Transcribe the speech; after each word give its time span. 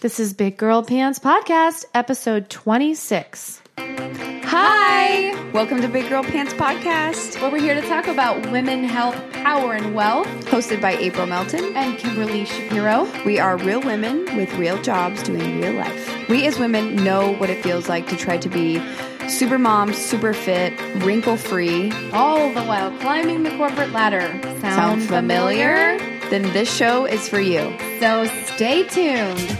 This 0.00 0.18
is 0.18 0.32
Big 0.32 0.56
Girl 0.56 0.82
Pants 0.82 1.18
Podcast, 1.18 1.84
episode 1.92 2.48
26. 2.48 3.60
Hi! 3.76 5.50
Welcome 5.52 5.82
to 5.82 5.88
Big 5.88 6.08
Girl 6.08 6.22
Pants 6.24 6.54
Podcast, 6.54 7.40
Where 7.40 7.50
we're 7.50 7.60
here 7.60 7.74
to 7.74 7.82
talk 7.82 8.06
about 8.06 8.50
women, 8.50 8.84
health, 8.84 9.14
power, 9.32 9.74
and 9.74 9.94
wealth. 9.94 10.26
hosted 10.46 10.80
by 10.80 10.92
April 10.96 11.26
Melton. 11.26 11.76
And 11.76 11.98
Kimberly 11.98 12.46
Shapiro. 12.46 13.06
We 13.26 13.38
are 13.38 13.58
real 13.58 13.80
women 13.82 14.24
with 14.36 14.50
real 14.54 14.80
jobs 14.80 15.22
doing 15.22 15.60
real 15.60 15.74
life. 15.74 16.28
We 16.30 16.46
as 16.46 16.58
women 16.58 16.96
know 16.96 17.34
what 17.34 17.50
it 17.50 17.62
feels 17.62 17.88
like 17.88 18.08
to 18.08 18.16
try 18.16 18.38
to 18.38 18.48
be 18.48 18.82
super 19.28 19.58
mom, 19.58 19.92
super 19.92 20.32
fit, 20.32 20.72
wrinkle 21.02 21.36
free. 21.36 21.92
All 22.12 22.52
the 22.54 22.62
while 22.62 22.90
climbing 22.98 23.42
the 23.42 23.54
corporate 23.56 23.92
ladder. 23.92 24.40
Sound, 24.60 25.02
familiar? 25.02 25.98
Then 26.30 26.42
this 26.54 26.74
show 26.74 27.04
is 27.04 27.28
for 27.28 27.40
you. 27.40 27.76
So 28.00 28.24
stay 28.54 28.84
tuned. 28.84 29.58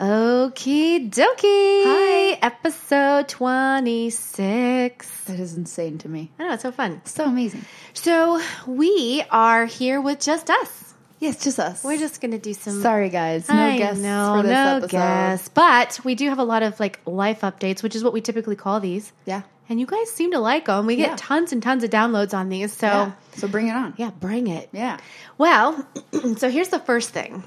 Okie 0.00 1.10
dokie. 1.10 1.84
Hi. 1.84 2.38
Episode 2.40 3.28
26. 3.28 5.24
That 5.24 5.38
is 5.38 5.54
insane 5.58 5.98
to 5.98 6.08
me. 6.08 6.30
I 6.38 6.48
know, 6.48 6.54
it's 6.54 6.62
so 6.62 6.72
fun. 6.72 7.02
So 7.04 7.24
amazing. 7.26 7.66
So 7.92 8.40
we 8.66 9.22
are 9.30 9.66
here 9.66 10.00
with 10.00 10.18
just 10.20 10.48
us. 10.48 10.94
Yes, 11.18 11.44
just 11.44 11.58
us. 11.60 11.84
We're 11.84 11.98
just 11.98 12.22
going 12.22 12.30
to 12.30 12.38
do 12.38 12.54
some 12.54 12.80
sorry, 12.80 13.10
guys. 13.10 13.46
No 13.50 13.54
I 13.54 13.76
guests 13.76 14.02
know, 14.02 14.36
for 14.38 14.42
this 14.42 14.50
no 14.52 14.76
episode. 14.76 14.90
guests. 14.90 15.48
But 15.50 16.00
we 16.02 16.14
do 16.14 16.30
have 16.30 16.38
a 16.38 16.44
lot 16.44 16.62
of 16.62 16.80
like 16.80 17.00
life 17.04 17.42
updates, 17.42 17.82
which 17.82 17.94
is 17.94 18.02
what 18.02 18.14
we 18.14 18.22
typically 18.22 18.56
call 18.56 18.80
these. 18.80 19.12
Yeah. 19.26 19.42
And 19.68 19.78
you 19.78 19.84
guys 19.84 20.10
seem 20.10 20.30
to 20.32 20.38
like 20.38 20.64
them. 20.64 20.86
We 20.86 20.96
get 20.96 21.10
Yeah. 21.10 21.16
tons 21.18 21.52
and 21.52 21.62
tons 21.62 21.84
of 21.84 21.90
downloads 21.90 22.32
on 22.32 22.48
these. 22.48 22.72
So, 22.72 22.86
yeah, 22.86 23.12
So 23.34 23.48
bring 23.48 23.68
it 23.68 23.72
on. 23.74 23.92
Yeah, 23.98 24.12
bring 24.18 24.46
it. 24.46 24.70
Yeah. 24.72 24.96
Well, 25.36 25.86
so 26.38 26.48
here's 26.48 26.68
the 26.70 26.78
first 26.80 27.10
thing 27.10 27.44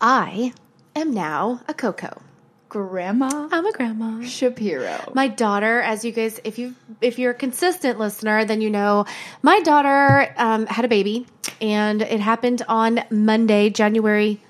I 0.00 0.52
am 0.96 1.12
now 1.12 1.60
a 1.68 1.74
Coco. 1.74 2.20
Grandma 2.68 3.48
I'm 3.52 3.64
a 3.64 3.72
grandma. 3.72 4.22
Shapiro. 4.24 5.12
My 5.14 5.28
daughter, 5.28 5.80
as 5.80 6.04
you 6.04 6.10
guys, 6.10 6.40
if 6.42 6.58
you 6.58 6.74
if 7.00 7.18
you're 7.18 7.30
a 7.30 7.34
consistent 7.34 7.98
listener, 7.98 8.44
then 8.44 8.60
you 8.60 8.70
know 8.70 9.06
my 9.40 9.60
daughter 9.60 10.34
um, 10.36 10.66
had 10.66 10.84
a 10.84 10.88
baby, 10.88 11.26
and 11.60 12.02
it 12.02 12.18
happened 12.18 12.62
on 12.68 13.04
Monday, 13.10 13.70
January 13.70 14.40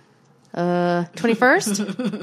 uh, 0.55 1.05
twenty 1.15 1.35
first, 1.35 1.77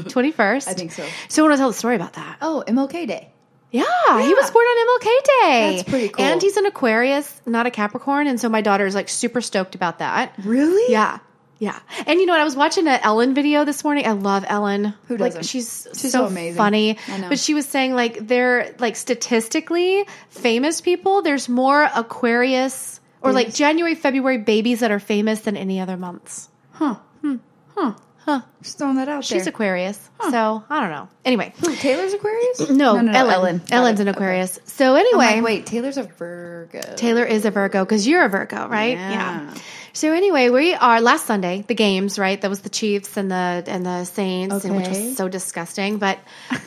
twenty 0.09 0.31
first. 0.31 0.67
I 0.67 0.73
think 0.73 0.91
so. 0.91 1.05
So 1.30 1.43
I 1.43 1.47
want 1.47 1.53
to 1.53 1.58
tell 1.59 1.69
the 1.69 1.75
story 1.75 1.95
about 1.95 2.13
that. 2.13 2.37
Oh, 2.41 2.63
MLK 2.67 3.08
Day. 3.08 3.30
Yeah, 3.71 3.83
he 4.21 4.33
was 4.33 4.52
born 4.52 4.65
on 4.65 4.87
MLK 4.87 5.23
Day. 5.23 5.75
That's 5.77 5.89
pretty 5.89 6.09
cool. 6.09 6.25
And 6.25 6.41
he's 6.41 6.58
an 6.58 6.65
Aquarius, 6.67 7.41
not 7.45 7.65
a 7.65 7.71
Capricorn, 7.71 8.27
and 8.27 8.39
so 8.39 8.49
my 8.49 8.61
daughter's 8.61 8.93
like 8.95 9.09
super 9.09 9.41
stoked 9.41 9.73
about 9.75 9.99
that. 9.99 10.33
Really? 10.43 10.91
Yeah. 10.91 11.19
Yeah. 11.64 11.80
And 12.08 12.19
you 12.19 12.25
know 12.25 12.33
what? 12.33 12.42
I 12.42 12.44
was 12.44 12.58
watching 12.58 12.88
an 12.89 13.00
Ellen 13.03 13.33
video 13.33 13.64
this 13.64 13.86
morning. 13.86 14.06
I 14.06 14.11
love 14.11 14.44
Ellen. 14.45 14.94
Who 15.08 15.16
doesn't? 15.16 15.44
She's, 15.45 15.88
She's 15.94 16.11
so, 16.11 16.20
so 16.20 16.25
amazing. 16.25 16.58
funny. 16.58 16.97
I 17.08 17.17
know. 17.20 17.30
But 17.30 17.39
she 17.39 17.53
was 17.53 17.66
saying 17.66 17.95
like 17.95 18.28
they're 18.28 18.75
like 18.80 18.97
statistically 18.97 20.05
famous 20.28 20.81
people, 20.81 21.22
there's 21.22 21.47
more 21.47 21.89
Aquarius 21.95 23.00
or 23.22 23.31
like 23.31 23.53
January, 23.53 23.95
February 23.95 24.39
babies 24.39 24.81
that 24.81 24.92
are 24.92 25.00
famous 25.00 25.39
than 25.42 25.55
any 25.55 25.80
other 25.80 25.95
months. 25.95 26.50
Huh. 26.73 26.95
Hmm. 27.22 27.38
Huh. 27.75 27.94
Huh. 28.25 28.42
Just 28.61 28.77
throwing 28.77 28.95
that 28.98 29.08
out 29.08 29.23
She's 29.23 29.45
there. 29.45 29.53
Aquarius. 29.53 30.09
So 30.31 30.64
I 30.70 30.81
don't 30.81 30.92
know. 30.92 31.08
Anyway. 31.23 31.53
Who, 31.61 31.73
Taylor's 31.75 32.11
Aquarius? 32.14 32.70
No, 32.70 32.95
no, 32.95 33.02
no, 33.03 33.11
Ellen. 33.11 33.31
Ellen. 33.31 33.61
Ellen's 33.72 34.00
an 34.02 34.09
Okay. 34.09 34.17
Aquarius. 34.17 34.59
So 34.66 34.95
anyway, 34.95 35.36
like, 35.36 35.44
wait, 35.44 35.66
Taylor's 35.66 35.98
a 35.98 36.03
Virgo. 36.03 36.81
Taylor 36.98 37.23
is 37.23 37.45
a 37.45 37.52
Virgo 37.52 37.86
because 37.86 38.05
you're 38.05 38.25
a 38.25 38.30
Virgo, 38.30 38.67
right? 38.67 38.98
Yeah. 38.98 39.53
So 39.95 40.11
anyway, 40.11 40.49
we 40.49 40.73
are 40.73 40.99
last 41.02 41.27
Sunday, 41.27 41.63
the 41.67 41.75
games, 41.75 42.17
right? 42.17 42.41
That 42.41 42.49
was 42.49 42.61
the 42.61 42.69
Chiefs 42.69 43.16
and 43.16 43.30
the 43.30 43.63
and 43.67 43.86
the 43.86 44.05
Saints, 44.05 44.66
and 44.66 44.75
which 44.75 44.89
was 44.89 45.16
so 45.17 45.30
disgusting. 45.30 45.99
But 45.99 46.17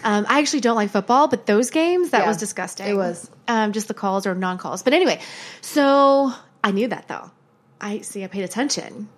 um, 0.05 0.27
I 0.29 0.39
actually 0.39 0.61
don't 0.61 0.77
like 0.77 0.91
football, 0.91 1.27
but 1.27 1.45
those 1.45 1.71
games 1.71 2.11
that 2.11 2.21
Yeah, 2.23 2.29
was 2.29 2.37
disgusting. 2.37 2.87
it 2.87 2.95
was. 2.95 3.29
um, 3.49 3.73
just 3.73 3.89
the 3.89 3.95
calls 3.95 4.27
or 4.29 4.35
non 4.37 4.59
calls. 4.59 4.85
But 4.85 4.93
anyway, 4.93 5.21
so 5.61 6.33
I 6.63 6.71
knew 6.71 6.87
that 6.89 7.09
though. 7.09 7.31
I 7.81 8.01
see. 8.03 8.23
I 8.23 8.29
paid 8.29 8.45
attention. 8.45 9.09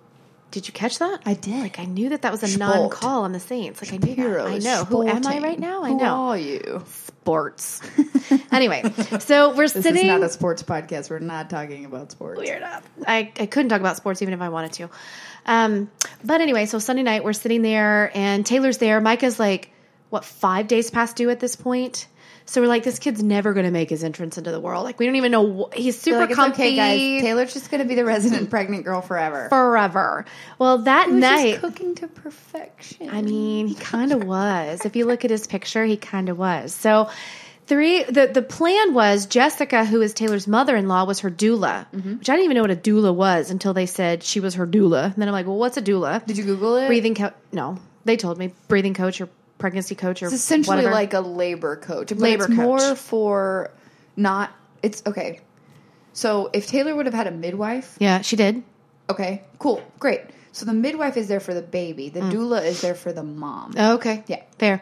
Did 0.49 0.67
you 0.67 0.73
catch 0.73 0.97
that? 0.97 1.19
I 1.27 1.35
did. 1.35 1.59
Like 1.61 1.77
I 1.77 1.85
knew 1.85 2.09
that 2.09 2.23
that 2.23 2.31
was 2.31 2.41
a 2.41 2.57
non 2.57 2.89
call 2.89 3.23
on 3.25 3.31
the 3.31 3.39
Saints. 3.39 3.79
Like 3.79 3.93
I 3.93 3.97
knew 3.97 4.15
that. 4.15 4.47
I 4.47 4.57
know. 4.57 4.85
Who 4.85 5.07
am 5.07 5.27
I 5.27 5.37
right 5.39 5.59
now? 5.59 5.83
I 5.83 5.89
Who 5.89 5.97
know. 5.97 6.15
are 6.29 6.37
you? 6.37 6.83
Sports. 7.29 7.81
anyway, 8.51 8.81
so 9.19 9.49
we're 9.55 9.67
This 9.67 9.83
sitting. 9.83 9.97
is 9.97 10.07
not 10.07 10.23
a 10.23 10.29
sports 10.29 10.63
podcast. 10.63 11.11
We're 11.11 11.19
not 11.19 11.47
talking 11.47 11.85
about 11.85 12.09
sports. 12.11 12.39
weird 12.41 12.63
up. 12.63 12.83
I, 13.05 13.31
I 13.39 13.45
couldn't 13.45 13.69
talk 13.69 13.79
about 13.81 13.97
sports 13.97 14.23
even 14.23 14.33
if 14.33 14.41
I 14.41 14.49
wanted 14.49 14.73
to. 14.73 14.89
Um, 15.45 15.91
but 16.23 16.41
anyway, 16.41 16.65
so 16.65 16.79
Sunday 16.79 17.03
night 17.03 17.23
we're 17.23 17.33
sitting 17.33 17.61
there 17.61 18.09
and 18.17 18.43
Taylor's 18.43 18.79
there. 18.79 18.99
Micah's 18.99 19.39
like, 19.39 19.69
what, 20.09 20.25
five 20.25 20.67
days 20.67 20.89
past 20.89 21.17
due 21.17 21.29
at 21.29 21.39
this 21.39 21.55
point? 21.55 22.07
So 22.49 22.61
we're 22.61 22.67
like, 22.67 22.83
this 22.83 22.99
kid's 22.99 23.21
never 23.21 23.53
going 23.53 23.65
to 23.65 23.71
make 23.71 23.89
his 23.89 24.03
entrance 24.03 24.37
into 24.37 24.51
the 24.51 24.59
world. 24.59 24.83
Like, 24.83 24.97
we 24.99 25.05
don't 25.05 25.15
even 25.17 25.31
know. 25.31 25.69
Wh- 25.71 25.75
he's 25.77 25.99
super 25.99 26.19
like 26.21 26.31
comfy. 26.31 26.63
okay, 26.63 26.75
guys. 26.75 27.21
Taylor's 27.21 27.53
just 27.53 27.69
going 27.69 27.81
to 27.81 27.87
be 27.87 27.95
the 27.95 28.05
resident 28.05 28.49
pregnant 28.49 28.85
girl 28.85 29.01
forever. 29.01 29.47
forever. 29.49 30.25
Well, 30.57 30.79
that 30.79 31.07
He 31.07 31.13
was 31.13 31.21
just 31.23 31.43
night, 31.43 31.59
cooking 31.59 31.95
to 31.95 32.07
perfection. 32.07 33.09
I 33.09 33.21
mean, 33.21 33.67
he 33.67 33.75
kind 33.75 34.11
of 34.11 34.23
was. 34.23 34.85
If 34.85 34.95
you 34.95 35.05
look 35.05 35.23
at 35.25 35.31
his 35.31 35.45
picture, 35.47 35.85
he 35.85 35.95
kind 35.97 36.27
of 36.29 36.37
was. 36.39 36.73
So, 36.73 37.09
three. 37.67 38.03
The 38.03 38.27
the 38.33 38.41
plan 38.41 38.93
was 38.95 39.25
Jessica, 39.27 39.85
who 39.85 40.01
is 40.01 40.13
Taylor's 40.13 40.47
mother 40.47 40.75
in 40.75 40.87
law, 40.87 41.05
was 41.05 41.19
her 41.19 41.29
doula, 41.29 41.85
Mm-hmm. 41.93 42.17
which 42.17 42.29
I 42.29 42.33
didn't 42.33 42.45
even 42.45 42.55
know 42.55 42.61
what 42.63 42.71
a 42.71 42.75
doula 42.75 43.13
was 43.13 43.51
until 43.51 43.73
they 43.75 43.85
said 43.85 44.23
she 44.23 44.39
was 44.39 44.55
her 44.55 44.65
doula. 44.65 45.05
And 45.05 45.15
then 45.17 45.27
I'm 45.27 45.33
like, 45.33 45.45
well, 45.45 45.57
what's 45.57 45.77
a 45.77 45.81
doula? 45.83 46.25
Did 46.25 46.37
you 46.37 46.45
Google 46.45 46.77
it? 46.77 46.87
breathing 46.87 47.13
coach? 47.15 47.33
No, 47.51 47.77
they 48.05 48.17
told 48.17 48.39
me 48.39 48.53
breathing 48.67 48.95
coach 48.95 49.21
or 49.21 49.29
pregnancy 49.59 49.93
coach 49.93 50.23
or 50.23 50.25
It's 50.25 50.33
essentially 50.35 50.77
whatever. 50.77 50.93
like 50.95 51.13
a 51.13 51.19
labor 51.19 51.75
coach. 51.75 52.09
But 52.09 52.17
Labor 52.17 52.45
it's 52.45 52.53
more 52.53 52.95
for 52.95 53.69
not. 54.15 54.51
It's 54.81 55.03
okay. 55.05 55.41
So 56.13 56.49
if 56.53 56.65
Taylor 56.67 56.95
would 56.95 57.05
have 57.05 57.13
had 57.13 57.27
a 57.27 57.31
midwife, 57.31 57.95
yeah, 57.99 58.21
she 58.21 58.35
did. 58.35 58.63
okay, 59.09 59.43
cool, 59.59 59.83
great. 59.99 60.21
So 60.51 60.65
the 60.65 60.73
midwife 60.73 61.15
is 61.15 61.27
there 61.27 61.39
for 61.39 61.53
the 61.53 61.61
baby. 61.61 62.09
The 62.09 62.21
doula 62.21 62.65
is 62.65 62.81
there 62.81 62.95
for 62.95 63.13
the 63.13 63.21
mom. 63.23 63.75
Oh, 63.77 63.93
okay. 63.95 64.23
Yeah. 64.27 64.41
Fair. 64.57 64.81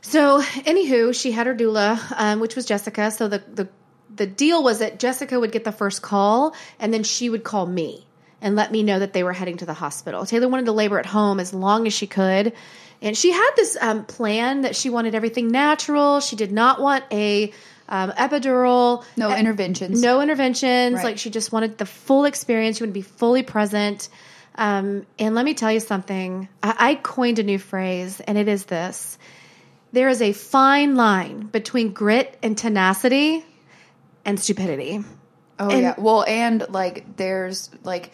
So, 0.00 0.42
anywho, 0.42 1.14
she 1.18 1.30
had 1.32 1.46
her 1.46 1.54
doula, 1.54 2.00
um, 2.16 2.40
which 2.40 2.56
was 2.56 2.66
Jessica. 2.66 3.10
So 3.10 3.28
the, 3.28 3.38
the 3.52 3.68
the 4.14 4.26
deal 4.26 4.62
was 4.64 4.80
that 4.80 4.98
Jessica 4.98 5.38
would 5.38 5.52
get 5.52 5.64
the 5.64 5.72
first 5.72 6.02
call, 6.02 6.54
and 6.80 6.92
then 6.92 7.04
she 7.04 7.30
would 7.30 7.44
call 7.44 7.64
me 7.66 8.06
and 8.40 8.56
let 8.56 8.72
me 8.72 8.82
know 8.82 8.98
that 8.98 9.12
they 9.12 9.22
were 9.22 9.32
heading 9.32 9.56
to 9.58 9.66
the 9.66 9.74
hospital. 9.74 10.26
Taylor 10.26 10.48
wanted 10.48 10.66
to 10.66 10.72
labor 10.72 10.98
at 10.98 11.06
home 11.06 11.38
as 11.40 11.52
long 11.54 11.86
as 11.86 11.92
she 11.94 12.06
could, 12.06 12.52
and 13.00 13.16
she 13.16 13.32
had 13.32 13.50
this 13.56 13.76
um, 13.80 14.04
plan 14.04 14.62
that 14.62 14.74
she 14.76 14.90
wanted 14.90 15.14
everything 15.14 15.48
natural. 15.48 16.20
She 16.20 16.36
did 16.36 16.52
not 16.52 16.80
want 16.80 17.04
a 17.12 17.52
um, 17.88 18.10
epidural. 18.12 19.04
No 19.16 19.34
interventions. 19.34 20.00
No 20.02 20.20
interventions. 20.20 20.96
Right. 20.96 21.04
Like 21.04 21.18
she 21.18 21.30
just 21.30 21.52
wanted 21.52 21.78
the 21.78 21.86
full 21.86 22.24
experience. 22.24 22.78
She 22.78 22.84
wanted 22.84 22.92
to 22.92 23.00
be 23.00 23.02
fully 23.02 23.42
present. 23.42 24.08
Um, 24.56 25.06
and 25.18 25.34
let 25.34 25.44
me 25.44 25.54
tell 25.54 25.70
you 25.70 25.80
something. 25.80 26.48
I, 26.62 26.74
I 26.78 26.94
coined 26.96 27.38
a 27.38 27.44
new 27.44 27.58
phrase, 27.58 28.20
and 28.20 28.36
it 28.36 28.48
is 28.48 28.64
this: 28.64 29.16
there 29.92 30.08
is 30.08 30.20
a 30.20 30.32
fine 30.32 30.96
line 30.96 31.42
between 31.46 31.92
grit 31.92 32.36
and 32.42 32.58
tenacity 32.58 33.44
and 34.24 34.38
stupidity. 34.38 35.04
Oh 35.58 35.70
And- 35.70 35.82
yeah. 35.82 35.94
Well, 35.96 36.24
and 36.26 36.66
like 36.70 37.16
there's 37.16 37.70
like 37.84 38.12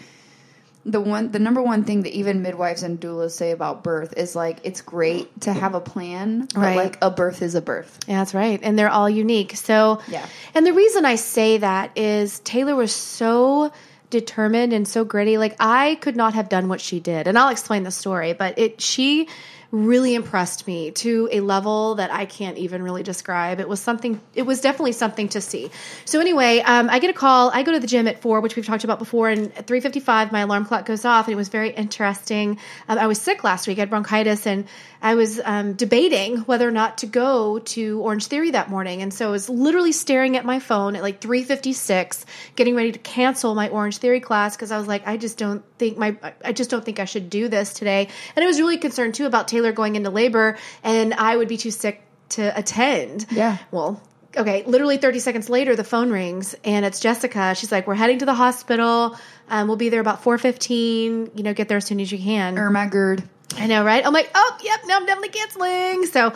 the 0.87 1.00
one 1.00 1.31
the 1.33 1.39
number 1.39 1.62
one 1.62 1.84
thing 1.84 2.03
that 2.03 2.12
even 2.12 2.43
midwives 2.43 2.83
and 2.83 3.00
doulas 3.00 3.31
say 3.31 3.53
about 3.53 3.83
birth 3.83 4.12
is 4.19 4.37
like 4.37 4.59
it's 4.65 4.83
great 4.83 5.41
to 5.43 5.53
have 5.53 5.75
a 5.75 5.81
plan, 5.81 6.47
but 6.55 6.61
Right. 6.61 6.77
like 6.77 6.99
a 7.00 7.11
birth 7.11 7.41
is 7.43 7.55
a 7.55 7.62
birth. 7.62 7.99
Yeah, 8.06 8.19
that's 8.19 8.34
right. 8.34 8.61
And 8.62 8.78
they're 8.78 8.91
all 8.91 9.09
unique. 9.09 9.56
So, 9.56 10.00
Yeah. 10.09 10.27
And 10.55 10.67
the 10.67 10.73
reason 10.75 11.05
I 11.06 11.15
say 11.17 11.59
that 11.59 11.91
is 11.97 12.39
Taylor 12.41 12.77
was 12.77 12.93
so 12.93 13.73
determined 14.11 14.73
and 14.73 14.87
so 14.87 15.05
gritty. 15.05 15.39
Like 15.39 15.56
I 15.59 15.97
could 15.97 16.17
not 16.17 16.34
have 16.34 16.49
done 16.49 16.69
what 16.69 16.81
she 16.81 17.00
did. 17.00 17.27
And 17.27 17.39
I'll 17.39 17.49
explain 17.49 17.83
the 17.83 17.91
story, 17.91 18.33
but 18.33 18.59
it 18.59 18.81
she 18.81 19.28
really 19.75 20.15
impressed 20.15 20.69
me 20.69 20.93
to 20.93 21.29
a 21.32 21.41
level 21.41 21.97
that 21.97 22.12
I 22.12 22.26
can't 22.26 22.56
even 22.59 22.81
really 22.81 23.03
describe. 23.03 23.59
It 23.59 23.69
was 23.69 23.81
something 23.81 24.21
it 24.32 24.43
was 24.43 24.61
definitely 24.61 24.93
something 24.93 25.29
to 25.31 25.41
see. 25.41 25.71
So 26.05 26.21
anyway, 26.21 26.61
um, 26.61 26.88
I 26.88 27.00
get 27.00 27.11
a 27.11 27.15
call. 27.15 27.50
I 27.53 27.65
go 27.65 27.73
to 27.73 27.81
the 27.81 27.88
gym 27.88 28.06
at 28.06 28.23
4, 28.23 28.41
which 28.41 28.55
we've 28.55 28.65
talked 28.65 28.85
about 28.85 29.00
before, 29.00 29.29
and 29.31 29.53
at 29.59 29.67
3:55 29.67 30.31
my 30.31 30.41
alarm 30.41 30.65
clock 30.65 30.87
goes 30.87 31.05
off 31.05 31.26
and 31.26 31.32
it 31.32 31.37
was 31.37 31.49
very 31.49 31.71
interesting. 31.71 32.59
Um, 32.88 32.99
I 32.99 33.09
was 33.09 33.21
sick 33.21 33.43
last 33.43 33.67
week. 33.67 33.79
I 33.79 33.81
had 33.81 33.91
bronchitis 33.91 34.47
and 34.47 34.67
I 35.03 35.17
was 35.17 35.41
um, 35.44 35.75
debating 35.75 36.38
whether 36.38 36.67
or 36.67 36.70
not 36.70 36.99
to 36.99 37.06
go 37.06 37.59
to 37.59 37.99
Orangetheory 37.99 38.53
that 38.53 38.70
morning, 38.70 39.03
and 39.03 39.12
so 39.12 39.29
I 39.29 39.31
was 39.31 39.50
literally 39.50 39.93
staring 39.93 40.37
at 40.37 40.47
my 40.47 40.61
phone 40.61 40.97
at 40.97 41.03
like 41.03 41.20
3:56, 41.20 42.25
getting 42.56 42.75
ready 42.77 42.93
to 42.93 42.99
cancel 42.99 43.55
my 43.55 43.69
Orangetheory 43.69 44.23
class 44.23 44.56
because 44.56 44.70
I 44.70 44.79
was 44.79 44.87
like, 44.87 45.06
I 45.06 45.17
just 45.17 45.37
don't 45.37 45.62
think 45.79 45.99
my, 45.99 46.17
I 46.43 46.53
just 46.53 46.70
don't 46.70 46.85
think 46.85 47.00
I 47.00 47.05
should 47.05 47.29
do 47.29 47.49
this 47.49 47.75
today, 47.75 48.09
and 48.35 48.44
I 48.44 48.47
was 48.47 48.59
really 48.59 48.79
concerned 48.79 49.15
too 49.15 49.27
about 49.27 49.49
Taylor 49.49 49.63
going 49.72 49.96
into 49.96 50.11
labor, 50.11 50.56
and 50.82 51.14
I 51.14 51.37
would 51.37 51.49
be 51.49 51.56
too 51.56 51.70
sick 51.70 52.02
to 52.31 52.56
attend. 52.58 53.26
Yeah. 53.31 53.58
Well, 53.70 54.02
okay, 54.37 54.64
literally 54.66 54.96
30 54.96 55.19
seconds 55.19 55.49
later, 55.49 55.76
the 55.76 55.84
phone 55.84 56.11
rings 56.11 56.55
and 56.64 56.84
it's 56.84 57.00
Jessica. 57.00 57.55
She's 57.55 57.70
like, 57.70 57.87
we're 57.87 57.94
heading 57.94 58.19
to 58.19 58.26
the 58.26 58.34
hospital. 58.34 59.16
Um, 59.49 59.69
we'll 59.69 59.76
be 59.76 59.88
there 59.88 60.00
about 60.00 60.22
4.15. 60.22 61.37
You 61.37 61.43
know, 61.43 61.55
get 61.55 61.69
there 61.69 61.76
as 61.76 61.87
soon 61.87 62.00
as 62.00 62.11
you 62.11 62.19
can. 62.19 62.58
Irma 62.58 62.88
Gerd. 62.88 63.22
I 63.56 63.66
know, 63.66 63.84
right? 63.84 64.05
I'm 64.05 64.12
like, 64.12 64.31
oh, 64.34 64.58
yep, 64.62 64.81
no, 64.87 64.96
I'm 64.96 65.06
definitely 65.06 65.28
canceling. 65.28 66.06
So, 66.06 66.32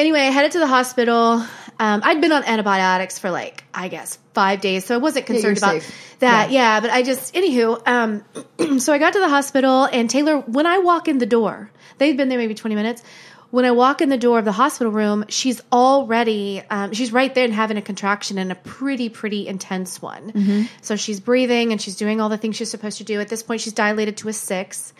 anyway, 0.00 0.20
I 0.20 0.30
headed 0.30 0.52
to 0.52 0.58
the 0.58 0.66
hospital. 0.66 1.44
Um, 1.78 2.00
I'd 2.02 2.20
been 2.20 2.32
on 2.32 2.42
antibiotics 2.44 3.18
for 3.18 3.30
like, 3.30 3.64
I 3.72 3.88
guess, 3.88 4.18
five 4.34 4.60
days, 4.60 4.84
so 4.84 4.94
I 4.94 4.98
wasn't 4.98 5.26
concerned 5.26 5.58
you're 5.58 5.70
about 5.70 5.82
safe. 5.82 6.18
that. 6.18 6.50
Yeah. 6.50 6.80
but 6.80 6.90
I 6.90 7.02
just, 7.02 7.34
anywho, 7.34 7.86
um, 7.86 8.78
so 8.80 8.92
I 8.92 8.98
got 8.98 9.12
to 9.12 9.20
the 9.20 9.28
hospital, 9.28 9.84
and 9.84 10.08
Taylor, 10.10 10.38
when 10.38 10.66
I 10.66 10.78
walk 10.78 11.08
in 11.08 11.18
the 11.18 11.26
door, 11.26 11.70
they've 11.98 12.16
been 12.16 12.28
there 12.28 12.38
maybe 12.38 12.54
20 12.54 12.74
minutes. 12.74 13.02
When 13.50 13.64
I 13.64 13.72
walk 13.72 14.00
in 14.00 14.10
the 14.10 14.16
door 14.16 14.38
of 14.38 14.44
the 14.44 14.52
hospital 14.52 14.92
room, 14.92 15.24
she's 15.28 15.60
already, 15.72 16.62
um, 16.70 16.92
she's 16.92 17.12
right 17.12 17.34
there 17.34 17.44
and 17.44 17.52
having 17.52 17.76
a 17.76 17.82
contraction 17.82 18.38
and 18.38 18.52
a 18.52 18.54
pretty, 18.54 19.08
pretty 19.08 19.48
intense 19.48 20.00
one. 20.00 20.30
Mm-hmm. 20.32 20.62
So 20.82 20.94
she's 20.94 21.18
breathing 21.18 21.72
and 21.72 21.80
she's 21.82 21.96
doing 21.96 22.20
all 22.20 22.28
the 22.28 22.38
things 22.38 22.54
she's 22.56 22.70
supposed 22.70 22.98
to 22.98 23.04
do. 23.04 23.20
At 23.20 23.28
this 23.28 23.42
point, 23.42 23.60
she's 23.60 23.72
dilated 23.72 24.16
to 24.18 24.28
a 24.28 24.32
six. 24.32 24.92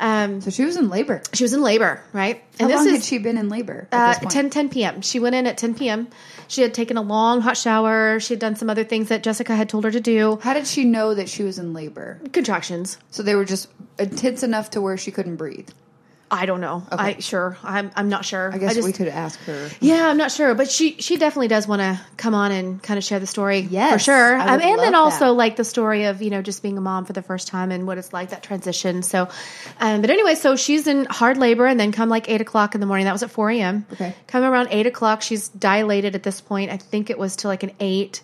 Um, 0.00 0.40
So 0.40 0.50
she 0.50 0.64
was 0.64 0.76
in 0.76 0.88
labor. 0.88 1.22
she 1.32 1.44
was 1.44 1.52
in 1.52 1.62
labor, 1.62 2.02
right? 2.12 2.42
How 2.58 2.66
And 2.66 2.74
long 2.74 2.84
this 2.84 2.92
had 2.94 3.04
she 3.04 3.18
been 3.18 3.38
in 3.38 3.48
labor? 3.48 3.86
At 3.92 4.02
uh, 4.02 4.08
this 4.08 4.18
point? 4.18 4.32
10, 4.32 4.50
10 4.50 4.68
p.m. 4.70 5.00
She 5.02 5.20
went 5.20 5.34
in 5.36 5.46
at 5.46 5.56
10 5.56 5.74
p.m. 5.76 6.08
She 6.48 6.62
had 6.62 6.74
taken 6.74 6.96
a 6.96 7.02
long 7.02 7.42
hot 7.42 7.56
shower. 7.56 8.18
She 8.18 8.34
had 8.34 8.40
done 8.40 8.56
some 8.56 8.68
other 8.70 8.84
things 8.84 9.08
that 9.08 9.22
Jessica 9.22 9.54
had 9.54 9.68
told 9.68 9.84
her 9.84 9.90
to 9.92 10.00
do. 10.00 10.38
How 10.42 10.52
did 10.54 10.66
she 10.66 10.84
know 10.84 11.14
that 11.14 11.28
she 11.28 11.44
was 11.44 11.58
in 11.60 11.72
labor? 11.72 12.20
Contractions. 12.32 12.98
So 13.10 13.22
they 13.22 13.34
were 13.36 13.44
just 13.44 13.68
intense 14.00 14.42
enough 14.42 14.70
to 14.70 14.80
where 14.80 14.96
she 14.96 15.10
couldn't 15.12 15.36
breathe. 15.36 15.68
I 16.30 16.46
don't 16.46 16.60
know. 16.60 16.84
I 16.90 17.18
sure. 17.20 17.56
I'm. 17.62 17.90
I'm 17.94 18.08
not 18.08 18.24
sure. 18.24 18.50
I 18.52 18.58
guess 18.58 18.74
just, 18.74 18.84
we 18.86 18.92
could 18.92 19.08
ask 19.08 19.38
her. 19.40 19.70
Yeah, 19.80 20.08
I'm 20.08 20.16
not 20.16 20.32
sure, 20.32 20.54
but 20.54 20.70
she 20.70 20.96
she 20.98 21.16
definitely 21.16 21.48
does 21.48 21.68
want 21.68 21.80
to 21.80 22.00
come 22.16 22.34
on 22.34 22.50
and 22.50 22.82
kind 22.82 22.98
of 22.98 23.04
share 23.04 23.20
the 23.20 23.26
story. 23.26 23.60
Yes, 23.60 23.92
for 23.92 23.98
sure. 23.98 24.36
I 24.36 24.54
Um, 24.54 24.60
and 24.60 24.80
then 24.80 24.94
also 24.94 25.26
that. 25.26 25.32
like 25.32 25.56
the 25.56 25.64
story 25.64 26.04
of 26.04 26.22
you 26.22 26.30
know 26.30 26.42
just 26.42 26.62
being 26.62 26.76
a 26.78 26.80
mom 26.80 27.04
for 27.04 27.12
the 27.12 27.22
first 27.22 27.48
time 27.48 27.70
and 27.70 27.86
what 27.86 27.98
it's 27.98 28.12
like 28.12 28.30
that 28.30 28.42
transition. 28.42 29.02
So, 29.02 29.28
um, 29.78 30.00
but 30.00 30.10
anyway, 30.10 30.34
so 30.34 30.56
she's 30.56 30.86
in 30.86 31.04
hard 31.04 31.36
labor, 31.36 31.66
and 31.66 31.78
then 31.78 31.92
come 31.92 32.08
like 32.08 32.28
eight 32.28 32.40
o'clock 32.40 32.74
in 32.74 32.80
the 32.80 32.86
morning. 32.86 33.04
That 33.04 33.12
was 33.12 33.22
at 33.22 33.30
four 33.30 33.50
a.m. 33.50 33.86
Okay. 33.92 34.14
Come 34.26 34.42
around 34.42 34.68
eight 34.70 34.86
o'clock, 34.86 35.22
she's 35.22 35.48
dilated 35.48 36.14
at 36.14 36.22
this 36.22 36.40
point. 36.40 36.70
I 36.70 36.78
think 36.78 37.10
it 37.10 37.18
was 37.18 37.36
to 37.36 37.48
like 37.48 37.62
an 37.62 37.72
eight. 37.80 38.22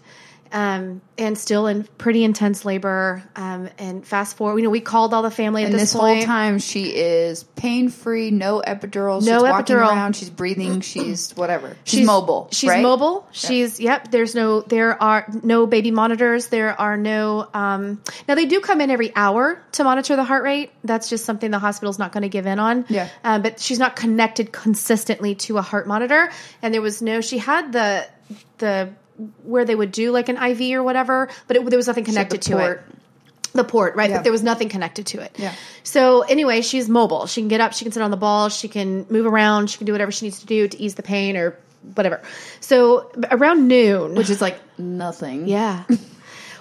Um, 0.52 1.00
and 1.16 1.36
still 1.36 1.66
in 1.66 1.84
pretty 1.98 2.24
intense 2.24 2.64
labor. 2.64 3.22
Um, 3.36 3.68
and 3.78 4.06
fast 4.06 4.36
forward, 4.36 4.56
you 4.56 4.64
know, 4.64 4.70
we 4.70 4.80
called 4.80 5.12
all 5.12 5.22
the 5.22 5.30
family 5.30 5.62
at 5.62 5.66
And 5.66 5.74
this, 5.74 5.92
this 5.92 5.92
whole 5.92 6.22
time, 6.22 6.58
she 6.58 6.94
is 6.94 7.44
pain 7.44 7.90
free, 7.90 8.30
no 8.30 8.62
epidural. 8.66 9.24
No 9.24 9.38
she's 9.38 9.42
walking 9.42 9.76
epidural. 9.76 9.88
around. 9.88 10.16
She's 10.16 10.30
breathing. 10.30 10.80
She's 10.80 11.32
whatever. 11.36 11.76
She's, 11.84 12.06
mobile. 12.06 12.48
She's 12.52 12.70
right? 12.70 12.82
mobile. 12.82 13.28
She's 13.32 13.78
yep. 13.78 14.10
There's 14.10 14.34
no 14.34 14.62
there 14.62 15.00
are 15.00 15.26
no 15.42 15.66
baby 15.66 15.90
monitors. 15.90 16.48
There 16.48 16.78
are 16.80 16.96
no 16.96 17.48
um 17.52 18.02
now 18.26 18.34
they 18.34 18.46
do 18.46 18.60
come 18.60 18.80
in 18.80 18.90
every 18.90 19.14
hour 19.14 19.62
to 19.72 19.84
monitor 19.84 20.16
the 20.16 20.24
heart 20.24 20.42
rate. 20.42 20.70
That's 20.84 21.08
just 21.08 21.24
something 21.24 21.50
the 21.50 21.58
hospital's 21.58 21.98
not 21.98 22.12
going 22.12 22.22
to 22.22 22.28
give 22.28 22.46
in 22.46 22.58
on. 22.58 22.86
Yeah. 22.88 23.08
Um, 23.22 23.42
but 23.42 23.60
she's 23.60 23.78
not 23.78 23.94
connected 23.94 24.52
consistently 24.52 25.34
to 25.36 25.58
a 25.58 25.62
heart 25.62 25.86
monitor. 25.86 26.30
And 26.62 26.72
there 26.72 26.82
was 26.82 27.02
no 27.02 27.20
she 27.20 27.38
had 27.38 27.72
the 27.72 28.06
the 28.58 28.90
where 29.44 29.64
they 29.64 29.74
would 29.74 29.92
do 29.92 30.10
like 30.10 30.28
an 30.28 30.36
IV 30.36 30.78
or 30.78 30.82
whatever, 30.82 31.28
but 31.46 31.56
it, 31.56 31.64
there 31.70 31.76
was 31.76 31.86
nothing 31.86 32.04
She 32.04 32.14
had 32.14 32.30
the 32.30 32.38
connected 32.38 32.52
to 32.52 32.58
it 32.58 32.80
the 33.52 33.64
port, 33.64 33.96
right? 33.96 34.10
Yeah. 34.10 34.18
But 34.18 34.22
there 34.22 34.32
was 34.32 34.42
nothing 34.42 34.68
connected 34.68 35.06
to 35.06 35.20
it. 35.20 35.34
Yeah. 35.38 35.52
So 35.82 36.22
anyway, 36.22 36.62
she's 36.62 36.88
mobile. 36.88 37.26
She 37.26 37.40
can 37.40 37.48
get 37.48 37.60
up, 37.60 37.72
she 37.72 37.84
can 37.84 37.92
sit 37.92 38.02
on 38.02 38.10
the 38.10 38.16
ball, 38.16 38.48
she 38.48 38.68
can 38.68 39.06
move 39.10 39.26
around, 39.26 39.70
she 39.70 39.78
can 39.78 39.86
do 39.86 39.92
whatever 39.92 40.12
she 40.12 40.26
needs 40.26 40.40
to 40.40 40.46
do 40.46 40.68
to 40.68 40.80
ease 40.80 40.94
the 40.94 41.02
pain 41.02 41.36
or 41.36 41.58
whatever. 41.94 42.22
So 42.60 43.10
around 43.30 43.68
noon, 43.68 44.14
which 44.14 44.30
is 44.30 44.40
like 44.40 44.58
nothing. 44.78 45.48
yeah. 45.48 45.84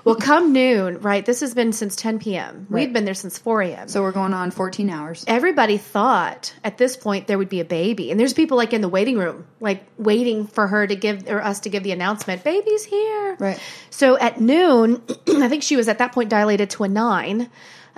well, 0.04 0.16
come 0.16 0.54
noon, 0.54 1.00
right? 1.00 1.26
This 1.26 1.42
has 1.42 1.54
been 1.54 1.74
since 1.74 1.96
10 1.96 2.20
p.m. 2.20 2.68
Right. 2.70 2.88
We'd 2.88 2.94
been 2.94 3.06
there 3.06 3.14
since 3.14 3.38
4 3.38 3.62
a.m. 3.64 3.88
So 3.88 4.02
we're 4.02 4.12
going 4.12 4.34
on 4.34 4.52
14 4.52 4.90
hours. 4.90 5.24
Everybody 5.28 5.78
thought 5.78 6.54
at 6.64 6.78
this 6.78 6.98
point 6.98 7.28
there 7.28 7.38
would 7.38 7.50
be 7.50 7.60
a 7.60 7.66
baby, 7.66 8.12
and 8.12 8.20
there's 8.20 8.34
people 8.34 8.58
like 8.58 8.74
in 8.74 8.82
the 8.82 8.90
waiting 8.90 9.18
room, 9.18 9.46
like 9.60 9.84
waiting 9.98 10.48
for 10.48 10.68
her 10.68 10.86
to 10.86 10.96
give 10.96 11.28
or 11.28 11.42
us 11.42 11.62
to 11.62 11.70
give 11.70 11.84
the 11.84 11.92
announcement, 11.92 12.44
"Baby's 12.44 12.86
here!" 12.86 13.36
Right. 13.40 13.60
So 13.90 14.18
at 14.18 14.40
noon, 14.40 15.02
I 15.28 15.50
think 15.50 15.64
she 15.64 15.76
was 15.76 15.88
at 15.88 15.98
that 16.00 16.12
point 16.12 16.30
dilated 16.30 16.70
to 16.72 16.84
a 16.84 16.88
nine. 16.88 17.50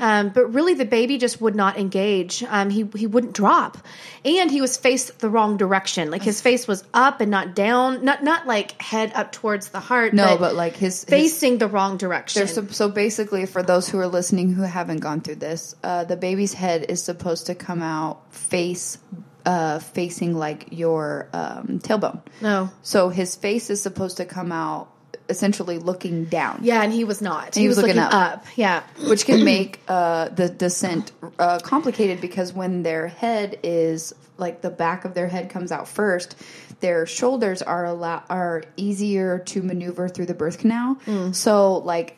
Um, 0.02 0.30
but 0.30 0.48
really, 0.48 0.74
the 0.74 0.86
baby 0.86 1.20
just 1.20 1.40
would 1.40 1.56
not 1.56 1.78
engage. 1.78 2.44
Um, 2.48 2.70
he 2.72 2.90
he 2.96 3.06
wouldn't 3.06 3.34
drop, 3.34 3.78
and 4.26 4.50
he 4.50 4.60
was 4.60 4.76
faced 4.76 5.20
the 5.20 5.30
wrong 5.30 5.58
direction. 5.58 6.10
Like 6.10 6.24
his 6.24 6.42
face 6.42 6.68
was 6.68 6.84
up 6.94 7.22
and 7.22 7.30
not 7.30 7.56
down, 7.56 8.04
not 8.04 8.24
not 8.24 8.48
like 8.48 8.82
head 8.82 9.12
up 9.14 9.32
towards 9.32 9.70
the 9.70 9.80
heart. 9.80 10.14
No, 10.14 10.38
but 10.38 10.56
like 10.56 10.76
his, 10.76 11.04
his 11.04 11.10
facing 11.10 11.60
the 11.60 11.68
wrong 11.68 11.98
direction. 11.98 12.48
So, 12.48 12.66
so 12.68 12.90
basically, 12.90 13.46
for 13.46 13.62
those 13.62 13.88
who 13.88 14.00
are 14.00 14.08
listening 14.08 14.52
who 14.52 14.64
haven't 14.64 15.02
gone 15.02 15.22
through 15.22 15.36
this, 15.36 15.76
uh, 15.84 16.04
the 16.04 16.18
baby's 16.18 16.54
head 16.54 16.88
is 16.90 17.02
supposed 17.04 17.46
to 17.46 17.56
come 17.56 17.84
out 17.84 18.34
face 18.34 18.98
uh, 19.46 19.80
facing 19.80 20.36
like 20.36 20.68
your 20.72 21.30
um, 21.34 21.80
tailbone. 21.80 22.22
no, 22.42 22.70
So 22.82 23.10
his 23.10 23.36
face 23.36 23.70
is 23.70 23.82
supposed 23.82 24.18
to 24.18 24.26
come 24.26 24.52
out 24.52 24.90
essentially 25.30 25.78
looking 25.80 26.26
down, 26.26 26.60
yeah, 26.62 26.84
and 26.84 26.92
he 26.94 27.04
was 27.04 27.22
not. 27.22 27.56
He, 27.56 27.62
he 27.62 27.68
was, 27.68 27.78
was 27.78 27.84
looking, 27.84 28.02
looking 28.02 28.14
up. 28.14 28.38
up. 28.40 28.46
Yeah, 28.56 28.84
which 29.08 29.26
can 29.26 29.44
make 29.46 29.80
uh, 29.88 30.30
the 30.30 30.50
descent 30.50 31.12
uh, 31.40 31.60
complicated 31.60 32.22
because 32.22 32.54
when 32.54 32.84
their 32.84 33.08
head 33.08 33.60
is 33.64 34.14
like 34.38 34.62
the 34.62 34.70
back 34.70 35.06
of 35.06 35.14
their 35.14 35.28
head 35.28 35.50
comes 35.50 35.72
out 35.72 35.88
first, 35.88 36.36
their 36.80 37.06
shoulders 37.06 37.62
are 37.62 37.86
allow- 37.86 38.24
are 38.30 38.64
easier 38.76 39.40
to 39.40 39.62
maneuver 39.62 40.10
through 40.10 40.26
the 40.26 40.34
birth 40.34 40.58
canal. 40.58 40.98
So 41.34 41.78
like 41.78 42.18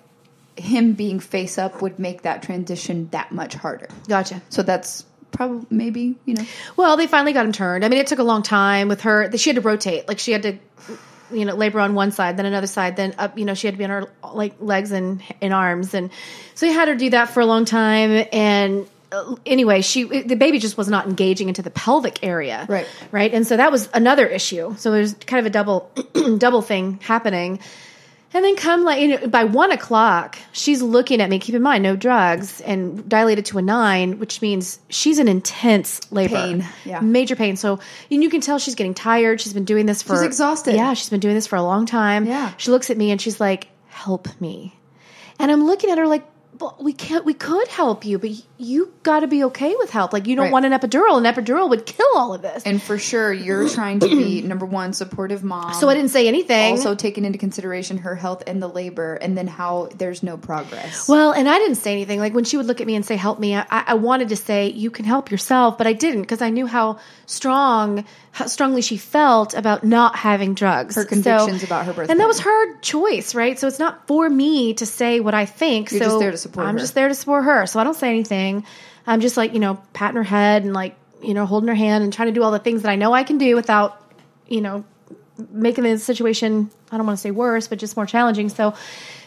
him 0.55 0.93
being 0.93 1.19
face 1.19 1.57
up 1.57 1.81
would 1.81 1.97
make 1.99 2.21
that 2.21 2.43
transition 2.43 3.09
that 3.11 3.31
much 3.31 3.55
harder. 3.55 3.87
gotcha. 4.07 4.41
So 4.49 4.61
that's 4.63 5.03
probably 5.31 5.65
maybe 5.71 6.15
you 6.25 6.35
know 6.35 6.45
Well, 6.77 6.95
they 6.95 7.07
finally 7.07 7.33
got 7.33 7.45
him 7.45 7.51
turned. 7.51 7.83
I 7.83 7.89
mean, 7.89 7.99
it 7.99 8.05
took 8.07 8.19
a 8.19 8.23
long 8.23 8.43
time 8.43 8.87
with 8.87 9.01
her. 9.01 9.35
She 9.35 9.49
had 9.49 9.55
to 9.55 9.61
rotate. 9.61 10.07
Like 10.07 10.19
she 10.19 10.31
had 10.31 10.43
to, 10.43 10.57
you 11.31 11.45
know, 11.45 11.55
labor 11.55 11.79
on 11.79 11.95
one 11.95 12.11
side, 12.11 12.37
then 12.37 12.45
another 12.45 12.67
side, 12.67 12.95
then 12.95 13.13
up. 13.17 13.37
You 13.37 13.45
know, 13.45 13.53
she 13.53 13.67
had 13.67 13.73
to 13.73 13.77
be 13.77 13.83
on 13.83 13.89
her 13.89 14.07
like 14.33 14.55
legs 14.59 14.91
and 14.91 15.21
and 15.41 15.53
arms, 15.53 15.93
and 15.93 16.11
so 16.55 16.65
he 16.65 16.73
had 16.73 16.87
her 16.87 16.95
do 16.95 17.09
that 17.11 17.29
for 17.29 17.39
a 17.39 17.45
long 17.45 17.65
time. 17.65 18.25
And 18.31 18.87
uh, 19.11 19.35
anyway, 19.45 19.81
she 19.81 20.03
the 20.03 20.35
baby 20.35 20.59
just 20.59 20.77
was 20.77 20.89
not 20.89 21.07
engaging 21.07 21.47
into 21.47 21.61
the 21.61 21.69
pelvic 21.69 22.23
area, 22.23 22.65
Right. 22.67 22.87
Right, 23.11 23.33
and 23.33 23.45
so 23.45 23.57
that 23.57 23.71
was 23.71 23.89
another 23.93 24.27
issue. 24.27 24.75
So 24.77 24.91
there's 24.91 25.13
kind 25.13 25.39
of 25.39 25.45
a 25.45 25.49
double 25.49 25.91
double 26.37 26.61
thing 26.61 26.99
happening. 27.01 27.59
And 28.35 28.43
then 28.43 28.55
come 28.55 28.83
like 28.83 29.01
you 29.01 29.07
know, 29.09 29.27
by 29.27 29.43
one 29.43 29.71
o'clock, 29.71 30.37
she's 30.53 30.81
looking 30.81 31.21
at 31.21 31.29
me. 31.29 31.37
Keep 31.39 31.55
in 31.55 31.61
mind, 31.61 31.83
no 31.83 31.95
drugs 31.95 32.61
and 32.61 33.07
dilated 33.07 33.45
to 33.45 33.59
a 33.59 33.61
nine, 33.61 34.17
which 34.17 34.41
means 34.41 34.79
she's 34.89 35.19
in 35.19 35.27
intense 35.27 36.01
labor, 36.11 36.35
Pain, 36.35 36.65
yeah. 36.83 36.99
major 36.99 37.35
pain. 37.35 37.55
So 37.55 37.79
and 38.09 38.23
you 38.23 38.29
can 38.29 38.41
tell 38.41 38.57
she's 38.57 38.75
getting 38.75 38.93
tired. 38.95 39.39
She's 39.39 39.53
been 39.53 39.65
doing 39.65 39.85
this 39.85 40.01
for 40.01 40.15
She's 40.15 40.23
exhausted. 40.23 40.75
Yeah, 40.75 40.93
she's 40.95 41.09
been 41.09 41.19
doing 41.19 41.35
this 41.35 41.45
for 41.47 41.57
a 41.57 41.63
long 41.63 41.85
time. 41.85 42.25
Yeah. 42.25 42.53
she 42.57 42.71
looks 42.71 42.89
at 42.89 42.97
me 42.97 43.11
and 43.11 43.21
she's 43.21 43.39
like, 43.39 43.67
"Help 43.87 44.27
me," 44.41 44.75
and 45.39 45.51
I'm 45.51 45.65
looking 45.65 45.89
at 45.89 45.97
her 45.97 46.07
like. 46.07 46.25
Well, 46.59 46.75
we 46.79 46.93
can't. 46.93 47.25
We 47.25 47.33
could 47.33 47.67
help 47.67 48.05
you, 48.05 48.19
but 48.19 48.29
you 48.57 48.93
got 49.03 49.21
to 49.21 49.27
be 49.27 49.43
okay 49.45 49.75
with 49.77 49.89
help. 49.89 50.13
Like 50.13 50.27
you 50.27 50.35
don't 50.35 50.45
Right. 50.45 50.51
want 50.53 50.65
an 50.65 50.71
epidural. 50.71 51.17
An 51.17 51.23
epidural 51.23 51.69
would 51.69 51.85
kill 51.85 52.05
all 52.15 52.33
of 52.33 52.41
this. 52.41 52.63
and 52.63 52.81
for 52.81 52.97
sure 52.97 53.33
you're 53.33 53.67
trying 53.69 53.99
to 53.99 54.07
be 54.07 54.41
number 54.53 54.65
one 54.65 54.93
supportive 54.93 55.43
mom. 55.43 55.73
so 55.73 55.89
I 55.89 55.93
didn't 55.95 56.11
say 56.11 56.27
anything. 56.27 56.71
also 56.71 56.95
taking 56.95 57.25
into 57.25 57.37
consideration 57.39 57.97
her 57.99 58.15
health 58.15 58.43
and 58.47 58.61
the 58.61 58.67
labor, 58.67 59.15
and 59.15 59.37
then 59.37 59.47
how 59.47 59.89
there's 59.97 60.21
no 60.23 60.37
progress. 60.37 61.09
Well, 61.09 61.31
and 61.31 61.49
I 61.49 61.57
didn't 61.57 61.75
say 61.77 61.91
anything. 61.93 62.19
Like 62.19 62.33
when 62.33 62.43
she 62.43 62.57
would 62.57 62.65
look 62.67 62.81
at 62.81 62.87
me 62.87 62.95
and 62.95 63.05
say, 63.05 63.15
"Help 63.15 63.39
me," 63.39 63.55
I, 63.55 63.65
I 63.71 63.93
wanted 63.95 64.29
to 64.29 64.35
say, 64.35 64.69
"You 64.69 64.91
can 64.91 65.05
help 65.05 65.31
yourself," 65.31 65.77
but 65.77 65.87
I 65.87 65.93
didn't 65.93 66.21
because 66.21 66.41
I 66.41 66.49
knew 66.51 66.67
how 66.67 66.99
strong, 67.25 68.05
how 68.33 68.47
strongly 68.47 68.81
she 68.81 68.97
felt 68.97 69.53
about 69.53 69.83
not 69.83 70.15
having 70.15 70.55
drugs. 70.55 70.95
Her 70.95 71.05
convictions 71.05 71.61
about 71.61 71.85
her 71.85 71.93
birth 71.93 72.09
and 72.09 72.19
that 72.19 72.27
was 72.27 72.39
her 72.39 72.79
choice, 72.79 73.35
right? 73.35 73.59
So 73.59 73.67
it's 73.67 73.77
not 73.77 74.07
for 74.07 74.27
me 74.27 74.73
to 74.73 74.87
say 74.87 75.19
what 75.19 75.35
I 75.35 75.45
think. 75.45 75.91
You're 75.91 75.99
so 75.99 76.05
just 76.05 76.19
there 76.19 76.31
to 76.31 76.37
support 76.37 76.65
I'm 76.65 76.73
her. 76.73 76.79
just 76.79 76.95
there 76.95 77.07
to 77.07 77.13
support 77.13 77.45
her. 77.45 77.67
So 77.67 77.79
I 77.79 77.83
don't 77.83 77.93
say 77.93 78.09
anything. 78.09 78.65
I'm 79.05 79.21
just 79.21 79.37
like 79.37 79.53
you 79.53 79.59
know, 79.59 79.79
patting 79.93 80.17
her 80.17 80.23
head 80.23 80.63
and 80.63 80.73
like 80.73 80.95
you 81.21 81.35
know, 81.35 81.45
holding 81.45 81.67
her 81.67 81.75
hand 81.75 82.03
and 82.03 82.11
trying 82.11 82.29
to 82.29 82.33
do 82.33 82.41
all 82.41 82.51
the 82.51 82.59
things 82.59 82.81
that 82.81 82.89
I 82.89 82.95
know 82.95 83.13
I 83.13 83.23
can 83.23 83.37
do 83.37 83.55
without 83.55 84.01
you 84.47 84.61
know 84.61 84.83
making 85.51 85.83
the 85.83 85.99
situation 85.99 86.71
I 86.91 86.97
don't 86.97 87.05
want 87.05 87.19
to 87.19 87.21
say 87.21 87.31
worse, 87.31 87.67
but 87.67 87.77
just 87.77 87.95
more 87.95 88.07
challenging. 88.07 88.49
So 88.49 88.73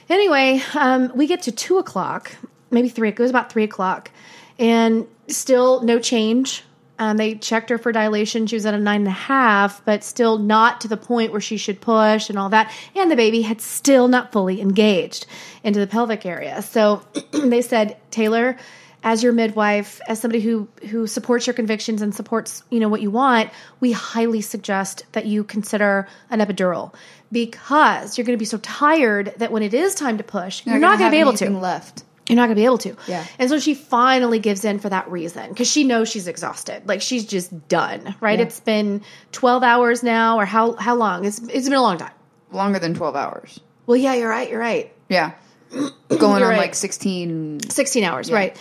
anyway, 0.09 0.61
um, 0.75 1.13
we 1.15 1.29
get 1.29 1.43
to 1.43 1.53
two 1.53 1.79
o'clock, 1.79 2.35
maybe 2.73 2.89
three. 2.89 3.11
It 3.11 3.19
was 3.21 3.31
about 3.31 3.53
three 3.53 3.65
o'clock, 3.65 4.11
and 4.59 5.07
still 5.29 5.83
no 5.83 6.01
change. 6.01 6.65
Um, 6.99 7.17
they 7.17 7.35
checked 7.35 7.71
her 7.71 7.79
for 7.79 7.93
dilation. 7.93 8.47
She 8.47 8.57
was 8.57 8.67
at 8.67 8.75
a 8.75 8.79
nine 8.79 9.03
and 9.03 9.09
a 9.09 9.11
half, 9.11 9.85
but 9.85 10.03
still 10.03 10.39
not 10.39 10.81
to 10.81 10.89
the 10.89 10.97
point 10.97 11.33
where 11.33 11.41
she 11.41 11.57
should 11.57 11.81
push 11.81 12.31
and 12.31 12.39
all 12.39 12.49
that. 12.51 12.73
And 12.95 13.11
the 13.11 13.17
baby 13.17 13.43
had 13.43 13.61
still 13.61 14.09
not 14.09 14.33
fully 14.33 14.61
engaged 14.61 15.27
into 15.63 15.79
the 15.79 15.87
pelvic 15.87 16.25
area. 16.25 16.63
So 16.63 17.03
they 17.33 17.61
said, 17.61 17.97
Taylor, 18.11 18.57
as 19.03 19.23
your 19.23 19.33
midwife, 19.33 20.01
as 20.09 20.21
somebody 20.21 20.41
who 20.43 20.67
who 20.91 21.07
supports 21.07 21.47
your 21.47 21.55
convictions 21.55 22.03
and 22.03 22.15
supports 22.15 22.65
you 22.71 22.81
know 22.81 22.89
what 22.89 23.03
you 23.03 23.11
want, 23.11 23.51
we 23.79 23.93
highly 23.93 24.41
suggest 24.41 25.05
that 25.13 25.27
you 25.27 25.45
consider 25.45 26.09
an 26.31 26.41
epidural 26.41 26.93
because 27.31 28.17
you're 28.17 28.25
going 28.25 28.37
to 28.37 28.41
be 28.41 28.45
so 28.45 28.59
tired 28.59 29.33
that 29.37 29.53
when 29.53 29.63
it 29.63 29.75
is 29.75 29.95
time 29.95 30.19
to 30.19 30.25
push, 30.25 30.65
you're, 30.67 30.79
not 30.79 30.99
gonna 30.99 31.11
going 31.11 31.11
to 31.11 31.15
be 31.15 31.21
able 31.21 31.33
to. 31.35 31.61
left. 31.61 32.05
You're 32.29 32.37
not 32.37 32.47
going 32.47 32.57
to 32.57 32.61
be 32.61 32.65
able 32.65 32.79
to. 32.79 32.97
Yeah. 33.07 33.25
And 33.39 33.49
so 33.49 33.59
she 33.59 33.75
finally 33.75 34.39
gives 34.39 34.65
in 34.65 34.81
for 34.81 34.89
that 34.89 35.09
reason 35.11 35.49
because 35.49 35.69
she 35.69 35.85
knows 35.85 36.09
she's 36.09 36.27
exhausted. 36.27 36.87
Like 36.89 37.01
she's 37.01 37.25
just 37.25 37.69
done, 37.69 38.17
right? 38.21 38.39
Yeah. 38.39 38.47
It's 38.47 38.59
been 38.61 39.03
12 39.33 39.63
hours 39.63 40.03
now, 40.03 40.39
or 40.39 40.45
how, 40.45 40.73
how 40.75 40.97
long? 40.97 41.25
It's, 41.25 41.39
it's 41.39 41.69
been 41.69 41.79
a 41.79 41.83
long 41.83 41.99
time. 41.99 42.13
Longer 42.51 42.79
than 42.79 42.95
12 42.95 43.15
hours. 43.15 43.61
Well, 43.87 43.97
yeah, 43.97 44.15
you're 44.15 44.29
right. 44.29 44.51
You're 44.51 44.61
right. 44.61 44.93
Yeah. 45.09 45.33
Going 45.71 45.93
You're 46.09 46.29
on 46.29 46.41
right. 46.43 46.59
like 46.59 46.75
16. 46.75 47.71
16 47.71 48.05
hours, 48.05 48.31
right. 48.31 48.57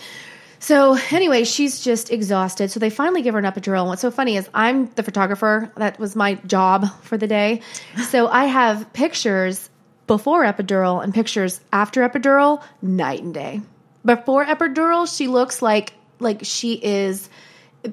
So 0.58 0.98
anyway, 1.10 1.44
she's 1.44 1.80
just 1.80 2.10
exhausted. 2.10 2.70
So 2.70 2.80
they 2.80 2.90
finally 2.90 3.22
give 3.22 3.34
her 3.34 3.38
an 3.38 3.44
epidural. 3.44 3.80
And 3.80 3.88
what's 3.88 4.02
so 4.02 4.10
funny 4.10 4.36
is 4.36 4.48
I'm 4.54 4.86
the 4.94 5.02
photographer. 5.02 5.70
That 5.76 5.98
was 5.98 6.16
my 6.16 6.34
job 6.46 6.86
for 7.02 7.16
the 7.16 7.26
day. 7.26 7.60
So 8.08 8.28
I 8.28 8.46
have 8.46 8.92
pictures 8.92 9.68
before 10.06 10.44
epidural 10.44 11.02
and 11.02 11.12
pictures 11.14 11.60
after 11.72 12.08
epidural, 12.08 12.62
night 12.82 13.22
and 13.22 13.34
day. 13.34 13.60
Before 14.04 14.44
epidural, 14.44 15.12
she 15.14 15.26
looks 15.26 15.62
like 15.62 15.92
like 16.20 16.40
she 16.44 16.74
is 16.74 17.28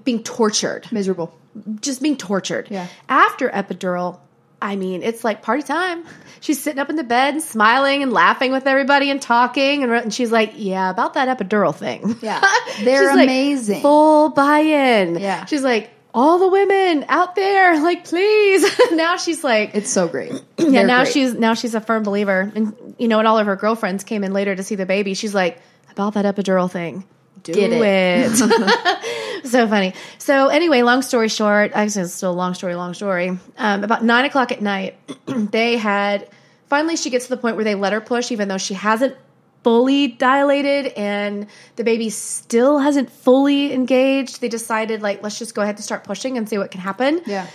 being 0.03 0.23
tortured 0.23 0.87
Miserable. 0.91 1.37
just 1.81 2.01
being 2.01 2.17
tortured. 2.17 2.67
Yeah. 2.71 2.87
After 3.09 3.49
epidural, 3.49 4.19
I 4.61 4.75
mean, 4.75 5.03
it's 5.03 5.23
like 5.23 5.41
party 5.41 5.61
time. 5.63 6.05
She's 6.39 6.61
sitting 6.61 6.79
up 6.79 6.89
in 6.89 6.95
the 6.95 7.03
bed, 7.03 7.41
smiling 7.41 8.01
and 8.03 8.11
laughing 8.13 8.51
with 8.51 8.65
everybody 8.67 9.09
and 9.09 9.21
talking, 9.21 9.83
and, 9.83 9.91
and 9.91 10.13
she's 10.13 10.31
like, 10.31 10.53
"Yeah, 10.55 10.89
about 10.89 11.15
that 11.15 11.35
epidural 11.37 11.75
thing." 11.75 12.15
Yeah. 12.21 12.39
They're 12.83 13.07
She's 13.09 13.15
like, 13.15 13.27
amazing. 13.27 13.81
full 13.81 14.29
buy-in. 14.29 15.17
Yeah. 15.19 15.45
she's 15.45 15.63
like, 15.63 15.89
"All 16.13 16.39
the 16.39 16.47
women 16.47 17.05
out 17.09 17.35
there, 17.35 17.81
like, 17.81 18.05
please." 18.05 18.65
now 18.91 19.17
she's 19.17 19.43
like, 19.43 19.75
It's 19.75 19.89
so 19.89 20.07
great. 20.07 20.31
yeah. 20.57 20.83
Now 20.83 21.03
great. 21.03 21.13
she's 21.13 21.33
now 21.33 21.53
she's 21.53 21.75
a 21.75 21.81
firm 21.81 22.03
believer, 22.03 22.51
and 22.55 22.95
you 22.97 23.07
know, 23.07 23.19
and 23.19 23.27
all 23.27 23.37
of 23.37 23.45
her 23.45 23.55
girlfriends 23.55 24.03
came 24.03 24.23
in 24.23 24.33
later 24.33 24.55
to 24.55 24.63
see 24.63 24.75
the 24.75 24.85
baby. 24.85 25.13
She's 25.13 25.33
like, 25.33 25.59
"About 25.91 26.13
that 26.13 26.25
epidural 26.25 26.69
thing." 26.69 27.05
Do 27.43 27.53
Get 27.53 27.73
it. 27.73 28.31
so 29.45 29.67
funny. 29.67 29.93
So 30.17 30.47
anyway, 30.47 30.81
long 30.81 31.01
story 31.01 31.27
short, 31.27 31.73
I 31.75 31.83
actually 31.83 32.03
it's 32.03 32.13
still 32.13 32.31
a 32.31 32.33
long 32.33 32.53
story, 32.53 32.75
long 32.75 32.93
story. 32.93 33.37
Um, 33.57 33.83
about 33.83 34.03
nine 34.03 34.23
o'clock 34.23 34.53
at 34.53 34.61
night, 34.61 34.95
they 35.25 35.75
had 35.75 36.29
finally 36.67 36.95
she 36.95 37.09
gets 37.09 37.25
to 37.25 37.35
the 37.35 37.41
point 37.41 37.57
where 37.57 37.65
they 37.65 37.75
let 37.75 37.91
her 37.91 37.99
push, 37.99 38.31
even 38.31 38.47
though 38.47 38.57
she 38.57 38.73
hasn't 38.75 39.17
fully 39.63 40.07
dilated 40.07 40.87
and 40.93 41.47
the 41.75 41.83
baby 41.83 42.09
still 42.09 42.79
hasn't 42.79 43.09
fully 43.09 43.73
engaged. 43.73 44.41
They 44.41 44.49
decided 44.49 45.01
like 45.01 45.23
let's 45.23 45.39
just 45.39 45.55
go 45.55 45.61
ahead 45.61 45.75
and 45.75 45.83
start 45.83 46.03
pushing 46.03 46.37
and 46.37 46.47
see 46.47 46.57
what 46.57 46.71
can 46.71 46.81
happen. 46.81 47.21
Yeah. 47.25 47.47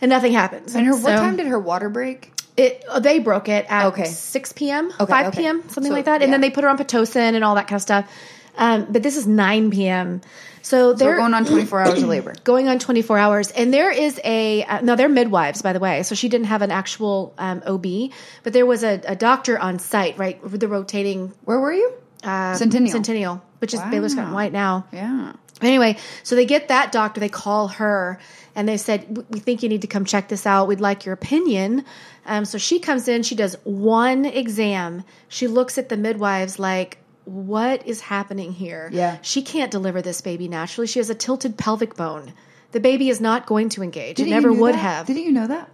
And 0.00 0.08
nothing 0.10 0.32
happens. 0.32 0.74
And 0.74 0.86
her, 0.86 0.94
what 0.94 1.16
time 1.16 1.36
did 1.36 1.46
her 1.46 1.58
water 1.58 1.88
break? 1.88 2.32
it 2.56 2.84
uh, 2.88 3.00
they 3.00 3.18
broke 3.18 3.48
it 3.48 3.66
at 3.68 3.86
Okay. 3.86 4.04
6 4.04 4.52
p.m. 4.54 4.90
Okay, 4.98 5.10
5 5.10 5.26
okay. 5.26 5.40
p.m. 5.40 5.60
something 5.68 5.84
So, 5.84 5.90
like 5.90 6.06
that 6.06 6.22
and 6.22 6.32
then 6.32 6.40
they 6.40 6.50
put 6.50 6.64
her 6.64 6.70
on 6.70 6.78
pitocin 6.78 7.34
and 7.34 7.44
all 7.44 7.54
that 7.56 7.66
kind 7.68 7.76
of 7.76 7.82
stuff 7.82 8.10
um, 8.56 8.86
but 8.90 9.02
this 9.02 9.16
is 9.16 9.26
9 9.26 9.70
p.m. 9.70 10.20
so 10.62 10.92
So 10.92 10.92
they're 10.94 11.10
we're 11.10 11.16
going 11.18 11.34
on 11.34 11.44
24 11.44 11.80
hours 11.80 12.02
of 12.02 12.08
labor. 12.08 12.34
going 12.44 12.68
on 12.68 12.78
24 12.78 13.18
hours 13.18 13.50
and 13.52 13.72
there 13.72 13.90
is 13.90 14.20
a 14.24 14.64
uh, 14.64 14.80
no 14.80 14.96
they're 14.96 15.08
midwives 15.08 15.62
by 15.62 15.72
the 15.72 15.80
way 15.80 16.02
so 16.02 16.14
she 16.14 16.28
didn't 16.28 16.46
have 16.46 16.62
an 16.62 16.70
actual 16.70 17.34
um, 17.38 17.62
ob 17.66 17.86
but 18.42 18.52
there 18.52 18.66
was 18.66 18.82
a, 18.82 19.00
a 19.06 19.16
doctor 19.16 19.58
on 19.58 19.78
site 19.78 20.18
right 20.18 20.40
the 20.44 20.68
rotating 20.68 21.32
Where 21.44 21.60
were 21.60 21.72
you? 21.72 21.92
uh, 22.24 22.54
Centennial. 22.54 22.92
centennial 22.92 23.42
which 23.60 23.72
is 23.74 23.80
Wow. 23.80 23.90
baylor 23.90 24.08
scott 24.08 24.24
and 24.26 24.34
white 24.34 24.52
now 24.52 24.86
Yeah. 24.92 25.32
Anyway, 25.62 25.96
so 26.22 26.34
they 26.36 26.44
get 26.44 26.68
that 26.68 26.92
doctor, 26.92 27.18
they 27.18 27.30
call 27.30 27.68
her, 27.68 28.18
and 28.54 28.68
they 28.68 28.76
said, 28.76 29.06
"We- 29.16 29.24
We 29.30 29.38
think 29.40 29.62
you 29.62 29.70
need 29.70 29.80
to 29.80 29.86
come 29.86 30.04
check 30.04 30.28
this 30.28 30.44
out. 30.44 30.68
We'd 30.68 30.82
like 30.82 31.06
your 31.06 31.14
opinion. 31.14 31.82
Um, 32.26 32.44
so 32.44 32.58
she 32.58 32.78
comes 32.78 33.08
in, 33.08 33.22
she 33.22 33.34
does 33.34 33.56
one 33.64 34.26
exam. 34.26 35.02
She 35.28 35.46
looks 35.48 35.78
at 35.78 35.88
the 35.88 35.96
midwives 35.96 36.58
like, 36.58 36.98
What 37.26 37.86
is 37.86 38.00
happening 38.00 38.52
here? 38.52 38.88
Yeah. 38.92 39.18
She 39.20 39.42
can't 39.42 39.70
deliver 39.70 40.00
this 40.00 40.20
baby 40.20 40.48
naturally. 40.48 40.86
She 40.86 40.98
has 40.98 41.10
a 41.10 41.14
tilted 41.14 41.58
pelvic 41.58 41.94
bone. 41.94 42.32
The 42.72 42.80
baby 42.80 43.10
is 43.10 43.20
not 43.20 43.46
going 43.46 43.68
to 43.70 43.82
engage. 43.82 44.16
Didn't 44.16 44.32
it 44.32 44.34
never 44.34 44.52
would 44.52 44.74
that? 44.74 44.78
have. 44.78 45.06
Didn't 45.06 45.24
you 45.24 45.32
know 45.32 45.46
that? 45.48 45.70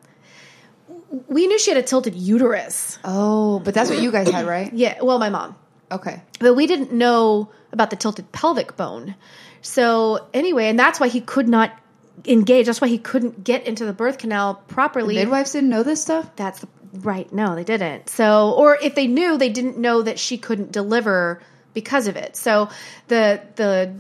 we 1.29 1.47
knew 1.47 1.59
she 1.59 1.71
had 1.71 1.79
a 1.79 1.83
tilted 1.87 2.15
uterus. 2.15 2.99
Oh, 3.05 3.59
but 3.61 3.75
that's 3.75 3.91
what 3.91 4.01
you 4.01 4.11
guys 4.11 4.29
had, 4.29 4.47
right? 4.47 4.73
Yeah, 4.83 5.01
well, 5.03 5.19
my 5.19 5.31
mom. 5.31 5.57
Okay. 5.91 6.23
but 6.41 6.55
we 6.55 6.67
didn't 6.67 6.91
know 6.93 7.51
about 7.71 7.91
the 7.91 7.97
tilted 7.97 8.33
pelvic 8.33 8.77
bone. 8.77 9.15
So 9.61 10.27
anyway, 10.33 10.69
and 10.69 10.79
that's 10.79 10.99
why 10.99 11.09
he 11.09 11.21
could 11.21 11.49
not 11.49 11.71
engage. 12.25 12.67
That's 12.67 12.81
why 12.81 12.89
he 12.89 12.97
couldn't 12.99 13.45
get 13.45 13.67
into 13.67 13.85
the 13.85 13.93
birth 13.93 14.17
canal 14.19 14.55
properly. 14.69 15.17
Midwives 15.17 15.53
didn't 15.53 15.69
know 15.69 15.83
this 15.83 16.01
stuff? 16.01 16.31
that's 16.37 16.61
the, 16.61 16.69
right. 16.93 17.33
No, 17.33 17.55
they 17.55 17.65
didn't. 17.65 18.09
So, 18.09 18.53
or 18.53 18.77
if 18.81 18.95
they 18.95 19.07
knew, 19.07 19.39
they 19.39 19.49
didn't 19.51 19.79
know 19.79 20.03
that 20.03 20.19
she 20.19 20.39
couldn't 20.39 20.73
deliver 20.73 21.41
because 21.75 22.07
of 22.09 22.17
it. 22.17 22.37
So 22.37 22.69
the 23.09 23.41
the 23.57 23.95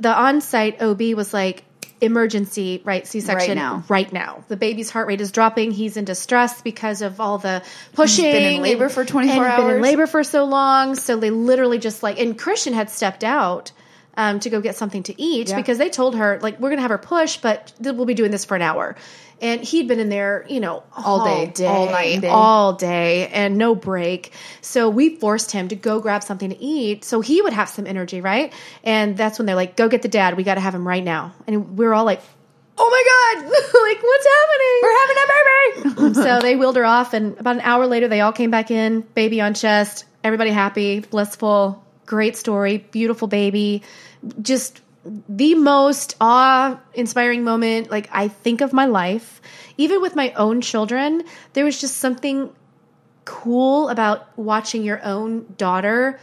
the 0.00 0.12
on-site 0.12 0.80
OB 0.82 1.00
was 1.16 1.32
like 1.32 1.64
emergency 2.00 2.80
right 2.84 3.06
c-section 3.08 3.48
Right 3.48 3.56
now. 3.56 3.84
right 3.88 4.12
now 4.12 4.44
the 4.46 4.56
baby's 4.56 4.88
heart 4.88 5.08
rate 5.08 5.20
is 5.20 5.32
dropping 5.32 5.72
he's 5.72 5.96
in 5.96 6.04
distress 6.04 6.62
because 6.62 7.02
of 7.02 7.20
all 7.20 7.38
the 7.38 7.60
pushing 7.94 8.24
been 8.30 8.54
in 8.54 8.62
labor 8.62 8.84
and- 8.84 8.92
for 8.92 9.04
24 9.04 9.44
and 9.46 9.56
been 9.56 9.76
in 9.76 9.82
labor 9.82 10.06
for 10.06 10.22
so 10.22 10.44
long 10.44 10.94
so 10.94 11.16
they 11.16 11.30
literally 11.30 11.78
just 11.78 12.04
like 12.04 12.20
and 12.20 12.38
christian 12.38 12.72
had 12.72 12.88
stepped 12.88 13.24
out 13.24 13.72
um, 14.18 14.40
to 14.40 14.50
go 14.50 14.60
get 14.60 14.76
something 14.76 15.02
to 15.04 15.14
eat 15.20 15.48
Yeah. 15.48 15.56
because 15.56 15.78
they 15.78 15.88
told 15.88 16.16
her 16.16 16.38
like 16.42 16.60
we're 16.60 16.68
gonna 16.70 16.82
have 16.82 16.90
her 16.90 16.98
push 16.98 17.38
but 17.38 17.72
we'll 17.80 18.04
be 18.04 18.12
doing 18.14 18.30
this 18.30 18.44
for 18.44 18.56
an 18.56 18.62
hour 18.62 18.96
and 19.40 19.60
he'd 19.62 19.86
been 19.86 20.00
in 20.00 20.08
there 20.08 20.44
you 20.48 20.58
know 20.60 20.82
All 20.96 21.24
day, 21.24 21.64
all 21.64 21.86
night 21.86 22.20
day. 22.20 22.28
all 22.28 22.72
day 22.72 23.28
and 23.28 23.56
no 23.56 23.74
break. 23.76 24.32
So 24.60 24.88
we 24.90 25.16
forced 25.16 25.52
him 25.52 25.68
to 25.68 25.76
go 25.76 26.00
grab 26.00 26.22
something 26.24 26.50
to 26.50 26.60
eat 26.60 27.04
so 27.04 27.20
he 27.20 27.40
would 27.40 27.52
have 27.52 27.68
some 27.68 27.86
energy, 27.86 28.20
right? 28.20 28.52
And 28.82 29.16
that's 29.16 29.38
when 29.38 29.46
they're 29.46 29.54
like, 29.54 29.76
go 29.76 29.88
get 29.88 30.02
the 30.02 30.08
dad. 30.08 30.36
We 30.36 30.42
got 30.42 30.54
to 30.54 30.60
have 30.60 30.74
him 30.74 30.86
right 30.86 31.04
now. 31.04 31.32
And 31.46 31.78
we're 31.78 31.94
all 31.94 32.04
like, 32.04 32.20
oh 32.76 32.88
my 32.90 33.02
God, 33.12 33.44
like 33.88 34.02
what's 34.02 34.26
happening? 34.36 34.78
We're 34.82 34.98
having 35.00 35.16
a 35.22 36.04
baby! 36.04 36.14
so 36.26 36.40
they 36.40 36.56
wheeled 36.56 36.76
her 36.76 36.84
off. 36.84 37.14
And 37.14 37.38
about 37.38 37.54
an 37.56 37.62
hour 37.62 37.86
later, 37.86 38.08
they 38.08 38.20
all 38.20 38.32
came 38.32 38.50
back 38.50 38.70
in, 38.72 39.02
baby 39.14 39.40
on 39.40 39.54
chest, 39.54 40.04
everybody 40.24 40.50
happy, 40.50 40.98
blissful, 41.00 41.84
great 42.08 42.36
story, 42.36 42.78
beautiful 42.90 43.28
baby. 43.28 43.82
Just 44.42 44.80
the 45.28 45.54
most 45.54 46.16
awe 46.20 46.80
inspiring 46.94 47.44
moment 47.44 47.90
like 47.90 48.08
I 48.12 48.28
think 48.28 48.60
of 48.62 48.72
my 48.72 48.86
life. 48.86 49.40
Even 49.76 50.00
with 50.02 50.16
my 50.16 50.32
own 50.32 50.60
children, 50.60 51.22
there 51.52 51.64
was 51.64 51.80
just 51.80 51.98
something 51.98 52.50
cool 53.24 53.88
about 53.90 54.26
watching 54.38 54.82
your 54.82 55.00
own 55.04 55.46
daughter 55.56 56.18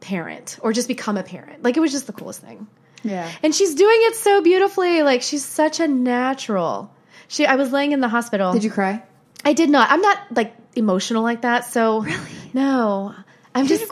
parent 0.00 0.58
or 0.62 0.72
just 0.72 0.88
become 0.88 1.16
a 1.16 1.22
parent. 1.22 1.62
Like 1.62 1.76
it 1.76 1.80
was 1.80 1.92
just 1.92 2.06
the 2.06 2.12
coolest 2.12 2.40
thing. 2.40 2.66
yeah. 3.04 3.30
And 3.42 3.54
she's 3.54 3.74
doing 3.74 3.98
it 4.08 4.14
so 4.16 4.42
beautifully. 4.42 5.02
Like 5.02 5.22
she's 5.22 5.44
such 5.44 5.80
a 5.80 5.86
natural. 5.88 6.90
She 7.28 7.46
I 7.46 7.56
was 7.56 7.72
laying 7.72 7.92
in 7.92 8.00
the 8.00 8.08
hospital. 8.08 8.52
Did 8.52 8.64
you 8.64 8.70
cry? 8.70 9.02
I 9.44 9.52
did 9.52 9.68
not. 9.70 9.90
I'm 9.90 10.00
not 10.00 10.18
like 10.34 10.54
emotional 10.74 11.22
like 11.22 11.42
that. 11.42 11.64
So 11.66 12.00
Really? 12.00 12.50
no. 12.54 13.14
I'm 13.56 13.66
just 13.66 13.90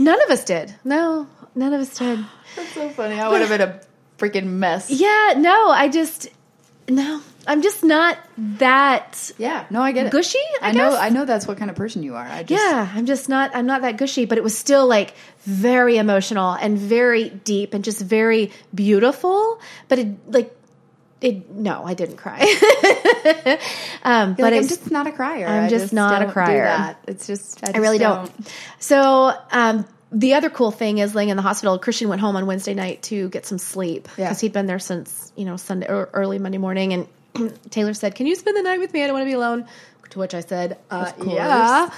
none 0.00 0.22
of 0.22 0.30
us 0.30 0.44
did. 0.44 0.74
No, 0.84 1.26
none 1.54 1.72
of 1.72 1.80
us 1.80 1.96
did. 1.98 2.18
That's 2.56 2.72
so 2.72 2.88
funny. 2.90 3.18
I 3.18 3.28
would 3.28 3.40
have 3.40 3.50
been 3.50 3.60
a 3.60 3.80
freaking 4.18 4.46
mess. 4.46 4.90
Yeah, 4.90 5.34
no, 5.36 5.70
I 5.70 5.88
just 5.88 6.28
no. 6.88 7.22
I'm 7.46 7.60
just 7.62 7.84
not 7.84 8.18
that 8.58 9.30
Yeah. 9.36 9.66
No, 9.70 9.82
I 9.82 9.92
get 9.92 10.06
it. 10.06 10.12
gushy. 10.12 10.38
I, 10.62 10.70
I, 10.70 10.72
know. 10.72 10.96
I 10.96 11.10
know 11.10 11.24
that's 11.26 11.46
what 11.46 11.58
kind 11.58 11.70
of 11.70 11.76
person 11.76 12.02
you 12.02 12.14
are. 12.14 12.26
I 12.26 12.42
just, 12.42 12.62
Yeah, 12.62 12.90
I'm 12.94 13.06
just 13.06 13.28
not 13.28 13.54
I'm 13.54 13.66
not 13.66 13.82
that 13.82 13.98
gushy, 13.98 14.24
but 14.24 14.38
it 14.38 14.44
was 14.44 14.56
still 14.56 14.86
like 14.86 15.14
very 15.42 15.98
emotional 15.98 16.52
and 16.52 16.78
very 16.78 17.28
deep 17.28 17.74
and 17.74 17.84
just 17.84 18.00
very 18.00 18.50
beautiful, 18.74 19.60
but 19.88 19.98
it 19.98 20.08
like 20.30 20.56
it 21.20 21.50
no, 21.50 21.84
I 21.84 21.94
didn't 21.94 22.16
cry. 22.16 22.40
um 24.04 24.34
but 24.34 24.42
like, 24.42 24.54
I'm 24.54 24.68
just 24.68 24.90
not 24.90 25.06
a 25.06 25.12
crier. 25.12 25.46
I'm 25.46 25.64
I 25.64 25.68
just 25.68 25.92
not 25.92 26.20
a 26.22 26.24
don't 26.26 26.32
crier. 26.32 26.96
It's 27.06 27.26
just 27.26 27.66
I, 27.66 27.72
I 27.74 27.78
really 27.78 27.98
don't. 27.98 28.30
So, 28.78 29.32
um, 29.50 29.86
the 30.12 30.34
other 30.34 30.50
cool 30.50 30.70
thing 30.70 30.98
is 30.98 31.14
laying 31.14 31.30
in 31.30 31.36
the 31.36 31.42
hospital. 31.42 31.78
Christian 31.78 32.08
went 32.08 32.20
home 32.20 32.36
on 32.36 32.46
Wednesday 32.46 32.74
night 32.74 33.02
to 33.04 33.28
get 33.30 33.46
some 33.46 33.58
sleep 33.58 34.08
Yeah. 34.16 34.26
because 34.26 34.40
he'd 34.40 34.52
been 34.52 34.66
there 34.66 34.78
since 34.78 35.32
you 35.36 35.44
know 35.44 35.56
Sunday 35.56 35.88
or 35.88 36.08
early 36.12 36.38
Monday 36.38 36.58
morning. 36.58 36.92
And 37.34 37.58
Taylor 37.70 37.94
said, 37.94 38.14
"Can 38.14 38.26
you 38.26 38.34
spend 38.36 38.56
the 38.56 38.62
night 38.62 38.78
with 38.78 38.92
me? 38.92 39.02
I 39.02 39.06
don't 39.06 39.14
want 39.14 39.22
to 39.22 39.30
be 39.30 39.34
alone." 39.34 39.66
To 40.10 40.18
which 40.20 40.34
I 40.34 40.40
said, 40.40 40.78
uh. 40.90 41.10
"Yeah." 41.26 41.90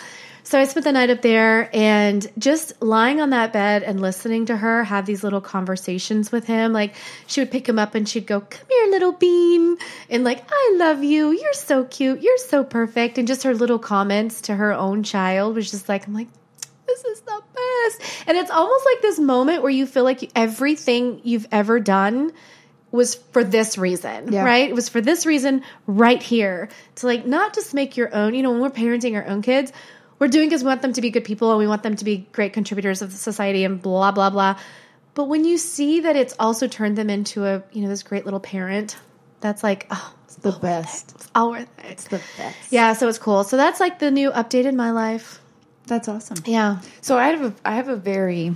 So 0.46 0.60
I 0.60 0.64
spent 0.64 0.84
the 0.84 0.92
night 0.92 1.10
up 1.10 1.22
there 1.22 1.68
and 1.74 2.24
just 2.38 2.80
lying 2.80 3.20
on 3.20 3.30
that 3.30 3.52
bed 3.52 3.82
and 3.82 4.00
listening 4.00 4.46
to 4.46 4.56
her 4.56 4.84
have 4.84 5.04
these 5.04 5.24
little 5.24 5.40
conversations 5.40 6.30
with 6.30 6.46
him. 6.46 6.72
Like 6.72 6.94
she 7.26 7.40
would 7.40 7.50
pick 7.50 7.68
him 7.68 7.80
up 7.80 7.96
and 7.96 8.08
she'd 8.08 8.28
go, 8.28 8.42
"Come 8.42 8.66
here, 8.70 8.86
little 8.92 9.10
bean," 9.10 9.76
and 10.08 10.22
like, 10.22 10.44
"I 10.48 10.74
love 10.76 11.02
you. 11.02 11.32
You're 11.32 11.52
so 11.52 11.82
cute. 11.82 12.22
You're 12.22 12.38
so 12.38 12.62
perfect." 12.62 13.18
And 13.18 13.26
just 13.26 13.42
her 13.42 13.54
little 13.54 13.80
comments 13.80 14.42
to 14.42 14.54
her 14.54 14.72
own 14.72 15.02
child 15.02 15.56
was 15.56 15.68
just 15.68 15.88
like, 15.88 16.06
I'm 16.06 16.14
like, 16.14 16.28
this 16.86 17.04
is 17.04 17.22
the 17.22 17.42
best. 17.52 18.28
And 18.28 18.38
it's 18.38 18.52
almost 18.52 18.86
like 18.86 19.02
this 19.02 19.18
moment 19.18 19.62
where 19.62 19.72
you 19.72 19.84
feel 19.84 20.04
like 20.04 20.30
everything 20.36 21.22
you've 21.24 21.48
ever 21.50 21.80
done 21.80 22.30
was 22.92 23.16
for 23.16 23.42
this 23.42 23.76
reason, 23.76 24.32
Yeah. 24.32 24.44
right? 24.44 24.68
It 24.70 24.74
was 24.76 24.88
for 24.88 25.00
this 25.00 25.26
reason 25.26 25.62
right 25.88 26.22
here 26.22 26.68
to 26.96 27.06
like 27.06 27.26
not 27.26 27.52
just 27.52 27.74
make 27.74 27.96
your 27.96 28.14
own, 28.14 28.32
you 28.34 28.44
know, 28.44 28.52
when 28.52 28.60
we're 28.60 28.70
parenting 28.70 29.16
our 29.16 29.26
own 29.26 29.42
kids, 29.42 29.72
we're 30.18 30.28
doing 30.28 30.48
because 30.48 30.62
we 30.62 30.68
want 30.68 30.82
them 30.82 30.92
to 30.92 31.00
be 31.00 31.10
good 31.10 31.24
people 31.24 31.50
and 31.50 31.58
we 31.58 31.66
want 31.66 31.82
them 31.82 31.96
to 31.96 32.04
be 32.04 32.26
great 32.32 32.52
contributors 32.52 33.02
of 33.02 33.12
the 33.12 33.18
society 33.18 33.64
and 33.64 33.80
blah 33.80 34.12
blah 34.12 34.30
blah. 34.30 34.58
But 35.14 35.24
when 35.24 35.44
you 35.44 35.56
see 35.56 36.00
that 36.00 36.16
it's 36.16 36.34
also 36.38 36.68
turned 36.68 36.96
them 36.96 37.10
into 37.10 37.44
a 37.44 37.62
you 37.72 37.82
know 37.82 37.88
this 37.88 38.02
great 38.02 38.24
little 38.24 38.40
parent, 38.40 38.96
that's 39.40 39.62
like 39.62 39.86
oh, 39.90 40.14
it's 40.24 40.36
the 40.36 40.52
best. 40.52 41.12
It's 41.14 41.30
all 41.34 41.50
worth 41.50 41.78
it. 41.78 41.84
It's 41.90 42.04
the 42.04 42.20
best. 42.36 42.72
Yeah, 42.72 42.92
so 42.94 43.08
it's 43.08 43.18
cool. 43.18 43.44
So 43.44 43.56
that's 43.56 43.80
like 43.80 43.98
the 43.98 44.10
new 44.10 44.30
update 44.30 44.64
in 44.64 44.76
my 44.76 44.90
life. 44.90 45.40
That's 45.86 46.08
awesome. 46.08 46.38
Yeah. 46.46 46.80
So 47.00 47.16
I 47.16 47.28
have 47.28 47.42
a 47.42 47.54
I 47.64 47.76
have 47.76 47.88
a 47.88 47.96
very 47.96 48.54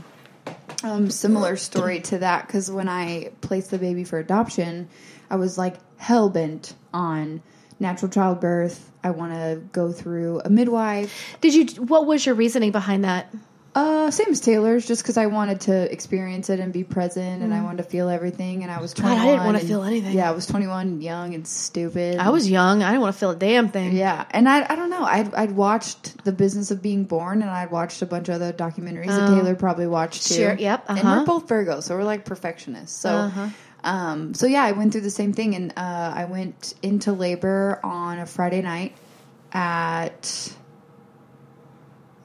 um, 0.82 1.10
similar 1.10 1.56
story 1.56 2.00
to 2.00 2.18
that 2.18 2.46
because 2.46 2.70
when 2.70 2.88
I 2.88 3.30
placed 3.40 3.70
the 3.70 3.78
baby 3.78 4.04
for 4.04 4.18
adoption, 4.18 4.88
I 5.28 5.36
was 5.36 5.56
like 5.56 5.76
hell 5.96 6.30
bent 6.30 6.74
on 6.92 7.42
natural 7.80 8.10
childbirth. 8.10 8.88
I 9.02 9.10
want 9.10 9.32
to 9.32 9.60
go 9.72 9.90
through 9.92 10.40
a 10.44 10.50
midwife. 10.50 11.36
Did 11.40 11.54
you? 11.54 11.82
What 11.84 12.06
was 12.06 12.24
your 12.24 12.34
reasoning 12.34 12.70
behind 12.70 13.04
that? 13.04 13.34
Uh, 13.72 14.10
same 14.10 14.26
as 14.30 14.40
Taylor's, 14.40 14.84
just 14.84 15.00
because 15.00 15.16
I 15.16 15.26
wanted 15.26 15.60
to 15.62 15.92
experience 15.92 16.50
it 16.50 16.58
and 16.58 16.72
be 16.72 16.82
present, 16.82 17.40
and 17.44 17.54
I 17.54 17.62
wanted 17.62 17.84
to 17.84 17.88
feel 17.88 18.08
everything. 18.08 18.64
And 18.64 18.70
I 18.72 18.80
was 18.80 18.92
Mm. 18.94 19.02
God, 19.02 19.16
I 19.18 19.24
didn't 19.26 19.44
wanna 19.44 19.60
feel 19.60 19.84
anything. 19.84 20.12
Yeah, 20.12 20.28
I 20.28 20.32
was 20.32 20.44
twenty 20.44 20.66
one, 20.66 20.88
and 20.88 21.02
young 21.02 21.34
and 21.34 21.46
stupid. 21.46 22.18
I 22.18 22.30
was 22.30 22.50
young. 22.50 22.82
I 22.82 22.88
didn't 22.90 23.02
want 23.02 23.14
to 23.14 23.18
feel 23.20 23.30
a 23.30 23.36
damn 23.36 23.68
thing. 23.68 23.92
Yeah, 23.96 24.24
and 24.32 24.48
I 24.48 24.66
I 24.68 24.74
don't 24.74 24.90
know. 24.90 25.04
I'd 25.04 25.32
I'd 25.34 25.52
watched 25.52 26.24
The 26.24 26.32
Business 26.32 26.72
of 26.72 26.82
Being 26.82 27.04
Born, 27.04 27.42
and 27.42 27.50
I'd 27.50 27.70
watched 27.70 28.02
a 28.02 28.06
bunch 28.06 28.28
of 28.28 28.34
other 28.34 28.52
documentaries 28.52 29.06
that 29.06 29.28
Taylor 29.28 29.54
probably 29.54 29.86
watched 29.86 30.26
too. 30.26 30.34
Oh. 30.34 30.36
Sure, 30.48 30.54
yep, 30.58 30.84
And 30.88 30.98
uh-huh. 30.98 31.20
we're 31.20 31.26
both 31.26 31.46
Virgos, 31.46 31.84
so 31.84 31.96
we're 31.96 32.02
like 32.02 32.24
perfectionists. 32.24 32.98
So, 33.00 33.08
Uh-huh. 33.10 33.48
Um, 33.84 34.34
so 34.34 34.46
yeah, 34.46 34.62
I 34.64 34.72
went 34.72 34.92
through 34.92 35.00
the 35.02 35.10
same 35.10 35.32
thing, 35.32 35.54
and 35.54 35.72
uh, 35.76 36.12
I 36.14 36.24
went 36.26 36.74
into 36.82 37.12
labor 37.12 37.80
on 37.82 38.18
a 38.18 38.26
Friday 38.26 38.62
night 38.62 38.94
at. 39.52 40.52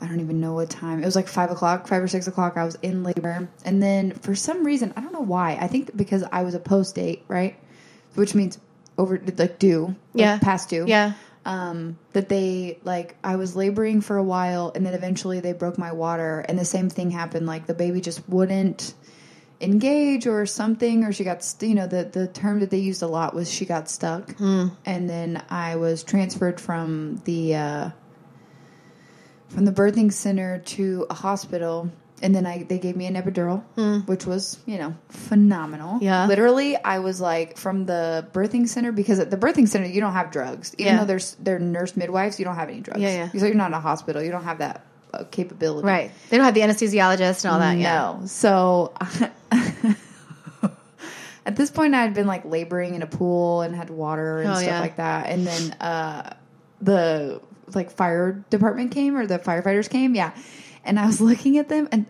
I 0.01 0.07
don't 0.07 0.19
even 0.19 0.39
know 0.41 0.53
what 0.53 0.69
time. 0.69 1.01
It 1.01 1.05
was 1.05 1.15
like 1.15 1.27
five 1.27 1.49
o'clock, 1.51 1.87
five 1.87 2.03
or 2.03 2.07
six 2.07 2.27
o'clock. 2.27 2.57
I 2.57 2.65
was 2.65 2.75
in 2.81 3.03
labor, 3.03 3.47
and 3.63 3.81
then 3.81 4.11
for 4.11 4.35
some 4.35 4.65
reason, 4.65 4.93
I 4.95 5.01
don't 5.01 5.13
know 5.13 5.21
why. 5.21 5.57
I 5.59 5.67
think 5.67 5.95
because 5.95 6.23
I 6.31 6.43
was 6.43 6.53
a 6.53 6.59
post 6.59 6.95
date, 6.95 7.23
right? 7.27 7.57
Which 8.15 8.35
means 8.35 8.59
over 8.97 9.19
like 9.37 9.57
due, 9.59 9.87
like 9.87 9.95
Yeah. 10.13 10.39
past 10.39 10.69
due 10.69 10.85
Yeah. 10.87 11.13
um, 11.45 11.97
that 12.13 12.29
they 12.29 12.79
like 12.83 13.15
I 13.23 13.35
was 13.35 13.55
laboring 13.55 14.01
for 14.01 14.15
a 14.17 14.23
while 14.23 14.71
and 14.73 14.85
then 14.85 14.93
eventually 14.93 15.39
they 15.41 15.53
broke 15.53 15.77
my 15.77 15.91
water 15.91 16.45
and 16.47 16.57
the 16.57 16.63
same 16.65 16.89
thing 16.89 17.11
happened 17.11 17.45
like 17.45 17.67
the 17.67 17.73
baby 17.73 17.99
just 17.99 18.27
wouldn't 18.29 18.93
engage 19.61 20.27
or 20.27 20.45
something 20.45 21.03
or 21.05 21.13
she 21.13 21.23
got 21.23 21.41
st- 21.43 21.69
you 21.69 21.75
know 21.75 21.87
the 21.87 22.03
the 22.11 22.27
term 22.27 22.59
that 22.59 22.69
they 22.69 22.77
used 22.77 23.01
a 23.01 23.07
lot 23.07 23.33
was 23.33 23.49
she 23.51 23.65
got 23.65 23.89
stuck 23.89 24.35
Hmm. 24.35 24.67
and 24.85 25.09
then 25.09 25.41
I 25.49 25.77
was 25.77 26.03
transferred 26.03 26.59
from 26.59 27.21
the 27.25 27.55
uh, 27.55 27.89
from 29.49 29.65
the 29.65 29.71
birthing 29.71 30.11
center 30.11 30.59
to 30.59 31.05
a 31.09 31.13
hospital 31.13 31.89
and 32.21 32.33
then 32.33 32.45
I 32.45 32.63
they 32.63 32.79
gave 32.79 32.95
me 32.95 33.05
an 33.05 33.15
epidural 33.15 33.63
which 34.07 34.25
was 34.25 34.57
you 34.65 34.77
know 34.77 34.95
phenomenal. 35.09 35.99
Yeah. 36.01 36.27
literally 36.27 36.75
I 36.77 36.99
was 36.99 37.21
like 37.21 37.57
from 37.57 37.85
the 37.85 38.27
birthing 38.33 38.67
center 38.67 38.91
because 38.91 39.19
at 39.19 39.31
the 39.31 39.37
birthing 39.37 39.67
center 39.67 39.87
you 39.87 40.01
don't 40.01 40.13
have 40.13 40.31
drugs 40.31 40.73
even 40.77 40.93
Yeah. 40.93 40.99
though 40.99 41.05
there's 41.05 41.35
they're 41.35 41.59
nurse 41.59 41.95
midwives 41.95 42.39
you 42.39 42.45
don't 42.45 42.55
have 42.55 42.69
any 42.69 42.81
drugs 42.81 42.99
Yeah, 43.01 43.29
yeah. 43.33 43.39
so 43.39 43.45
you're 43.45 43.55
not 43.55 43.67
in 43.67 43.73
a 43.73 43.79
hospital 43.79 44.21
you 44.21 44.31
don't 44.31 44.43
have 44.45 44.57
that 44.59 44.85
capability 45.31 45.87
Right. 45.87 46.11
They 46.29 46.37
don't 46.37 46.45
have 46.45 46.53
the 46.53 46.61
anesthesiologist 46.61 47.43
and 47.45 47.53
all 47.53 47.59
that. 47.59 47.77
Yeah. 47.77 48.17
no. 48.19 48.25
So 48.27 48.93
at 51.45 51.55
this 51.55 51.69
point, 51.71 51.93
I 51.95 52.01
had 52.01 52.13
been 52.13 52.27
like 52.27 52.43
laboring 52.45 52.95
in 52.95 53.01
a 53.01 53.07
pool 53.07 53.61
and 53.61 53.75
had 53.75 53.89
water 53.89 54.39
and 54.39 54.49
Oh, 54.49 54.53
stuff 54.55 54.65
yeah. 54.67 54.79
like 54.79 54.97
that. 54.97 55.29
And 55.29 55.45
then 55.45 55.71
uh, 55.73 56.35
the 56.81 57.41
like 57.73 57.91
fire 57.91 58.43
department 58.49 58.91
came 58.91 59.15
or 59.15 59.25
the 59.27 59.39
firefighters 59.39 59.89
came. 59.89 60.15
Yeah. 60.15 60.35
And 60.83 60.99
I 60.99 61.05
was 61.05 61.21
looking 61.29 61.57
at 61.57 61.69
them 61.69 61.87
and. 61.91 62.05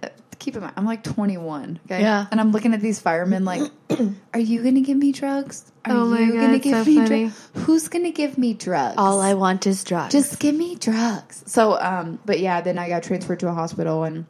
Keep 0.46 0.58
in 0.58 0.62
mind, 0.62 0.74
I'm 0.78 0.86
like 0.86 1.02
21, 1.04 1.80
okay? 1.88 2.02
Yeah. 2.02 2.28
And 2.30 2.40
I'm 2.40 2.52
looking 2.52 2.75
at 2.75 2.80
these 2.80 3.00
firemen 3.00 3.46
like, 3.46 3.64
are 4.36 4.40
you 4.40 4.62
going 4.62 4.75
to 4.75 4.82
give 4.82 4.96
me 4.96 5.12
drugs? 5.12 5.72
Are 5.86 5.92
Oh 5.92 6.14
you 6.14 6.34
God, 6.34 6.40
gonna 6.40 6.60
give 6.60 6.86
so 6.86 6.92
me 6.92 7.04
drugs? 7.08 7.50
Who's 7.66 7.88
going 7.88 8.06
to 8.06 8.12
give 8.12 8.38
me 8.38 8.54
drugs? 8.54 8.94
All 9.00 9.22
I 9.22 9.34
want 9.34 9.66
is 9.66 9.84
drugs. 9.84 10.12
just 10.12 10.40
give 10.40 10.54
me 10.54 10.75
drugs. 10.75 11.41
So, 11.48 11.82
um, 11.82 12.19
but 12.26 12.39
yeah, 12.39 12.62
then 12.62 12.78
I 12.78 12.89
got 12.89 13.02
transferred 13.02 13.39
to 13.39 13.48
a 13.48 13.54
hospital 13.54 14.04
and 14.04 14.28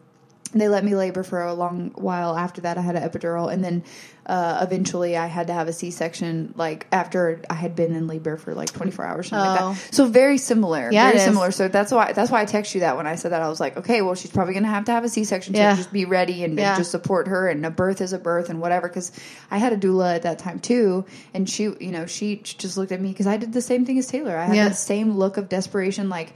they 0.53 0.69
let 0.69 0.85
me 0.85 0.95
labor 0.95 1.21
for 1.23 1.41
a 1.43 1.53
long 1.53 1.91
while 1.95 2.37
after 2.37 2.61
that. 2.61 2.77
I 2.77 2.81
had 2.81 2.95
an 2.95 3.03
epidural 3.09 3.51
and 3.51 3.61
then 3.61 3.83
uh, 4.25 4.59
eventually 4.61 5.15
I 5.15 5.27
had 5.27 5.47
to 5.47 5.53
have 5.53 5.67
a 5.67 5.73
C 5.73 5.91
section 5.91 6.53
like 6.57 6.87
after 6.91 7.41
I 7.49 7.53
had 7.53 7.75
been 7.75 7.93
in 7.95 8.07
labor 8.07 8.37
for 8.37 8.55
like 8.55 8.71
24 8.73 9.05
hours, 9.05 9.27
something 9.29 9.49
like 9.51 9.61
Oh. 9.61 9.73
that. 9.73 9.93
So 9.93 10.05
very 10.07 10.37
similar. 10.39 10.89
Yeah, 10.91 11.07
very 11.09 11.19
similar. 11.19 11.51
So 11.51 11.67
that's 11.67 11.91
why 11.91 12.11
that's 12.13 12.31
why 12.31 12.41
I 12.41 12.45
text 12.45 12.73
you 12.73 12.81
that 12.81 12.97
when 12.97 13.05
I 13.05 13.15
said 13.15 13.31
that 13.33 13.41
I 13.43 13.49
was 13.49 13.59
like, 13.59 13.77
okay, 13.77 14.01
well 14.01 14.15
she's 14.15 14.31
probably 14.31 14.53
gonna 14.55 14.67
have 14.67 14.85
to 14.85 14.91
have 14.91 15.03
a 15.03 15.09
C 15.09 15.25
section 15.25 15.53
to 15.53 15.59
Yeah. 15.59 15.75
just 15.75 15.93
be 15.93 16.05
ready 16.05 16.43
and, 16.43 16.59
and 16.59 16.77
just 16.77 16.89
support 16.91 17.27
her 17.27 17.47
and 17.47 17.65
a 17.65 17.69
birth 17.69 18.01
is 18.01 18.13
a 18.13 18.17
birth 18.17 18.49
and 18.49 18.59
whatever 18.61 18.87
because 18.87 19.11
I 19.51 19.59
had 19.59 19.73
a 19.73 19.77
doula 19.77 20.15
at 20.15 20.23
that 20.23 20.39
time 20.39 20.59
too 20.59 21.05
and 21.33 21.47
she 21.49 21.63
you 21.63 21.91
know 21.91 22.05
she 22.07 22.37
just 22.37 22.77
looked 22.77 22.91
at 22.91 22.99
me 23.01 23.09
because 23.09 23.27
I 23.27 23.37
did 23.37 23.53
the 23.53 23.61
same 23.61 23.85
thing 23.85 23.99
as 23.99 24.07
Taylor. 24.07 24.35
I 24.35 24.45
had 24.45 24.55
Yeah. 24.55 24.69
that 24.69 24.75
same 24.75 25.11
look 25.17 25.37
of 25.37 25.49
desperation 25.49 26.09
like 26.09 26.33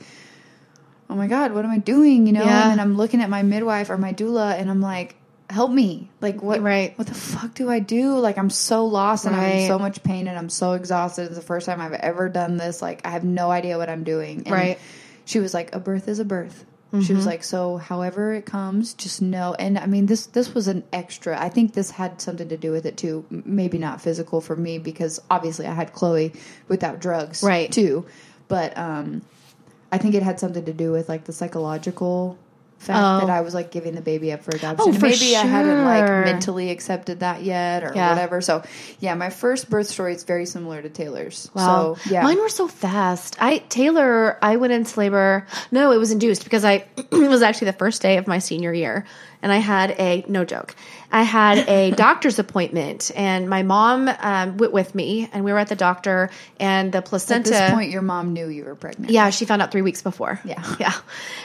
oh 1.09 1.15
my 1.15 1.25
god 1.25 1.53
what 1.53 1.65
am 1.65 1.71
i 1.71 1.79
doing 1.79 2.27
you 2.27 2.33
know 2.33 2.43
Yeah. 2.43 2.61
and 2.61 2.71
then 2.71 2.79
i'm 2.79 2.95
looking 2.95 3.19
at 3.21 3.31
my 3.31 3.41
midwife 3.41 3.89
or 3.89 3.97
my 3.97 4.13
doula 4.13 4.53
and 4.59 4.69
i'm 4.69 4.79
like 4.79 5.15
help 5.49 5.71
me. 5.71 6.09
Like 6.21 6.41
what 6.43 6.61
Right. 6.61 6.97
what 6.97 7.07
the 7.07 7.13
fuck 7.15 7.53
do 7.55 7.69
i 7.69 7.79
do? 7.79 8.17
Like 8.17 8.37
i'm 8.37 8.49
so 8.49 8.85
lost 8.85 9.25
and 9.25 9.35
i'm 9.35 9.51
in 9.51 9.67
so 9.67 9.79
much 9.79 10.03
pain 10.03 10.27
and 10.27 10.37
i'm 10.37 10.49
so 10.49 10.73
exhausted. 10.73 11.25
It's 11.27 11.35
the 11.35 11.41
first 11.41 11.65
time 11.65 11.81
i've 11.81 11.93
ever 11.93 12.29
done 12.29 12.57
this. 12.57 12.81
Like 12.81 13.01
i 13.05 13.09
have 13.11 13.23
no 13.23 13.49
idea 13.51 13.77
what 13.77 13.89
i'm 13.89 14.03
doing. 14.03 14.43
And 14.45 14.51
Right. 14.51 14.79
she 15.25 15.39
was 15.39 15.53
like 15.53 15.73
a 15.75 15.79
birth 15.79 16.07
is 16.07 16.19
a 16.19 16.25
birth. 16.25 16.65
She 17.03 17.13
was 17.13 17.23
like 17.27 17.43
so 17.43 17.77
however 17.77 18.33
it 18.33 18.47
comes 18.47 18.95
just 18.95 19.21
know. 19.21 19.55
And 19.59 19.77
i 19.77 19.85
mean 19.85 20.07
this 20.07 20.25
this 20.27 20.53
was 20.55 20.67
an 20.67 20.83
extra. 20.91 21.39
I 21.39 21.49
think 21.49 21.73
this 21.73 21.91
had 21.91 22.19
something 22.19 22.49
to 22.49 22.57
do 22.57 22.71
with 22.71 22.85
it 22.87 22.97
too. 22.97 23.25
Maybe 23.29 23.77
not 23.77 24.01
physical 24.01 24.41
for 24.41 24.55
me 24.55 24.79
because 24.79 25.19
obviously 25.29 25.67
i 25.67 25.73
had 25.73 25.93
chloe 25.93 26.33
without 26.67 26.99
drugs 26.99 27.43
Right. 27.43 27.71
too. 27.71 28.05
But 28.47 28.75
um 28.77 29.21
I 29.91 29.97
think 29.99 30.13
it 30.15 30.21
had 30.23 30.39
something 30.39 30.65
to 30.65 30.73
do 30.73 30.91
with 30.91 31.09
like 31.09 31.23
the 31.25 31.33
psychological 31.33 32.37
fact 32.79 33.23
Oh. 33.23 33.27
that 33.27 33.29
I 33.33 33.41
was 33.41 33.53
like 33.53 33.71
giving 33.71 33.93
the 33.95 34.01
baby 34.01 34.31
up 34.31 34.41
for 34.43 34.51
adoption. 34.55 34.77
Oh, 34.89 34.93
for 34.93 35.05
Maybe 35.07 35.35
I 35.35 35.41
hadn't 35.45 35.85
like 35.85 36.05
mentally 36.25 36.69
accepted 36.71 37.19
that 37.19 37.43
yet 37.43 37.83
or 37.83 37.91
Yeah. 37.93 38.09
whatever. 38.09 38.41
So 38.41 38.63
yeah, 38.99 39.13
my 39.15 39.29
first 39.29 39.69
birth 39.69 39.87
story 39.87 40.13
is 40.15 40.23
very 40.23 40.45
similar 40.45 40.81
to 40.81 40.89
Taylor's. 40.89 41.49
Wow. 41.53 41.95
So 41.95 42.09
yeah. 42.09 42.23
Mine 42.23 42.39
were 42.39 42.49
so 42.49 42.67
fast. 42.67 43.35
I 43.39 43.59
Taylor, 43.69 44.37
I 44.41 44.55
went 44.55 44.73
into 44.73 44.99
labor. 44.99 45.45
No, 45.71 45.91
it 45.91 45.97
was 45.97 46.11
induced 46.11 46.43
because 46.43 46.65
I 46.65 46.85
it 46.97 47.11
was 47.29 47.41
actually 47.41 47.65
the 47.67 47.77
first 47.77 48.01
day 48.01 48.17
of 48.17 48.27
my 48.27 48.39
senior 48.39 48.73
year, 48.73 49.05
and 49.41 49.51
I 49.51 49.57
had 49.57 49.91
a 49.91 50.23
no 50.27 50.45
joke. 50.45 50.75
I 51.11 51.23
had 51.23 51.67
a 51.67 51.91
doctor's 51.95 52.39
appointment, 52.39 53.11
and 53.15 53.49
my 53.49 53.63
mom 53.63 54.07
um, 54.07 54.57
went 54.57 54.73
with 54.73 54.93
me, 54.93 55.29
and 55.31 55.43
we 55.43 55.51
were 55.51 55.57
at 55.57 55.69
the 55.69 55.75
doctor, 55.75 56.29
and 56.59 56.91
the 56.91 57.01
placenta. 57.01 57.55
At 57.55 57.67
this 57.67 57.71
point 57.73 57.91
your 57.91 58.01
mom 58.01 58.33
knew 58.33 58.47
you 58.47 58.65
were 58.65 58.75
pregnant. 58.75 59.11
Yeah, 59.11 59.29
she 59.29 59.45
found 59.45 59.61
out 59.61 59.71
three 59.71 59.81
weeks 59.81 60.01
before. 60.01 60.39
Yeah. 60.43 60.63
Yeah. 60.79 60.93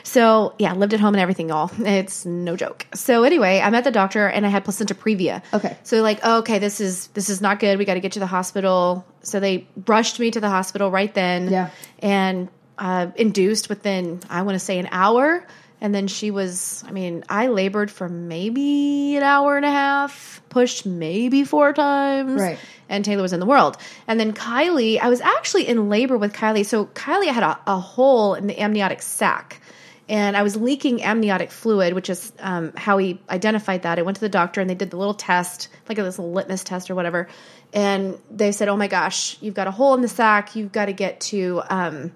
So, 0.05 0.55
yeah, 0.59 0.75
lived 0.75 0.95
at 0.95 1.01
home 1.01 1.15
and 1.15 1.21
everything, 1.21 1.49
y'all. 1.49 1.71
It's 1.79 2.25
no 2.25 2.57
joke. 2.57 2.87
So, 2.95 3.25
anyway, 3.25 3.61
I'm 3.61 3.75
at 3.75 3.83
the 3.83 3.91
doctor 3.91 4.29
and 4.29 4.47
I 4.47 4.49
had 4.49 4.65
placenta 4.65 4.95
previa. 4.95 5.43
Okay. 5.53 5.77
So, 5.83 6.03
like, 6.03 6.21
oh, 6.23 6.39
okay, 6.39 6.61
this 6.61 6.81
is 6.81 7.09
this 7.09 7.29
is 7.29 7.41
not 7.41 7.59
good. 7.59 7.79
We 7.79 7.85
got 7.85 7.95
to 7.95 8.01
get 8.01 8.13
to 8.13 8.21
the 8.21 8.27
hospital. 8.27 9.05
So, 9.23 9.41
they 9.41 9.67
rushed 9.87 10.21
me 10.21 10.31
to 10.31 10.41
the 10.41 10.51
hospital 10.51 10.89
right 10.91 11.13
then. 11.13 11.51
Yeah. 11.51 11.71
And 11.99 12.49
uh, 12.79 13.09
induced 13.17 13.69
within, 13.69 14.21
I 14.29 14.43
want 14.43 14.55
to 14.55 14.59
say, 14.61 14.79
an 14.79 14.89
hour. 14.91 15.45
And 15.85 15.95
then 15.95 16.07
she 16.07 16.31
was, 16.31 16.83
I 16.89 16.93
mean, 16.93 17.25
I 17.29 17.49
labored 17.49 17.91
for 17.91 18.09
maybe 18.09 19.19
an 19.19 19.23
hour 19.23 19.59
and 19.59 19.67
a 19.67 19.71
half, 19.71 20.41
pushed 20.49 20.87
maybe 20.87 21.45
four 21.45 21.75
times 21.75 22.41
Right. 22.41 22.59
and 22.89 23.05
Taylor 23.05 23.21
was 23.21 23.35
in 23.35 23.39
the 23.39 23.45
world. 23.45 23.77
And 24.09 24.19
then 24.19 24.33
Kylie, 24.33 24.99
I 24.99 25.11
was 25.11 25.21
actually 25.21 25.69
in 25.69 25.91
labor 25.91 26.17
with 26.17 26.33
Kylie. 26.33 26.65
So 26.65 26.87
Kylie 26.87 27.27
had 27.27 27.43
a, 27.43 27.61
a 27.67 27.79
hole 27.79 28.33
in 28.33 28.47
the 28.47 28.59
amniotic 28.59 29.03
sac. 29.03 29.61
And 30.09 30.39
I 30.39 30.43
was 30.43 30.57
leaking 30.57 31.03
amniotic 31.03 31.51
fluid, 31.51 31.93
which 31.93 32.09
is 32.09 32.33
um, 32.39 32.73
how 32.77 32.97
he 32.97 33.21
identified 33.29 33.83
that. 33.83 33.99
I 33.99 34.03
went 34.03 34.17
to 34.17 34.23
the 34.23 34.31
doctor 34.31 34.63
and 34.63 34.71
they 34.71 34.75
did 34.75 34.91
the 34.91 34.97
little 34.97 35.13
test, 35.13 35.69
like 35.87 35.99
this 35.99 36.19
little 36.19 36.33
litmus 36.33 36.65
test 36.65 36.91
or 36.91 36.95
whatever. 36.95 37.29
And 37.75 38.19
they 38.31 38.53
said, 38.53 38.71
oh 38.71 38.77
my 38.79 38.89
gosh, 38.89 39.37
you've 39.43 39.53
got 39.53 39.67
a 39.67 39.71
hole 39.71 39.93
in 39.93 40.01
the 40.01 40.09
sac. 40.09 40.57
You've 40.57 40.73
got 40.73 40.87
to 40.87 40.95
get 40.95 41.21
to, 41.29 41.61
um, 41.69 42.13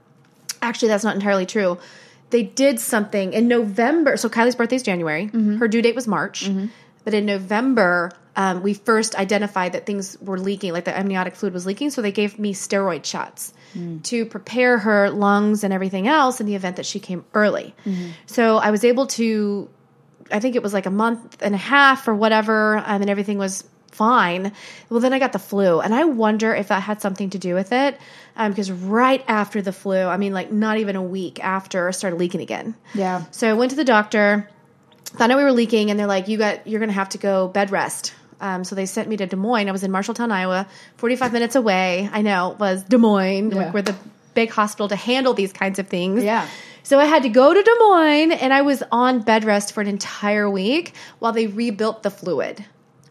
actually, 0.63 0.89
that's 0.89 1.05
not 1.05 1.17
entirely 1.17 1.45
true. 1.45 1.77
They 2.31 2.43
did 2.43 2.79
something 2.81 3.33
in 3.33 3.49
November. 3.49 4.17
So 4.17 4.29
Kylie's 4.29 4.55
birthday 4.55 4.77
is 4.77 4.83
January. 4.83 5.27
Her 5.59 5.69
due 5.69 5.83
date 5.83 5.95
was 5.95 6.07
March. 6.07 6.49
But 7.05 7.15
in 7.15 7.25
November, 7.25 8.11
um, 8.37 8.63
we 8.63 8.75
first 8.75 9.15
identified 9.15 9.73
that 9.73 9.87
things 9.87 10.19
were 10.21 10.39
leaking, 10.39 10.73
like 10.75 10.85
the 10.85 10.97
amniotic 10.97 11.35
fluid 11.37 11.55
was 11.55 11.65
leaking. 11.65 11.91
So 11.91 12.03
they 12.03 12.13
gave 12.13 12.39
me 12.39 12.53
steroid 12.53 13.05
shots 13.05 13.55
to 14.05 14.27
prepare 14.27 14.79
her 14.79 15.09
lungs 15.11 15.65
and 15.65 15.73
everything 15.73 16.07
else 16.09 16.41
in 16.41 16.47
the 16.47 16.55
event 16.55 16.77
that 16.77 16.87
she 16.87 17.01
came 17.01 17.25
early. 17.33 17.75
So 18.27 18.59
I 18.59 18.71
was 18.71 18.85
able 18.85 19.07
to, 19.19 19.69
I 20.31 20.41
think 20.41 20.55
it 20.57 20.63
was 20.63 20.75
like 20.75 20.87
a 20.87 20.91
month 20.91 21.39
and 21.41 21.55
a 21.55 21.59
half 21.59 22.09
or 22.09 22.15
whatever, 22.15 22.77
um, 22.79 23.01
and 23.01 23.09
everything 23.09 23.39
was 23.39 23.65
fine. 23.99 24.53
Well, 24.89 25.01
then 25.01 25.13
I 25.13 25.19
got 25.19 25.33
the 25.33 25.39
flu, 25.39 25.81
and 25.81 25.95
I 25.95 26.05
wonder 26.05 26.55
if 26.55 26.69
that 26.69 26.81
had 26.83 27.03
something 27.03 27.31
to 27.31 27.39
do 27.39 27.55
with 27.55 27.73
it. 27.73 27.99
Um, 28.37 28.53
because 28.53 28.71
right 28.71 29.23
after 29.29 29.61
the 29.61 29.73
flu, 29.73 29.97
I 30.05 30.17
mean, 30.17 30.33
like 30.33 30.51
not 30.53 30.79
even 30.79 30.97
a 30.97 31.03
week 31.03 31.43
after, 31.45 31.89
I 31.89 31.91
started 31.91 32.17
leaking 32.19 32.41
again. 32.41 32.75
Yeah. 32.95 33.25
So 33.33 33.51
I 33.51 33.55
went 33.55 33.71
to 33.71 33.77
the 33.77 33.85
doctor, 33.85 34.49
found 35.17 35.33
out 35.33 35.39
we 35.39 35.45
were 35.45 35.53
leaking, 35.53 35.91
and 35.91 35.99
they're 35.99 36.07
like, 36.07 36.29
"You 36.29 36.39
got, 36.39 36.67
you're 36.67 36.79
going 36.81 36.89
to 36.91 36.95
have 36.95 37.11
to 37.11 37.19
go 37.19 37.49
bed 37.49 37.71
rest." 37.73 38.15
Um, 38.41 38.63
so 38.63 38.77
they 38.77 38.87
sent 38.87 39.09
me 39.09 39.17
to 39.17 39.27
Des 39.27 39.35
Moines. 39.37 39.69
I 39.69 39.73
was 39.73 39.83
in 39.83 39.91
Marshalltown, 39.91 40.31
Iowa, 40.31 40.69
45 40.99 41.33
minutes 41.33 41.57
away. 41.57 42.09
I 42.13 42.23
know 42.23 42.57
was 42.61 42.85
Des 42.85 42.97
Moines, 42.97 43.51
Yeah. 43.51 43.57
like, 43.65 43.75
we're 43.75 43.83
the 43.83 43.97
big 44.35 44.51
hospital 44.51 44.87
to 44.89 44.95
handle 44.97 45.35
these 45.35 45.53
kinds 45.53 45.81
of 45.81 45.89
things. 45.89 46.23
Yeah. 46.23 46.47
So 46.85 47.01
I 47.01 47.05
had 47.07 47.25
to 47.25 47.29
go 47.29 47.53
to 47.53 47.61
Des 47.61 47.79
Moines, 47.81 48.31
and 48.33 48.53
I 48.55 48.63
was 48.63 48.85
on 48.93 49.23
bed 49.23 49.45
rest 49.45 49.73
for 49.75 49.81
an 49.81 49.89
entire 49.89 50.49
week 50.49 50.95
while 51.19 51.33
they 51.33 51.49
rebuilt 51.49 52.05
the 52.05 52.11
fluid. 52.11 52.65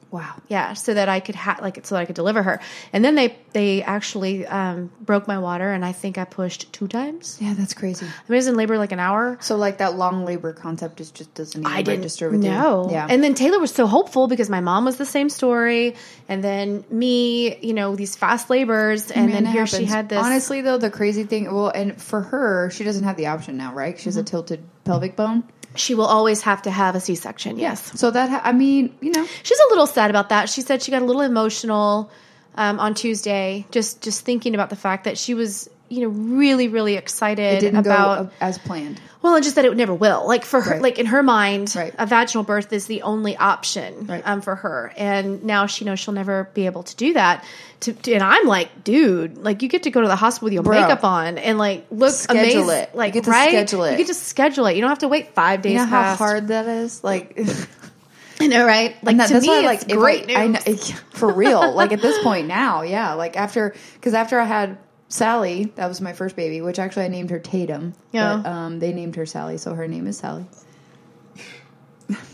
Wow. 0.10 0.36
Yeah, 0.48 0.74
so 0.74 0.94
that 0.94 1.10
I 1.10 1.20
could 1.20 1.36
ha- 1.36 1.58
like 1.62 1.86
so 1.86 1.96
that 1.96 2.02
I 2.02 2.06
could 2.06 2.16
deliver 2.16 2.42
her. 2.42 2.62
And 2.94 3.04
then 3.04 3.16
they 3.16 3.36
they 3.52 3.84
actually 3.84 4.46
um, 4.48 4.90
broke 5.02 5.28
my 5.28 5.38
water, 5.40 5.72
and 5.74 5.84
I 5.84 5.92
think 5.92 6.18
I 6.18 6.24
pushed 6.24 6.72
two 6.72 6.88
times. 6.88 7.38
Yeah, 7.42 7.54
that's 7.56 7.74
crazy. 7.74 8.06
I, 8.06 8.10
mean, 8.10 8.14
I 8.30 8.36
was 8.36 8.48
in 8.48 8.56
labor 8.56 8.78
like 8.78 8.92
an 8.94 9.00
hour. 9.00 9.38
So 9.42 9.58
like 9.58 9.80
that 9.80 9.96
long 9.98 10.24
labor 10.24 10.54
concept 10.54 11.02
is 11.02 11.12
just 11.12 11.34
doesn't 11.34 11.60
even 11.62 11.72
I 11.72 11.82
didn't 11.82 12.00
register 12.02 12.30
with 12.30 12.42
know. 12.42 12.86
you. 12.86 12.92
Yeah. 12.94 13.08
And 13.10 13.22
then 13.24 13.34
Taylor 13.34 13.60
was 13.60 13.72
so 13.74 13.86
hopeful 13.86 14.28
because 14.28 14.50
my 14.50 14.62
mom 14.62 14.86
was 14.86 14.96
the 14.98 15.06
same 15.06 15.30
story, 15.30 15.96
and 16.30 16.44
then 16.44 16.86
me, 16.90 17.58
you 17.58 17.74
know, 17.74 17.96
these 17.96 18.16
fast 18.16 18.50
labors, 18.50 19.12
and 19.12 19.26
Man, 19.32 19.44
then 19.44 19.52
here 19.54 19.68
she 19.68 19.84
had 19.86 20.08
this. 20.10 20.24
Honestly, 20.24 20.62
though, 20.62 20.78
the 20.78 20.90
crazy 20.90 21.26
thing, 21.26 21.54
well, 21.54 21.70
and 21.70 22.02
for 22.02 22.22
her, 22.22 22.70
she 22.70 22.84
doesn't 22.86 23.04
have 23.04 23.18
the 23.18 23.28
option 23.28 23.58
now, 23.58 23.74
right? 23.74 23.98
She 24.00 24.06
has 24.06 24.16
Mm-hmm. 24.16 24.22
a 24.22 24.30
tilted 24.30 24.64
pelvic 24.86 25.16
bone. 25.18 25.44
She 25.80 25.96
will 25.96 26.06
always 26.06 26.42
have 26.42 26.62
to 26.64 26.72
have 26.72 26.96
a 26.96 27.00
C-section. 27.00 27.58
Yes. 27.60 28.00
So 28.00 28.12
that, 28.12 28.30
ha- 28.30 28.42
I 28.44 28.52
mean, 28.52 28.96
you 29.02 29.12
know, 29.12 29.26
She's 29.44 29.60
a 29.60 29.70
little 29.70 29.88
sad 29.88 30.10
about 30.10 30.30
that. 30.30 30.50
She 30.50 30.62
said 30.62 30.82
she 30.82 30.92
got 30.92 31.02
a 31.02 31.06
little 31.06 31.22
emotional 31.22 32.12
um, 32.56 32.80
on 32.80 32.94
Tuesday, 32.96 33.66
just 33.72 34.02
just 34.02 34.26
thinking 34.26 34.56
about 34.56 34.70
the 34.70 34.76
fact 34.76 35.04
that 35.04 35.18
she 35.18 35.34
was, 35.34 35.70
you 35.90 36.02
know, 36.02 36.08
really 36.08 36.68
really 36.68 36.96
excited 36.96 37.58
it 37.58 37.60
didn't 37.62 37.80
about 37.80 38.26
go 38.26 38.32
as 38.42 38.58
planned. 38.58 39.00
well, 39.22 39.36
and 39.36 39.44
just 39.44 39.56
that 39.56 39.66
it 39.66 39.76
never 39.78 39.94
will. 39.94 40.28
Like 40.28 40.44
for 40.46 40.60
her, 40.62 40.72
Right. 40.72 40.82
like 40.82 41.00
in 41.00 41.06
her 41.08 41.24
mind, 41.24 41.74
Right. 41.76 41.94
a 41.98 42.06
vaginal 42.06 42.44
birth 42.44 42.72
is 42.74 42.88
the 42.88 43.02
only 43.04 43.36
option 43.38 44.06
Right. 44.08 44.22
um, 44.26 44.42
for 44.42 44.56
her, 44.56 44.92
and 44.98 45.44
now 45.44 45.66
she 45.66 45.86
knows 45.86 46.00
she'll 46.00 46.14
never 46.14 46.50
be 46.54 46.66
able 46.66 46.84
to 46.84 46.96
do 46.96 47.14
that. 47.14 47.44
To, 47.82 47.94
to- 47.94 48.14
and 48.14 48.24
I'm 48.24 48.48
like, 48.48 48.84
dude, 48.84 49.38
like 49.44 49.62
you 49.62 49.70
get 49.70 49.84
to 49.84 49.92
go 49.92 50.02
to 50.02 50.08
the 50.08 50.16
hospital 50.16 50.46
with 50.48 50.54
your 50.54 50.64
Bro. 50.64 50.82
makeup 50.82 51.04
on 51.04 51.38
and 51.38 51.58
like 51.58 51.86
look 51.92 52.12
Schedule 52.14 52.42
amazing. 52.64 52.70
it. 52.70 52.90
You 52.94 52.98
Like 52.98 53.14
get 53.14 53.24
to 53.26 53.30
right, 53.32 53.50
schedule 53.50 53.84
it. 53.84 53.92
You 53.92 53.98
get 53.98 54.08
to 54.08 54.14
schedule 54.16 54.66
it. 54.66 54.76
You 54.76 54.82
don't 54.82 54.90
have 54.90 55.00
to 55.00 55.08
wait 55.08 55.36
five 55.36 55.62
days. 55.62 55.74
You 55.74 55.78
know 55.80 55.86
how 55.86 56.16
hard 56.16 56.48
that 56.48 56.66
is? 56.68 57.04
Like, 57.04 57.40
I 58.40 58.48
know, 58.48 58.66
right? 58.66 58.96
Like 59.04 59.18
that- 59.18 59.30
to 59.30 59.42
me, 59.42 59.48
why, 59.48 59.62
like, 59.62 59.88
great 59.88 60.30
I, 60.30 60.44
I 60.44 60.48
know, 60.48 60.60
for 61.12 61.32
real. 61.32 61.72
like 61.74 61.92
at 61.92 62.02
this 62.02 62.18
point 62.24 62.48
now, 62.48 62.82
yeah. 62.82 63.14
Like 63.14 63.36
after, 63.38 63.74
because 63.96 64.14
after 64.14 64.40
I 64.40 64.46
had 64.46 64.78
Sally, 65.10 65.72
that 65.76 65.88
was 65.88 66.02
my 66.02 66.14
first 66.14 66.36
baby, 66.36 66.62
which 66.62 66.80
actually 66.80 67.06
I 67.06 67.08
named 67.08 67.30
her 67.30 67.40
Tatum. 67.40 67.94
Yeah. 68.12 68.42
But, 68.44 68.50
um, 68.50 68.80
they 68.80 68.94
named 68.94 69.16
her 69.16 69.26
Sally, 69.26 69.58
so 69.58 69.74
her 69.74 69.88
name 69.88 70.06
is 70.08 70.18
Sally. 70.18 70.46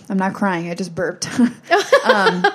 I'm 0.09 0.17
not 0.17 0.33
crying. 0.33 0.69
I 0.69 0.75
just 0.75 0.93
burped. 0.93 1.27
um, 2.05 2.45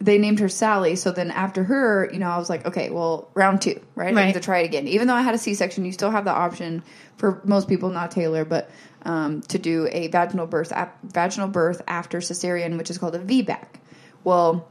they 0.00 0.18
named 0.18 0.38
her 0.40 0.48
Sally. 0.48 0.96
So 0.96 1.10
then 1.10 1.30
after 1.30 1.64
her, 1.64 2.08
you 2.12 2.18
know, 2.18 2.28
I 2.28 2.38
was 2.38 2.48
like, 2.50 2.66
okay, 2.66 2.90
well, 2.90 3.28
round 3.34 3.62
two, 3.62 3.80
right? 3.94 4.12
I 4.12 4.16
Right. 4.16 4.24
have 4.26 4.34
to 4.34 4.40
try 4.40 4.60
it 4.60 4.64
again. 4.66 4.86
Even 4.88 5.06
though 5.08 5.14
I 5.14 5.22
had 5.22 5.34
a 5.34 5.38
C-section, 5.38 5.84
you 5.84 5.92
still 5.92 6.10
have 6.10 6.24
the 6.24 6.32
option 6.32 6.82
for 7.16 7.40
most 7.44 7.68
people, 7.68 7.90
not 7.90 8.10
Taylor, 8.10 8.44
but 8.44 8.70
um, 9.04 9.40
to 9.42 9.58
do 9.58 9.88
a 9.90 10.08
vaginal 10.08 10.46
birth, 10.46 10.72
ap- 10.72 10.98
vaginal 11.02 11.48
birth 11.48 11.82
after 11.88 12.18
cesarean, 12.18 12.76
which 12.78 12.90
is 12.90 12.98
called 12.98 13.14
a 13.14 13.18
VBAC. 13.18 13.66
Well, 14.24 14.68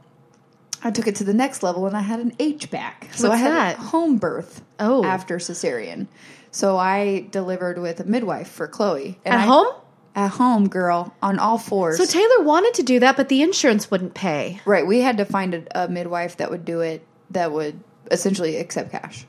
I 0.82 0.90
took 0.90 1.06
it 1.06 1.16
to 1.16 1.24
the 1.24 1.34
next 1.34 1.62
level 1.62 1.86
and 1.86 1.96
I 1.96 2.00
had 2.02 2.20
an 2.20 2.32
HBAC. 2.38 3.14
So 3.14 3.28
What's 3.28 3.40
I 3.40 3.44
had 3.44 3.52
that? 3.52 3.78
a 3.78 3.80
home 3.82 4.16
birth 4.18 4.62
Oh. 4.78 5.04
after 5.04 5.38
cesarean. 5.38 6.06
So 6.50 6.76
I 6.76 7.26
delivered 7.30 7.78
with 7.78 8.00
a 8.00 8.04
midwife 8.04 8.48
for 8.48 8.66
Chloe. 8.68 9.18
And 9.24 9.34
At 9.34 9.40
I- 9.40 9.44
home? 9.46 9.66
At 10.14 10.30
home, 10.32 10.68
girl, 10.68 11.14
on 11.22 11.38
all 11.38 11.58
fours. 11.58 11.96
So 11.98 12.04
Taylor 12.04 12.42
wanted 12.42 12.74
to 12.74 12.82
do 12.82 12.98
that, 13.00 13.16
but 13.16 13.28
the 13.28 13.40
insurance 13.42 13.88
wouldn't 13.90 14.14
pay. 14.14 14.60
Right. 14.64 14.84
We 14.84 15.00
had 15.00 15.18
to 15.18 15.24
find 15.24 15.54
a, 15.54 15.84
a 15.84 15.88
midwife 15.88 16.38
that 16.38 16.50
would 16.50 16.64
do 16.64 16.80
it 16.80 17.06
that 17.30 17.52
would 17.52 17.78
essentially 18.10 18.56
accept 18.56 18.90
cash. 18.90 19.26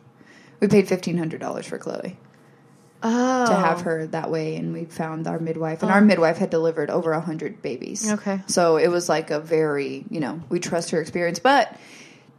We 0.59 0.67
paid 0.67 0.87
fifteen 0.87 1.17
hundred 1.17 1.41
dollars 1.41 1.67
for 1.67 1.77
Chloe 1.77 2.17
Oh, 3.01 3.45
to 3.45 3.53
have 3.53 3.79
oh. 3.79 3.83
her 3.83 4.07
that 4.07 4.29
way, 4.29 4.55
and 4.57 4.73
we 4.73 4.85
found 4.85 5.27
our 5.27 5.39
midwife, 5.39 5.81
and 5.81 5.91
oh. 5.91 5.93
our 5.93 6.01
midwife 6.01 6.37
had 6.37 6.49
delivered 6.49 6.89
over 6.89 7.11
a 7.11 7.21
hundred 7.21 7.61
babies. 7.61 8.11
Okay. 8.11 8.41
so 8.47 8.77
it 8.77 8.89
was 8.89 9.07
like 9.07 9.31
a 9.31 9.39
very 9.39 10.03
you 10.09 10.19
know 10.19 10.41
we 10.49 10.59
trust 10.59 10.91
her 10.91 10.99
experience. 10.99 11.39
But 11.39 11.77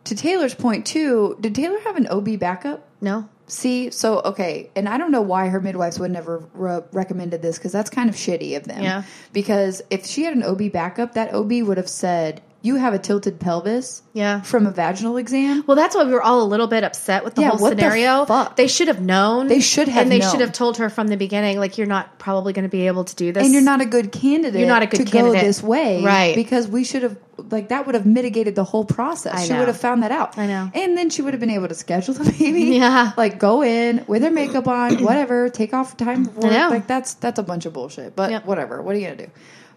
to 0.04 0.14
Taylor's 0.14 0.54
point 0.54 0.86
too, 0.86 1.36
did 1.40 1.54
Taylor 1.54 1.80
have 1.80 1.96
an 1.96 2.06
OB 2.08 2.38
backup? 2.38 2.86
no. 3.00 3.28
See, 3.46 3.90
so 3.90 4.20
okay, 4.20 4.70
and 4.76 4.88
I 4.88 4.96
don't 4.96 5.10
know 5.10 5.22
why 5.22 5.48
her 5.48 5.60
midwives 5.60 5.98
would 5.98 6.12
never 6.12 6.44
re- 6.54 6.82
recommended 6.92 7.42
this 7.42 7.58
because 7.58 7.72
that's 7.72 7.90
kind 7.90 8.08
of 8.08 8.14
shitty 8.14 8.56
of 8.56 8.62
them. 8.62 8.80
Yeah. 8.80 9.02
Because 9.32 9.82
if 9.90 10.06
she 10.06 10.22
had 10.22 10.36
an 10.36 10.44
OB 10.44 10.70
backup, 10.70 11.14
that 11.14 11.34
OB 11.34 11.50
would 11.62 11.76
have 11.76 11.88
said 11.88 12.42
you 12.62 12.76
have 12.76 12.92
a 12.92 12.98
tilted 12.98 13.40
pelvis. 13.40 14.02
Yeah. 14.12 14.42
From 14.42 14.66
a 14.66 14.70
vaginal 14.70 15.16
exam. 15.16 15.64
Well, 15.66 15.76
that's 15.76 15.94
why 15.94 16.04
we 16.04 16.12
were 16.12 16.22
all 16.22 16.42
a 16.42 16.44
little 16.44 16.66
bit 16.66 16.84
upset 16.84 17.24
with 17.24 17.34
the 17.34 17.42
Yeah, 17.42 17.50
whole 17.50 17.58
the 17.70 17.76
scenario. 17.76 18.24
fuck? 18.26 18.56
They 18.56 18.66
should 18.68 18.88
have 18.88 19.00
known. 19.00 19.46
They 19.48 19.60
should 19.60 19.88
have 19.88 20.02
and 20.02 20.12
they 20.12 20.18
known. 20.18 20.30
should 20.30 20.40
have 20.40 20.52
told 20.52 20.76
her 20.78 20.90
from 20.90 21.08
the 21.08 21.16
beginning, 21.16 21.58
like 21.58 21.78
you're 21.78 21.86
not 21.86 22.18
probably 22.18 22.52
going 22.52 22.64
to 22.64 22.68
be 22.68 22.86
able 22.86 23.04
to 23.04 23.14
do 23.16 23.32
this. 23.32 23.44
And 23.44 23.52
you're 23.54 23.62
not 23.62 23.80
a 23.80 23.86
good 23.86 24.12
candidate. 24.12 24.58
You're 24.60 24.68
not 24.68 24.82
a 24.82 24.86
good 24.86 25.06
to 25.06 25.10
candidate. 25.10 25.40
go 25.40 25.46
this 25.46 25.62
way, 25.62 26.02
Right. 26.04 26.34
Because 26.34 26.68
we 26.68 26.84
should 26.84 27.02
have 27.02 27.16
like 27.38 27.68
that 27.70 27.86
would 27.86 27.94
have 27.94 28.04
mitigated 28.04 28.54
the 28.54 28.64
whole 28.64 28.84
process. 28.84 29.34
I 29.34 29.44
she 29.44 29.52
know. 29.54 29.60
would 29.60 29.68
have 29.68 29.80
found 29.80 30.02
that 30.02 30.12
out. 30.12 30.36
I 30.36 30.46
know. 30.46 30.70
And 30.74 30.98
then 30.98 31.08
she 31.08 31.22
would 31.22 31.32
have 31.32 31.40
been 31.40 31.48
able 31.50 31.68
to 31.68 31.74
schedule 31.74 32.12
the 32.12 32.30
baby. 32.38 32.76
Yeah. 32.76 33.12
like 33.16 33.38
go 33.38 33.62
in 33.62 34.04
with 34.06 34.22
her 34.22 34.30
makeup 34.30 34.68
on, 34.68 35.02
whatever. 35.04 35.48
Take 35.48 35.72
off 35.72 35.96
time. 35.96 36.26
from 36.26 36.34
work. 36.34 36.52
know. 36.52 36.68
Like 36.68 36.86
that's 36.86 37.14
that's 37.14 37.38
a 37.38 37.42
bunch 37.42 37.64
of 37.64 37.72
bullshit. 37.72 38.14
But 38.14 38.30
Yep. 38.32 38.44
whatever. 38.44 38.82
What 38.82 38.94
are 38.94 38.98
you 38.98 39.06
gonna 39.06 39.16
do? 39.26 39.30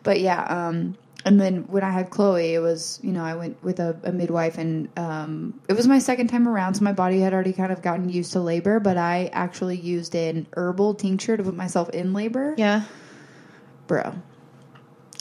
But 0.04 0.20
yeah. 0.20 0.44
um 0.68 0.98
and 1.26 1.40
then 1.40 1.64
when 1.68 1.84
I 1.84 1.92
had 1.92 2.10
Chloe, 2.10 2.54
it 2.54 2.60
was 2.60 3.00
you 3.04 3.12
know 3.12 3.24
I 3.24 3.36
went 3.36 3.64
with 3.64 3.80
a, 3.80 3.98
a 4.04 4.12
midwife, 4.12 4.58
and 4.58 4.90
um, 4.98 5.60
it 5.70 5.74
was 5.74 5.88
my 5.88 6.00
second 6.00 6.28
time 6.28 6.48
around, 6.48 6.76
so 6.76 6.84
my 6.84 6.94
body 6.94 7.20
had 7.20 7.34
already 7.34 7.54
kind 7.54 7.72
of 7.72 7.82
gotten 7.82 8.10
used 8.10 8.34
to 8.34 8.40
labor. 8.40 8.80
But 8.80 8.98
I 8.98 9.30
actually 9.34 9.78
used 9.78 10.16
an 10.16 10.48
herbal 10.54 10.96
tincture 10.96 11.38
to 11.38 11.44
put 11.44 11.56
myself 11.56 11.90
in 11.90 12.14
labor 12.14 12.56
Yeah. 12.58 12.84
bro 13.88 14.14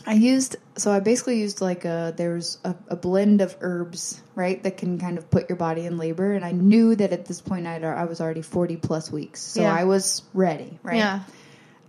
i 0.06 0.14
used 0.14 0.56
so 0.76 0.90
i 0.90 0.98
basically 0.98 1.38
used 1.40 1.60
like 1.60 1.84
a 1.84 2.12
there's 2.16 2.58
a, 2.64 2.74
a 2.88 2.96
blend 2.96 3.40
of 3.40 3.56
herbs 3.60 4.20
right 4.34 4.60
that 4.64 4.76
can 4.76 4.98
kind 4.98 5.16
of 5.18 5.30
put 5.30 5.48
your 5.48 5.54
body 5.56 5.86
in 5.86 5.96
labor 5.96 6.32
and 6.32 6.44
i 6.44 6.50
knew 6.50 6.96
that 6.96 7.12
at 7.12 7.24
this 7.26 7.40
point 7.40 7.66
I'd, 7.68 7.84
i 7.84 8.04
was 8.04 8.20
already 8.20 8.42
40 8.42 8.76
plus 8.78 9.12
weeks 9.12 9.40
so 9.40 9.62
Yeah. 9.62 9.72
i 9.74 9.84
was 9.84 10.22
ready 10.34 10.78
right 10.82 10.96
Yeah. 10.96 11.20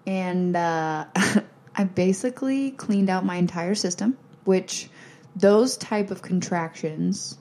and 0.06 0.56
uh, 0.56 1.06
i 1.76 1.84
basically 1.84 2.72
cleaned 2.72 3.10
out 3.10 3.26
my 3.26 3.36
entire 3.36 3.76
system 3.76 4.18
which 4.46 4.90
those 5.36 5.78
type 5.78 6.12
of 6.12 6.22
contractions 6.22 7.38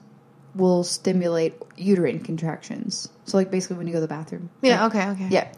will 0.55 0.83
stimulate 0.83 1.53
uterine 1.77 2.19
contractions 2.19 3.09
so 3.25 3.37
like 3.37 3.49
basically 3.51 3.77
when 3.77 3.87
you 3.87 3.93
go 3.93 3.97
to 3.97 4.01
the 4.01 4.07
bathroom 4.07 4.49
Yeah. 4.61 4.85
Okay. 4.87 5.07
Okay. 5.09 5.27
yeah. 5.29 5.51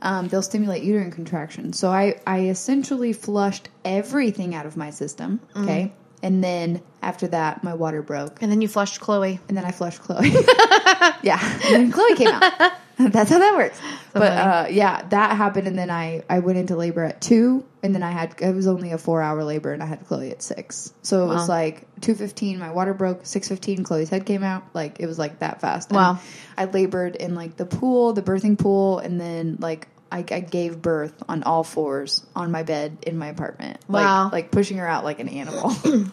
Um, 0.00 0.26
they'll 0.26 0.42
stimulate 0.42 0.82
uterine 0.82 1.12
contractions. 1.12 1.78
So 1.78 1.88
I, 1.88 2.16
I 2.26 2.48
essentially 2.48 3.12
flushed 3.12 3.68
everything 3.84 4.52
out 4.52 4.66
of 4.66 4.76
my 4.76 4.90
system. 4.90 5.38
Okay. 5.54 5.92
And 6.24 6.42
then 6.42 6.82
after 7.02 7.28
that, 7.28 7.62
my 7.62 7.74
water 7.74 8.02
broke. 8.02 8.42
And 8.42 8.50
then 8.50 8.60
you 8.60 8.66
flushed 8.66 8.98
Chloe. 9.00 9.38
And 9.46 9.56
then 9.56 9.64
I 9.64 9.70
flushed 9.70 10.00
Chloe. 10.00 10.28
yeah. 11.22 11.38
And 11.66 11.74
then 11.74 11.92
Chloe 11.92 12.16
came 12.16 12.28
out. 12.30 12.72
That's 13.10 13.30
how 13.30 13.38
that 13.38 13.56
works. 13.56 13.80
but 14.12 14.32
uh, 14.32 14.66
yeah, 14.70 15.02
that 15.08 15.36
happened. 15.36 15.66
And 15.66 15.78
then 15.78 15.90
I, 15.90 16.22
I 16.28 16.40
went 16.40 16.58
into 16.58 16.76
labor 16.76 17.04
at 17.04 17.20
two. 17.20 17.64
And 17.82 17.94
then 17.94 18.02
I 18.02 18.10
had, 18.10 18.34
it 18.40 18.54
was 18.54 18.66
only 18.66 18.92
a 18.92 18.98
four 18.98 19.22
hour 19.22 19.42
labor 19.42 19.72
and 19.72 19.82
I 19.82 19.86
had 19.86 20.06
Chloe 20.06 20.30
at 20.30 20.40
six. 20.42 20.92
So 21.02 21.24
it 21.24 21.28
was 21.34 21.48
like 21.48 21.86
2.15, 22.00 22.58
my 22.58 22.70
water 22.70 22.94
broke. 22.94 23.24
6.15, 23.24 23.84
Chloe's 23.84 24.08
head 24.08 24.24
came 24.24 24.44
out. 24.44 24.62
Like 24.72 25.00
it 25.00 25.06
was 25.06 25.18
like 25.18 25.40
that 25.40 25.60
fast. 25.60 25.88
And 25.90 25.96
Wow. 25.96 26.20
I 26.56 26.66
labored 26.66 27.16
in 27.16 27.34
like 27.34 27.56
the 27.56 27.66
pool, 27.66 28.12
the 28.12 28.22
birthing 28.22 28.58
pool. 28.58 28.98
And 28.98 29.20
then 29.20 29.56
like, 29.58 29.88
I, 30.12 30.18
I 30.30 30.40
gave 30.40 30.80
birth 30.82 31.22
on 31.28 31.42
all 31.42 31.64
fours 31.64 32.24
on 32.36 32.50
my 32.52 32.62
bed 32.62 32.98
in 33.06 33.16
my 33.18 33.28
apartment. 33.28 33.80
Wow. 33.88 34.24
Like, 34.24 34.32
like 34.32 34.50
pushing 34.50 34.76
her 34.76 34.86
out 34.86 35.02
like 35.04 35.18
an 35.20 35.28
animal. 35.28 35.72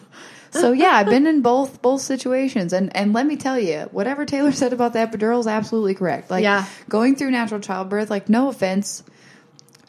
so 0.50 0.72
yeah, 0.72 0.90
I've 0.94 1.06
been 1.06 1.26
in 1.26 1.42
both 1.42 1.80
both 1.82 2.00
situations, 2.00 2.72
and 2.72 2.94
and 2.96 3.12
let 3.12 3.26
me 3.26 3.36
tell 3.36 3.58
you, 3.58 3.88
whatever 3.92 4.24
Taylor 4.26 4.52
said 4.52 4.72
about 4.72 4.92
the 4.92 4.98
epidural 5.00 5.40
is 5.40 5.46
absolutely 5.46 5.94
correct. 5.94 6.30
Like 6.30 6.42
Yeah. 6.42 6.64
going 6.88 7.16
through 7.16 7.30
natural 7.30 7.60
childbirth, 7.60 8.10
like 8.10 8.28
no 8.28 8.48
offense 8.48 9.02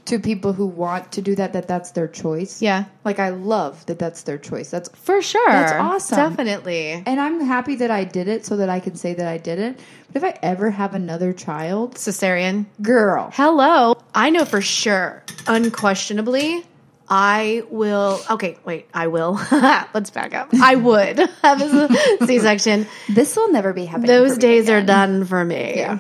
to 0.06 0.18
people 0.18 0.52
who 0.52 0.66
want 0.66 1.12
to 1.12 1.22
do 1.22 1.36
that, 1.36 1.54
that 1.54 1.68
that's 1.68 1.92
their 1.92 2.08
choice. 2.08 2.60
Yeah. 2.60 2.86
Like 3.06 3.20
I 3.20 3.30
love 3.30 3.86
that 3.86 4.00
that's 4.00 4.24
their 4.24 4.40
choice. 4.40 4.72
That's 4.72 4.90
For 4.94 5.22
sure. 5.22 5.48
That's 5.52 5.74
awesome. 5.74 6.18
Definitely. 6.18 7.04
and 7.06 7.20
I'm 7.22 7.40
happy 7.42 7.76
that 7.76 7.92
I 7.92 8.04
did 8.04 8.28
it 8.28 8.44
so 8.44 8.58
that 8.58 8.68
I 8.68 8.80
can 8.80 8.96
say 8.96 9.14
that 9.14 9.28
I 9.28 9.38
did 9.38 9.60
it. 9.60 9.80
But 10.12 10.24
if 10.24 10.24
I 10.24 10.40
ever 10.42 10.72
have 10.72 10.96
another 10.96 11.34
child, 11.34 11.96
Cesarean. 11.96 12.66
girl, 12.82 13.30
Hello. 13.34 13.96
I 14.14 14.32
know 14.32 14.44
for 14.44 14.60
sure, 14.60 15.24
unquestionably, 15.48 16.66
I 17.14 17.64
will. 17.70 18.22
Okay, 18.30 18.58
wait. 18.64 18.88
I 18.94 19.08
will. 19.08 19.34
Let's 19.52 20.12
back 20.12 20.34
up. 20.34 20.48
I 20.54 20.76
would 20.76 21.20
have 21.44 21.62
a 21.62 22.26
C-section. 22.26 22.88
This 23.10 23.36
will 23.36 23.52
never 23.52 23.74
be 23.74 23.84
happening. 23.84 24.08
Those 24.08 24.38
days 24.38 24.70
are 24.70 24.82
done 24.82 25.26
for 25.26 25.44
me. 25.44 25.74
Yeah. 25.76 26.00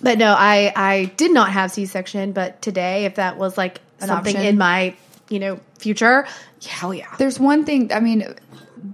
But 0.00 0.16
no, 0.16 0.32
I 0.32 0.72
I 0.74 1.04
did 1.18 1.34
not 1.34 1.50
have 1.50 1.70
C-section. 1.72 2.32
But 2.32 2.62
today, 2.62 3.04
if 3.04 3.16
that 3.16 3.36
was 3.36 3.58
like 3.58 3.82
An 4.00 4.08
something 4.08 4.34
option? 4.34 4.48
in 4.48 4.56
my 4.56 4.96
you 5.28 5.40
know 5.40 5.60
future, 5.78 6.26
hell 6.66 6.94
yeah. 6.94 7.14
There's 7.18 7.38
one 7.38 7.66
thing. 7.66 7.92
I 7.92 8.00
mean, 8.00 8.24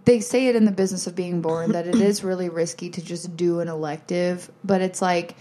they 0.05 0.19
say 0.19 0.49
it 0.49 0.57
in 0.57 0.65
the 0.65 0.73
business 0.73 1.07
of 1.07 1.15
being 1.15 1.43
born 1.43 1.73
that 1.73 1.87
it 1.87 1.95
is 1.95 2.25
really 2.25 2.49
risky 2.49 2.91
to 2.91 3.01
just 3.01 3.37
do 3.37 3.61
an 3.61 3.69
elective, 3.69 4.51
but 4.65 4.83
it's 4.83 5.01
like. 5.01 5.37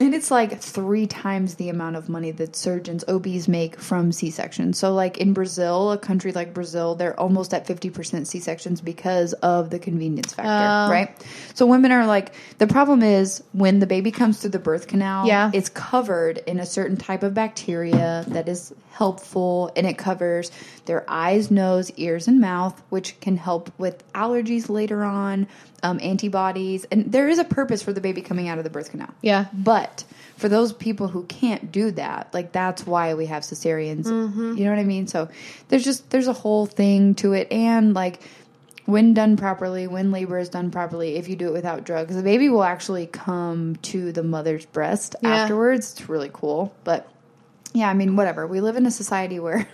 And 0.00 0.12
it's 0.12 0.30
like 0.30 0.60
three 0.60 1.06
times 1.06 1.54
the 1.54 1.68
amount 1.68 1.94
of 1.94 2.08
money 2.08 2.32
that 2.32 2.56
surgeons, 2.56 3.04
OBs 3.06 3.46
make 3.46 3.78
from 3.78 4.10
C 4.10 4.28
sections. 4.28 4.76
So, 4.76 4.92
like 4.92 5.18
in 5.18 5.32
Brazil, 5.32 5.92
a 5.92 5.98
country 5.98 6.32
like 6.32 6.52
Brazil, 6.52 6.96
they're 6.96 7.18
almost 7.18 7.54
at 7.54 7.64
50% 7.66 8.26
C 8.26 8.40
sections 8.40 8.80
because 8.80 9.34
of 9.34 9.70
the 9.70 9.78
convenience 9.78 10.32
factor, 10.32 10.50
Oh. 10.50 10.90
right? 10.92 11.26
So, 11.54 11.64
women 11.66 11.92
are 11.92 12.06
like, 12.06 12.32
the 12.58 12.66
problem 12.66 13.02
is 13.04 13.42
when 13.52 13.78
the 13.78 13.86
baby 13.86 14.10
comes 14.10 14.40
through 14.40 14.50
the 14.50 14.58
birth 14.58 14.88
canal, 14.88 15.26
Yeah. 15.28 15.50
it's 15.54 15.68
covered 15.68 16.38
in 16.38 16.58
a 16.58 16.66
certain 16.66 16.96
type 16.96 17.22
of 17.22 17.32
bacteria 17.32 18.24
that 18.28 18.48
is 18.48 18.74
helpful 18.94 19.70
and 19.76 19.86
it 19.86 19.98
covers 19.98 20.50
their 20.86 21.04
eyes, 21.08 21.50
nose, 21.50 21.90
ears, 21.96 22.28
and 22.28 22.40
mouth, 22.40 22.80
which 22.90 23.18
can 23.20 23.36
help 23.36 23.70
with 23.78 24.02
allergies 24.12 24.68
later 24.68 25.04
on, 25.04 25.46
um, 25.82 25.98
antibodies. 26.02 26.84
And 26.90 27.10
there 27.12 27.28
is 27.28 27.38
a 27.38 27.44
purpose 27.44 27.82
for 27.82 27.92
the 27.92 28.00
baby 28.00 28.22
coming 28.22 28.48
out 28.48 28.58
of 28.58 28.64
the 28.64 28.70
birth 28.70 28.90
canal. 28.90 29.12
Yeah. 29.20 29.46
But 29.52 30.04
for 30.36 30.48
those 30.48 30.72
people 30.72 31.08
who 31.08 31.24
can't 31.24 31.70
do 31.72 31.90
that, 31.92 32.32
like 32.32 32.52
that's 32.52 32.86
why 32.86 33.14
we 33.14 33.26
have 33.26 33.42
cesareans. 33.42 34.04
Mm-hmm. 34.04 34.56
You 34.56 34.64
know 34.64 34.70
what 34.70 34.78
I 34.78 34.84
mean? 34.84 35.06
So 35.06 35.28
there's 35.68 35.84
just 35.84 36.10
there's 36.10 36.28
a 36.28 36.32
whole 36.32 36.66
thing 36.66 37.14
to 37.16 37.32
it 37.32 37.50
and 37.50 37.94
like 37.94 38.20
when 38.86 39.14
done 39.14 39.36
properly, 39.38 39.86
when 39.86 40.10
labor 40.10 40.38
is 40.38 40.50
done 40.50 40.70
properly, 40.70 41.16
if 41.16 41.26
you 41.28 41.36
do 41.36 41.48
it 41.48 41.52
without 41.52 41.84
drugs, 41.84 42.14
the 42.14 42.22
baby 42.22 42.50
will 42.50 42.64
actually 42.64 43.06
come 43.06 43.76
to 43.76 44.12
the 44.12 44.22
mother's 44.22 44.66
breast 44.66 45.16
Yeah. 45.22 45.30
afterwards. 45.36 45.92
It's 45.92 46.08
really 46.08 46.30
cool. 46.32 46.74
But 46.84 47.08
yeah, 47.74 47.90
I 47.90 47.94
mean, 47.94 48.16
whatever. 48.16 48.46
We 48.46 48.60
live 48.60 48.76
in 48.76 48.86
a 48.86 48.90
society 48.90 49.40
where, 49.40 49.68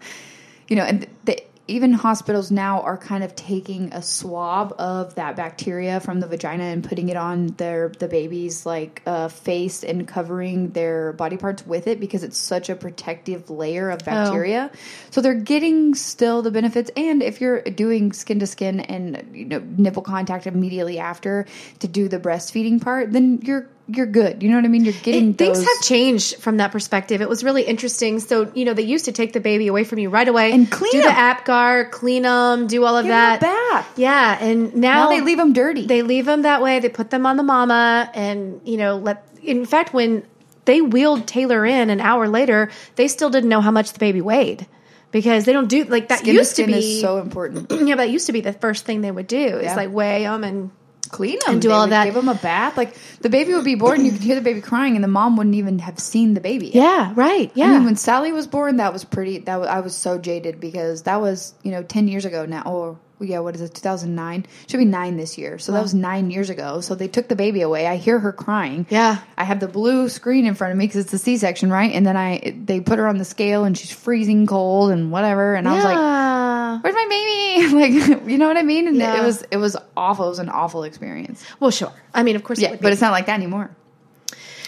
you 0.68 0.76
know, 0.76 0.84
and 0.84 1.06
the, 1.24 1.42
even 1.66 1.92
hospitals 1.92 2.50
now 2.50 2.80
are 2.82 2.96
kind 2.96 3.22
of 3.22 3.34
taking 3.36 3.92
a 3.92 4.02
swab 4.02 4.74
of 4.78 5.14
that 5.16 5.36
bacteria 5.36 6.00
from 6.00 6.20
the 6.20 6.26
vagina 6.26 6.64
and 6.64 6.82
putting 6.82 7.10
it 7.10 7.16
on 7.16 7.48
their 7.58 7.90
the 7.98 8.08
baby's 8.08 8.64
like 8.64 9.02
uh, 9.06 9.28
face 9.28 9.84
and 9.84 10.08
covering 10.08 10.70
their 10.70 11.12
body 11.12 11.36
parts 11.36 11.66
with 11.66 11.86
it 11.86 12.00
because 12.00 12.22
it's 12.22 12.38
such 12.38 12.70
a 12.70 12.74
protective 12.74 13.50
layer 13.50 13.90
of 13.90 14.04
bacteria. 14.04 14.70
So 15.10 15.20
they're 15.20 15.34
getting 15.34 15.94
still 15.94 16.42
the 16.42 16.50
benefits. 16.50 16.90
And 16.96 17.22
if 17.22 17.40
you're 17.40 17.60
doing 17.62 18.12
skin 18.12 18.40
to 18.40 18.46
skin 18.46 18.80
and 18.80 19.30
you 19.32 19.44
know 19.44 19.60
nipple 19.76 20.02
contact 20.02 20.46
immediately 20.46 20.98
after 20.98 21.46
to 21.80 21.88
do 21.88 22.08
the 22.08 22.18
breastfeeding 22.18 22.80
part, 22.80 23.12
then 23.12 23.40
you're 23.42 23.68
you're 23.90 24.06
good. 24.06 24.42
You 24.42 24.50
know 24.50 24.56
what 24.56 24.64
I 24.64 24.68
mean? 24.68 24.84
You're 24.84 24.92
getting 25.02 25.30
It- 25.30 25.38
things 25.38 25.58
have 25.58 25.82
changed 25.82 26.36
from 26.36 26.58
that 26.58 26.72
perspective. 26.72 27.22
It 27.22 27.28
was 27.28 27.42
really 27.42 27.62
interesting. 27.62 28.20
So 28.20 28.50
you 28.54 28.64
know 28.64 28.74
they 28.74 28.82
used 28.82 29.06
to 29.06 29.12
take 29.12 29.32
the 29.32 29.40
baby 29.40 29.66
away 29.66 29.84
from 29.84 29.98
you 29.98 30.10
right 30.10 30.28
away 30.28 30.52
And 30.52 30.70
clean 30.70 30.92
do 30.92 30.98
'em. 30.98 31.04
the 31.04 31.10
Apgar, 31.18 31.88
clean 31.90 32.22
them, 32.24 32.66
do 32.66 32.84
all 32.84 32.96
of 32.96 33.04
Give 33.04 33.10
that. 33.10 33.40
bath. 33.40 33.88
Yeah, 33.96 34.36
and 34.40 34.74
now, 34.76 35.04
Now 35.04 35.08
they 35.10 35.20
leave 35.22 35.38
them 35.38 35.52
dirty. 35.52 35.86
They 35.86 36.02
leave 36.02 36.26
them 36.26 36.42
that 36.42 36.60
way. 36.62 36.78
They 36.80 36.88
put 36.90 37.10
them 37.10 37.24
on 37.26 37.36
the 37.36 37.42
mama, 37.42 38.10
and 38.14 38.60
you 38.64 38.76
know, 38.76 38.96
let. 38.96 39.24
In 39.42 39.64
fact, 39.64 39.94
when 39.94 40.22
they 40.66 40.80
wheeled 40.82 41.26
Taylor 41.26 41.64
in 41.64 41.88
an 41.88 42.00
hour 42.00 42.28
later, 42.28 42.70
they 42.96 43.08
still 43.08 43.30
didn't 43.30 43.48
know 43.48 43.62
how 43.62 43.70
much 43.70 43.92
the 43.94 43.98
baby 43.98 44.20
weighed 44.20 44.66
because 45.12 45.44
they 45.46 45.54
don't 45.54 45.68
do 45.68 45.84
like 45.84 46.08
that. 46.08 46.18
Skin 46.18 46.34
used 46.34 46.56
to 46.56 46.64
skin 46.64 46.72
be 46.74 47.00
so 47.00 47.16
important. 47.18 47.70
yeah, 47.72 47.94
but 47.94 48.02
that 48.04 48.10
used 48.10 48.26
to 48.26 48.32
be 48.32 48.42
the 48.42 48.52
first 48.52 48.84
thing 48.84 49.00
they 49.00 49.10
would 49.10 49.26
do. 49.28 49.38
Is 49.38 49.74
like 49.74 49.90
weigh 49.90 50.24
them 50.24 50.44
and 50.44 50.70
Clean 51.08 51.38
them 51.44 51.54
And 51.54 51.62
do 51.62 51.70
all 51.70 51.84
of 51.84 51.90
that. 51.90 52.04
Give 52.04 52.14
them 52.14 52.28
a 52.28 52.34
bath. 52.34 52.76
Like 52.76 52.94
the 53.20 53.28
baby 53.30 53.54
would 53.54 53.64
be 53.64 53.74
born, 53.74 54.04
you 54.04 54.12
could 54.12 54.20
hear 54.20 54.34
the 54.34 54.40
baby 54.40 54.60
crying, 54.60 54.94
and 54.94 55.02
the 55.02 55.08
mom 55.08 55.36
wouldn't 55.36 55.56
even 55.56 55.78
have 55.80 55.98
seen 55.98 56.34
the 56.34 56.40
baby. 56.40 56.70
yeah, 56.74 57.12
right, 57.16 57.50
yeah. 57.54 57.66
I 57.66 57.72
mean, 57.72 57.84
when 57.84 57.96
Sally 57.96 58.32
was 58.32 58.46
born, 58.46 58.76
that 58.76 58.92
was 58.92 59.04
pretty. 59.04 59.38
That 59.38 59.60
was, 59.60 59.68
I 59.68 59.80
was 59.80 59.96
so 59.96 60.18
jaded 60.18 60.60
because 60.60 61.02
that 61.04 61.20
was 61.20 61.54
you 61.62 61.70
know 61.70 61.82
ten 61.82 62.08
years 62.08 62.24
ago 62.24 62.46
now. 62.46 62.62
Or 62.62 62.98
yeah, 63.20 63.40
what 63.40 63.54
is 63.54 63.60
it? 63.60 63.74
Two 63.74 63.80
thousand 63.80 64.14
nine. 64.14 64.46
Should 64.68 64.78
be 64.78 64.84
nine 64.84 65.16
this 65.16 65.36
year. 65.38 65.58
So 65.58 65.72
that 65.72 65.82
was 65.82 65.94
nine 65.94 66.30
years 66.30 66.50
ago. 66.50 66.80
So 66.80 66.94
they 66.94 67.08
took 67.08 67.28
the 67.28 67.36
baby 67.36 67.60
away. 67.62 67.86
I 67.86 67.96
hear 67.96 68.18
her 68.18 68.32
crying. 68.32 68.86
Yeah. 68.90 69.18
I 69.36 69.44
have 69.44 69.60
the 69.60 69.68
blue 69.68 70.08
screen 70.08 70.46
in 70.46 70.54
front 70.54 70.72
of 70.72 70.78
me 70.78 70.86
because 70.86 71.04
it's 71.04 71.12
a 71.12 71.18
C 71.18 71.36
section, 71.36 71.70
right? 71.70 71.92
And 71.92 72.06
then 72.06 72.16
I 72.16 72.54
they 72.64 72.80
put 72.80 72.98
her 72.98 73.08
on 73.08 73.18
the 73.18 73.24
scale 73.24 73.64
and 73.64 73.76
she's 73.76 73.90
freezing 73.92 74.46
cold 74.46 74.90
and 74.90 75.10
whatever. 75.10 75.54
And 75.54 75.68
I 75.68 75.74
was 75.74 75.84
like, 75.84 76.84
"Where's 76.84 76.94
my 76.94 77.06
baby?" 77.08 77.74
like, 77.74 78.28
you 78.28 78.38
know 78.38 78.46
what 78.48 78.56
I 78.56 78.62
mean? 78.62 78.86
And 78.88 78.96
Yeah. 78.96 79.20
it 79.20 79.24
was 79.24 79.42
it 79.50 79.56
was 79.56 79.76
awful. 79.96 80.26
It 80.26 80.30
was 80.30 80.38
an 80.38 80.48
awful 80.48 80.84
experience. 80.84 81.44
well, 81.60 81.70
sure. 81.70 81.92
I 82.14 82.22
mean, 82.22 82.36
of 82.36 82.44
course, 82.44 82.58
it 82.58 82.62
Yeah, 82.62 82.70
would 82.70 82.80
be. 82.80 82.82
but 82.84 82.92
it's 82.92 83.00
not 83.02 83.12
like 83.12 83.26
that 83.26 83.34
anymore. 83.34 83.70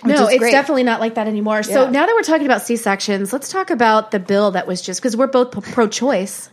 Which 0.03 0.17
No, 0.17 0.27
it's 0.29 0.39
great. 0.39 0.51
definitely 0.51 0.83
not 0.85 0.99
like 1.01 1.17
that 1.17 1.27
anymore. 1.29 1.63
So 1.63 1.91
now 1.91 2.07
that 2.07 2.15
we're 2.15 2.23
talking 2.23 2.47
about 2.47 2.63
C 2.63 2.77
sections, 2.77 3.33
let's 3.35 3.51
talk 3.51 3.69
about 3.71 4.11
the 4.13 4.19
bill 4.19 4.53
that 4.53 4.67
was 4.67 4.81
just 4.81 4.99
because 5.01 5.15
we're 5.17 5.27
both 5.27 5.51
pro 5.73 5.89
choice. 5.89 6.49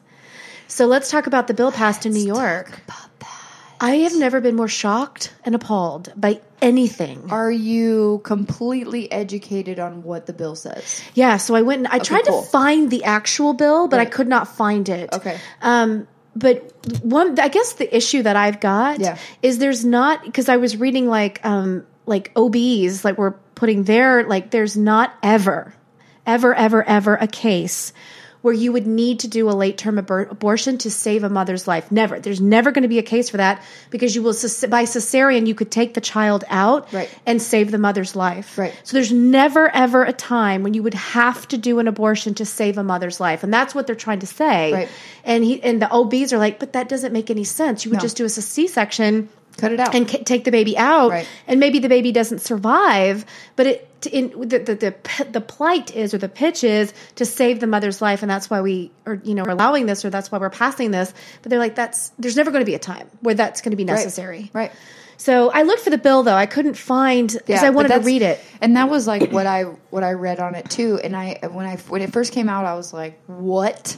So 0.68 0.86
let's 0.86 1.10
talk 1.10 1.28
about 1.28 1.48
the 1.48 1.54
bill 1.54 1.72
passed 1.72 2.06
in 2.06 2.14
New 2.14 2.26
York. 2.26 2.80
I 3.80 3.98
have 3.98 4.16
never 4.18 4.42
been 4.42 4.56
more 4.56 4.68
shocked 4.68 5.34
and 5.46 5.54
appalled 5.54 6.12
by 6.16 6.42
anything. 6.62 7.28
Are 7.30 7.52
you 7.52 8.22
completely 8.24 9.12
educated 9.12 9.80
on 9.80 10.02
what 10.04 10.26
the 10.26 10.34
bill 10.34 10.56
says? 10.56 11.02
Yeah, 11.14 11.38
so 11.38 11.54
I 11.54 11.62
went 11.62 11.80
and 11.80 11.88
I 11.88 12.00
tried 12.00 12.26
cool. 12.26 12.42
to 12.42 12.48
find 12.48 12.90
the 12.90 13.04
actual 13.04 13.54
bill, 13.54 13.88
but 13.88 14.00
I 14.00 14.06
could 14.06 14.28
not 14.28 14.48
find 14.48 14.90
it. 14.90 15.14
Okay. 15.14 15.38
Um, 15.62 16.08
but 16.36 16.74
one, 17.04 17.40
I 17.40 17.50
guess 17.50 17.74
the 17.74 17.96
issue 17.96 18.24
that 18.24 18.36
I've 18.36 18.60
got 18.60 19.00
Yeah. 19.00 19.18
is 19.42 19.60
there's 19.60 19.86
not 19.86 20.24
because 20.24 20.50
I 20.50 20.58
was 20.58 20.78
reading 20.78 21.08
like 21.08 21.44
um 21.46 21.86
like 22.06 22.32
OBs 22.36 23.04
like 23.06 23.18
we're 23.18 23.32
putting 23.56 23.84
there 23.84 24.24
like 24.28 24.50
there's 24.52 24.76
not 24.78 25.14
ever, 25.22 25.74
ever, 26.26 26.54
ever, 26.54 26.84
ever 26.84 27.16
a 27.16 27.28
case 27.28 27.94
where 28.48 28.56
you 28.56 28.72
would 28.72 28.88
need 28.88 29.20
to 29.20 29.28
do 29.28 29.50
a 29.50 29.52
late 29.52 29.78
term 29.78 29.98
abor- 29.98 30.32
abortion 30.32 30.78
to 30.80 30.90
save 30.90 31.24
a 31.26 31.30
mother's 31.30 31.68
life. 31.68 31.92
Never. 31.92 32.18
There's 32.20 32.40
never 32.40 32.72
going 32.72 32.84
to 32.84 32.88
be 32.88 32.98
a 32.98 33.04
case 33.04 33.30
for 33.30 33.38
that 33.38 33.62
because 33.90 34.16
you 34.16 34.24
will 34.24 34.32
by 34.70 34.84
cesarean 34.84 35.46
you 35.48 35.54
could 35.54 35.70
take 35.70 35.94
the 35.94 36.02
child 36.02 36.46
out 36.48 36.92
Right. 36.94 37.10
and 37.26 37.42
save 37.42 37.72
the 37.72 37.78
mother's 37.78 38.16
life. 38.16 38.58
Right. 38.58 38.74
So 38.84 38.96
there's 38.96 39.12
never 39.12 39.70
ever 39.76 40.04
a 40.04 40.14
time 40.14 40.64
when 40.64 40.74
you 40.74 40.82
would 40.84 40.94
have 40.94 41.46
to 41.50 41.58
do 41.58 41.80
an 41.80 41.88
abortion 41.90 42.34
to 42.36 42.46
save 42.46 42.78
a 42.78 42.84
mother's 42.84 43.20
life, 43.20 43.44
and 43.44 43.54
that's 43.54 43.76
what 43.76 43.86
they're 43.86 43.96
trying 44.08 44.20
to 44.20 44.28
say. 44.28 44.72
Right. 44.74 44.90
And 45.26 45.44
he 45.44 45.62
and 45.62 45.82
the 45.82 45.92
OBs 45.92 46.32
are 46.32 46.38
like, 46.38 46.58
but 46.58 46.72
that 46.74 46.88
doesn't 46.88 47.12
make 47.12 47.30
any 47.30 47.44
sense. 47.44 47.84
You 47.84 47.92
would 47.92 47.98
No. 47.98 48.02
just 48.02 48.16
do 48.18 48.24
a 48.26 48.30
C-section 48.30 49.28
Cut 49.58 49.72
it 49.72 49.80
out. 49.80 49.94
and 49.96 50.08
ca- 50.08 50.24
take 50.24 50.44
the 50.44 50.52
baby 50.52 50.78
out, 50.78 51.10
Right. 51.12 51.28
and 51.48 51.60
maybe 51.60 51.80
the 51.80 51.90
baby 51.90 52.12
doesn't 52.12 52.40
survive. 52.40 53.26
But 53.56 53.68
it 53.68 53.84
in 54.12 54.30
the 54.40 54.60
the, 54.60 54.76
the 54.76 55.26
the 55.32 55.42
plight 55.42 55.96
is 55.96 56.14
or 56.14 56.20
the 56.20 56.30
pitch 56.30 56.64
is 56.64 56.94
to 57.16 57.26
save 57.26 57.60
the 57.60 57.68
mother's 57.68 58.02
life, 58.02 58.22
and 58.22 58.30
that's 58.30 58.50
why 58.50 58.62
we 58.62 58.92
are 59.06 59.20
you 59.24 59.34
know 59.36 59.44
are 59.44 59.50
allowing 59.50 59.86
this 59.88 60.06
or 60.06 60.10
that's 60.12 60.32
why 60.32 60.38
we're 60.38 60.50
passing 60.52 60.92
this. 60.92 61.14
But 61.42 61.50
they're 61.50 61.60
like, 61.60 61.76
that's 61.76 62.10
there's 62.20 62.36
never 62.36 62.52
going 62.52 62.62
to 62.62 62.66
be 62.66 62.76
a 62.76 62.80
time 62.80 63.10
where 63.22 63.34
that's 63.36 63.62
going 63.62 63.72
to 63.72 63.78
be 63.78 63.84
necessary. 63.86 64.50
Right. 64.54 64.72
So 65.20 65.50
I 65.52 65.64
looked 65.64 65.82
for 65.82 65.90
the 65.90 65.98
bill 65.98 66.22
though. 66.22 66.36
I 66.36 66.46
couldn't 66.46 66.76
find 66.78 67.28
because 67.32 67.64
I 67.64 67.72
wanted 67.72 67.90
to 67.90 68.00
read 68.02 68.22
it. 68.22 68.40
and 68.62 68.78
that 68.78 68.88
was 68.88 69.08
like 69.08 69.32
what 69.32 69.48
I 69.48 69.64
what 69.90 70.04
I 70.04 70.12
read 70.12 70.40
on 70.40 70.54
it 70.54 70.70
too. 70.70 71.00
And 71.04 71.16
I 71.16 71.40
when 71.52 71.66
I 71.66 71.78
when 71.78 72.04
it 72.04 72.14
first 72.14 72.34
came 72.34 72.48
out, 72.50 72.66
I 72.66 72.76
was 72.76 72.94
like, 72.94 73.20
"What? 73.26 73.98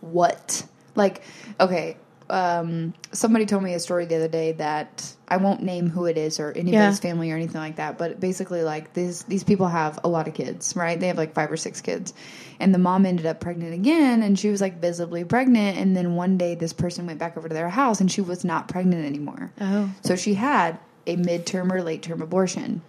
What? 0.00 0.64
Like, 0.94 1.20
okay." 1.60 1.98
Um, 2.28 2.92
somebody 3.12 3.46
told 3.46 3.62
me 3.62 3.74
a 3.74 3.78
story 3.78 4.04
the 4.06 4.16
other 4.16 4.28
day 4.28 4.52
that 4.52 5.14
I 5.28 5.36
won't 5.36 5.62
name 5.62 5.88
who 5.90 6.06
it 6.06 6.18
is 6.18 6.40
or 6.40 6.50
anybody's 6.50 6.72
Yeah. 6.72 7.10
family 7.10 7.30
or 7.30 7.36
anything 7.36 7.60
like 7.60 7.76
that. 7.76 7.98
But 7.98 8.18
basically, 8.18 8.62
like 8.64 8.92
these 8.94 9.22
these 9.24 9.44
people 9.44 9.68
have 9.68 10.00
a 10.02 10.08
lot 10.08 10.26
of 10.26 10.34
kids, 10.34 10.74
right? 10.74 10.98
They 10.98 11.06
have 11.06 11.16
like 11.18 11.34
five 11.34 11.52
or 11.52 11.56
six 11.56 11.80
kids, 11.80 12.12
and 12.58 12.74
the 12.74 12.78
mom 12.78 13.06
ended 13.06 13.26
up 13.26 13.38
pregnant 13.40 13.74
again, 13.74 14.22
and 14.22 14.38
she 14.38 14.50
was 14.50 14.60
like 14.60 14.80
visibly 14.80 15.24
pregnant. 15.24 15.78
And 15.78 15.96
then 15.96 16.16
one 16.16 16.36
day, 16.36 16.54
this 16.56 16.72
person 16.72 17.06
went 17.06 17.18
back 17.18 17.36
over 17.36 17.48
to 17.48 17.54
their 17.54 17.68
house, 17.70 18.00
and 18.00 18.10
she 18.10 18.20
was 18.20 18.44
not 18.44 18.68
pregnant 18.68 19.04
anymore. 19.06 19.52
Oh. 19.60 19.92
So 20.02 20.16
she 20.16 20.34
had 20.34 20.78
a 21.06 21.16
midterm 21.16 21.70
or 21.70 21.82
late 21.82 22.02
term 22.02 22.22
abortion. 22.22 22.82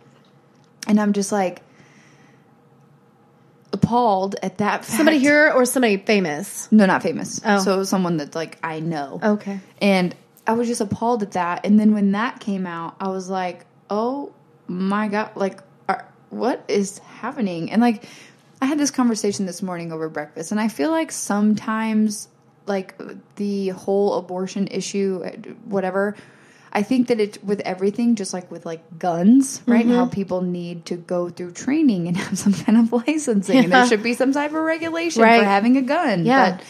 And 0.87 0.99
I'm 0.99 1.13
just 1.13 1.31
like 1.31 1.61
appalled 3.83 4.35
at 4.43 4.57
that. 4.57 4.85
Fact. 4.85 4.97
Somebody 4.97 5.19
here 5.19 5.51
or 5.51 5.65
somebody 5.65 5.97
famous? 5.97 6.71
No, 6.71 6.85
not 6.85 7.03
famous. 7.03 7.41
Oh. 7.45 7.59
So 7.59 7.83
someone 7.83 8.17
that's 8.17 8.35
like 8.35 8.57
I 8.63 8.79
know. 8.79 9.19
Okay. 9.23 9.59
And 9.81 10.15
I 10.45 10.53
was 10.53 10.67
just 10.67 10.81
appalled 10.81 11.23
at 11.23 11.31
that. 11.33 11.65
And 11.65 11.79
then 11.79 11.93
when 11.93 12.11
that 12.13 12.39
came 12.39 12.65
out, 12.65 12.95
I 12.99 13.09
was 13.09 13.29
like, 13.29 13.65
oh 13.89 14.33
my 14.67 15.07
God, 15.07 15.31
like, 15.35 15.61
are, 15.87 16.05
what 16.29 16.63
is 16.67 16.99
happening? 16.99 17.71
And 17.71 17.81
like, 17.81 18.03
I 18.61 18.65
had 18.65 18.79
this 18.79 18.91
conversation 18.91 19.45
this 19.45 19.61
morning 19.61 19.91
over 19.91 20.09
breakfast, 20.09 20.51
and 20.51 20.59
I 20.59 20.67
feel 20.67 20.89
like 20.89 21.11
sometimes, 21.11 22.27
like, 22.65 22.95
the 23.35 23.69
whole 23.69 24.15
abortion 24.15 24.67
issue, 24.67 25.23
whatever, 25.65 26.15
I 26.73 26.83
think 26.83 27.07
that 27.07 27.19
it 27.19 27.43
with 27.43 27.59
everything, 27.61 28.15
just 28.15 28.33
like 28.33 28.51
with 28.51 28.65
like 28.65 28.99
guns, 28.99 29.61
right? 29.65 29.85
Mm-hmm. 29.85 29.95
How 29.95 30.05
people 30.07 30.41
need 30.41 30.85
to 30.87 30.95
go 30.97 31.29
through 31.29 31.51
training 31.53 32.07
and 32.07 32.17
have 32.23 32.37
some 32.37 32.53
kind 32.53 32.77
of 32.77 32.91
licensing, 32.91 33.57
and 33.57 33.71
there 33.71 33.87
should 33.87 34.03
be 34.03 34.13
some 34.13 34.31
type 34.33 34.51
of 34.51 34.57
regulation 34.61 35.21
Right. 35.23 35.39
for 35.39 35.45
having 35.45 35.77
a 35.77 35.81
gun. 35.81 36.25
Yeah. 36.25 36.57
But 36.57 36.65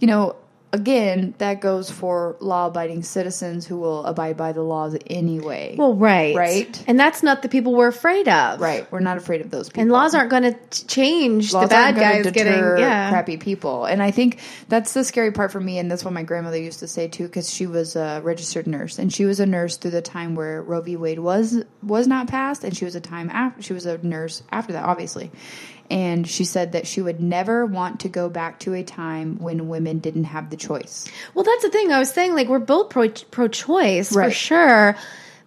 you 0.00 0.06
know, 0.06 0.36
again, 0.72 1.34
that 1.38 1.60
goes 1.60 1.90
for 1.90 2.36
law-abiding 2.40 3.02
citizens 3.02 3.66
who 3.66 3.78
will 3.78 4.04
abide 4.04 4.36
by 4.36 4.52
the 4.52 4.62
laws 4.62 4.96
anyway. 5.08 5.74
Well, 5.76 5.94
right. 5.94 6.34
Right. 6.36 6.84
And 6.86 6.98
that's 6.98 7.22
not 7.22 7.42
the 7.42 7.48
people 7.48 7.74
we're 7.74 7.88
afraid 7.88 8.28
of. 8.28 8.60
right? 8.60 8.90
We're 8.92 9.00
not 9.00 9.16
afraid 9.16 9.40
of 9.40 9.50
those 9.50 9.68
people. 9.68 9.82
And 9.82 9.92
laws 9.92 10.14
aren't 10.14 10.30
going 10.30 10.42
to 10.44 10.86
change 10.86 11.52
laws 11.52 11.64
the 11.64 11.68
bad 11.68 11.96
guys 11.96 12.30
getting 12.30 12.54
yeah. 12.54 13.10
crappy 13.10 13.36
people. 13.36 13.84
And 13.84 14.02
I 14.02 14.10
think 14.10 14.38
that's 14.68 14.92
the 14.92 15.04
scary 15.04 15.32
part 15.32 15.52
for 15.52 15.60
me, 15.60 15.78
and 15.78 15.90
that's 15.90 16.04
what 16.04 16.14
my 16.14 16.22
grandmother 16.22 16.58
used 16.58 16.80
to 16.80 16.88
say 16.88 17.08
too, 17.08 17.24
because 17.24 17.52
she 17.52 17.66
was 17.66 17.96
a 17.96 18.20
registered 18.22 18.66
nurse, 18.66 18.98
and 18.98 19.12
she 19.12 19.24
was 19.24 19.40
a 19.40 19.46
nurse 19.46 19.76
through 19.76 19.92
the 19.92 20.02
time 20.02 20.34
where 20.34 20.62
Roe 20.62 20.80
v. 20.80 20.96
Wade 20.96 21.18
was 21.18 21.62
was 21.82 22.06
not 22.06 22.28
passed, 22.28 22.64
and 22.64 22.76
she 22.76 22.84
was 22.84 22.94
a 22.94 23.00
time 23.00 23.30
after 23.30 23.62
she 23.62 23.72
was 23.72 23.86
a 23.86 23.98
nurse 23.98 24.42
after 24.50 24.72
that, 24.74 24.84
obviously. 24.84 25.30
And 25.90 26.26
she 26.28 26.44
said 26.44 26.72
that 26.72 26.86
she 26.86 27.02
would 27.02 27.20
never 27.20 27.66
want 27.66 28.00
to 28.00 28.08
go 28.08 28.28
back 28.28 28.60
to 28.60 28.74
a 28.74 28.84
time 28.84 29.38
when 29.40 29.68
women 29.68 29.98
didn't 29.98 30.24
have 30.24 30.48
the 30.48 30.56
choice. 30.56 31.08
Well, 31.34 31.44
that's 31.44 31.62
the 31.64 31.70
thing. 31.70 31.90
I 31.92 31.98
was 31.98 32.10
saying 32.10 32.34
like 32.34 32.46
we're 32.48 32.60
both 32.60 32.90
pro 32.90 33.08
pro 33.08 33.48
choice 33.48 34.12
for 34.12 34.30
sure. 34.30 34.96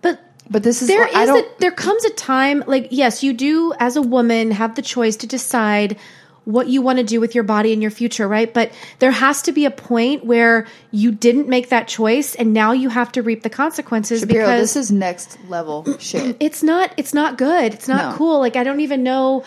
But 0.02 0.20
But 0.50 0.64
this 0.64 0.82
is 0.82 0.90
there 0.90 1.00
what- 1.06 1.16
I 1.16 1.26
don't. 1.26 1.46
a, 1.46 1.60
there 1.60 1.72
comes 1.72 2.04
a 2.04 2.10
time 2.10 2.62
like 2.68 2.90
yes, 2.92 3.24
you 3.24 3.32
do 3.32 3.74
as 3.80 3.96
a 3.96 4.02
woman 4.02 4.52
have 4.52 4.76
the 4.76 4.82
choice 4.82 5.16
to 5.18 5.28
decide 5.28 5.98
what 6.46 6.68
you 6.68 6.82
want 6.82 6.98
to 6.98 7.06
do 7.06 7.22
with 7.22 7.36
your 7.36 7.46
body 7.46 7.72
and 7.72 7.82
your 7.82 7.90
future, 7.90 8.28
right? 8.28 8.54
But 8.54 8.74
there 9.00 9.12
has 9.12 9.44
to 9.44 9.54
be 9.54 9.64
a 9.64 9.72
point 9.72 10.26
where 10.26 10.68
you 10.92 11.14
didn't 11.14 11.48
make 11.48 11.70
that 11.70 11.88
choice 11.88 12.36
and 12.36 12.52
now 12.52 12.74
you 12.74 12.90
have 12.90 13.14
to 13.14 13.22
reap 13.22 13.44
the 13.44 13.50
consequences 13.50 14.20
Shapiro, 14.20 14.44
because 14.44 14.60
this 14.60 14.76
is 14.76 14.92
next 14.92 15.38
level 15.48 15.86
shit. 16.00 16.36
it's 16.42 16.62
not 16.62 16.94
it's 16.98 17.14
not 17.14 17.38
good. 17.38 17.74
It's 17.74 17.88
not 17.88 18.12
No. 18.12 18.18
cool. 18.18 18.40
Like 18.42 18.58
I 18.58 18.66
don't 18.66 18.82
even 18.82 19.04
know 19.04 19.46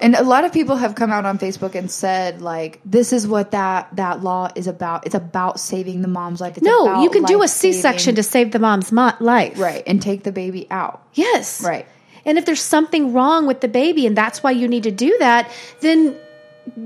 And 0.00 0.14
a 0.16 0.22
lot 0.24 0.44
of 0.44 0.52
people 0.52 0.76
have 0.76 0.94
come 0.96 1.10
out 1.12 1.24
on 1.24 1.38
Facebook 1.38 1.74
and 1.74 1.90
said, 1.90 2.42
like, 2.42 2.80
this 2.84 3.12
is 3.12 3.26
what 3.28 3.52
that 3.52 3.94
that 3.96 4.22
law 4.22 4.50
is 4.54 4.66
about. 4.66 5.06
It's 5.06 5.14
about 5.14 5.60
saving 5.60 6.02
the 6.02 6.08
mom's 6.08 6.40
life. 6.40 6.56
It's 6.56 6.66
No, 6.66 7.00
you 7.02 7.10
can 7.10 7.22
do 7.24 7.36
a 7.38 7.46
life-saving- 7.46 7.74
C-section 7.74 8.14
to 8.16 8.22
save 8.22 8.50
the 8.50 8.58
mom's 8.58 8.90
mo- 8.90 9.12
life. 9.20 9.58
right, 9.58 9.82
and 9.86 10.02
take 10.02 10.24
the 10.24 10.32
baby 10.32 10.66
out. 10.70 11.00
Yes. 11.14 11.62
Right. 11.62 11.86
And 12.26 12.38
if 12.38 12.44
there's 12.44 12.60
something 12.62 13.12
wrong 13.12 13.46
with 13.46 13.60
the 13.60 13.68
baby 13.68 14.06
and 14.06 14.16
that's 14.16 14.42
why 14.42 14.50
you 14.50 14.66
need 14.66 14.82
to 14.84 14.90
do 14.90 15.14
that, 15.20 15.48
then 15.80 16.16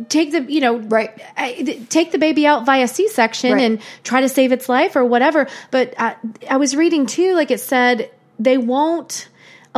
take 0.09 0.33
the, 0.33 0.43
you 0.53 0.61
know, 0.61 0.77
Right. 0.79 1.11
I- 1.37 1.81
take 1.89 2.11
the 2.13 2.19
baby 2.19 2.47
out 2.47 2.67
via 2.67 2.89
C-section 2.89 3.53
Right. 3.53 3.63
and 3.63 3.79
try 4.03 4.21
to 4.21 4.29
save 4.29 4.53
its 4.53 4.69
life 4.69 4.97
or 4.97 5.05
whatever. 5.05 5.47
But 5.71 5.95
I, 5.99 6.17
I 6.51 6.57
was 6.57 6.75
reading 6.77 7.07
too, 7.07 7.35
like 7.37 7.51
it 7.53 7.61
said, 7.61 8.11
they 8.39 8.59
won't 8.59 9.29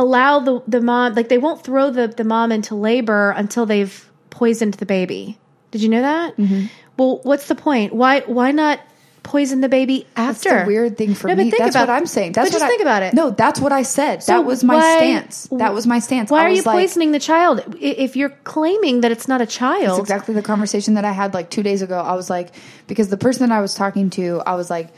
allow 0.01 0.39
the, 0.39 0.61
the 0.67 0.81
mom, 0.81 1.13
like 1.13 1.29
they 1.29 1.37
won't 1.37 1.63
throw 1.63 1.91
the, 1.91 2.07
the 2.07 2.23
mom 2.23 2.51
into 2.51 2.75
labor 2.75 3.31
until 3.31 3.65
they've 3.65 4.09
poisoned 4.29 4.75
the 4.75 4.85
baby. 4.85 5.37
Did 5.71 5.81
you 5.81 5.89
know 5.89 6.01
that? 6.01 6.35
Mm-hmm. 6.37 6.65
Well, 6.97 7.19
what's 7.23 7.47
the 7.47 7.55
point? 7.55 7.93
Why, 7.93 8.21
why 8.21 8.51
not 8.51 8.79
poison 9.23 9.61
the 9.61 9.69
baby 9.69 10.07
That's 10.15 10.45
after? 10.45 10.61
the 10.61 10.65
weird 10.67 10.97
thing 10.97 11.13
for 11.13 11.27
No, 11.27 11.35
but 11.35 11.43
me. 11.45 11.51
think 11.51 11.61
That's 11.63 11.75
about- 11.75 11.87
what 11.89 11.93
I'm 11.95 12.05
saying. 12.07 12.31
That's 12.33 12.49
but 12.49 12.53
just 12.53 12.61
what 12.61 12.65
I- 12.65 12.69
think 12.69 12.81
about 12.81 13.03
it. 13.03 13.13
No, 13.13 13.29
that's 13.29 13.59
what 13.61 13.71
I 13.71 13.83
said. 13.83 14.23
So 14.23 14.33
that 14.33 14.45
was 14.45 14.63
my 14.63 14.75
why- 14.75 14.97
stance. 14.97 15.47
That 15.51 15.73
was 15.73 15.85
my 15.87 15.99
stance. 15.99 16.31
Why 16.31 16.43
are 16.45 16.49
you 16.49 16.63
like, 16.63 16.75
poisoning 16.75 17.11
the 17.11 17.19
child? 17.19 17.63
If 17.79 18.15
you're 18.15 18.29
claiming 18.43 19.01
that 19.01 19.11
it's 19.11 19.27
not 19.27 19.39
a 19.39 19.45
child, 19.45 19.89
That's 19.99 19.99
exactly 19.99 20.33
the 20.33 20.41
conversation 20.41 20.95
that 20.95 21.05
I 21.05 21.11
had 21.11 21.33
like 21.33 21.49
two 21.51 21.63
days 21.63 21.81
ago. 21.83 21.99
I 22.01 22.15
was 22.15 22.29
like, 22.29 22.49
because 22.87 23.09
the 23.09 23.17
person 23.17 23.47
that 23.47 23.55
I 23.55 23.61
was 23.61 23.75
talking 23.75 24.09
to, 24.11 24.41
I 24.45 24.55
was 24.55 24.69
like, 24.69 24.89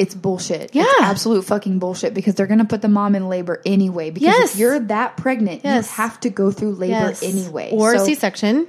it's 0.00 0.14
bullshit. 0.14 0.74
Yeah. 0.74 0.82
It's 0.84 1.02
absolute 1.02 1.44
fucking 1.44 1.78
bullshit 1.78 2.14
because 2.14 2.34
they're 2.34 2.46
going 2.46 2.58
to 2.58 2.64
put 2.64 2.80
the 2.80 2.88
mom 2.88 3.14
in 3.14 3.28
labor 3.28 3.60
anyway. 3.66 4.10
Because 4.10 4.26
Yes. 4.26 4.54
if 4.54 4.58
you're 4.58 4.80
that 4.80 5.16
pregnant, 5.18 5.60
Yes. 5.62 5.86
you 5.88 5.92
have 6.02 6.18
to 6.20 6.30
go 6.30 6.50
through 6.50 6.72
labor 6.72 6.92
Yes. 7.10 7.22
anyway. 7.22 7.68
or 7.72 7.98
So- 7.98 8.04
C-section. 8.06 8.66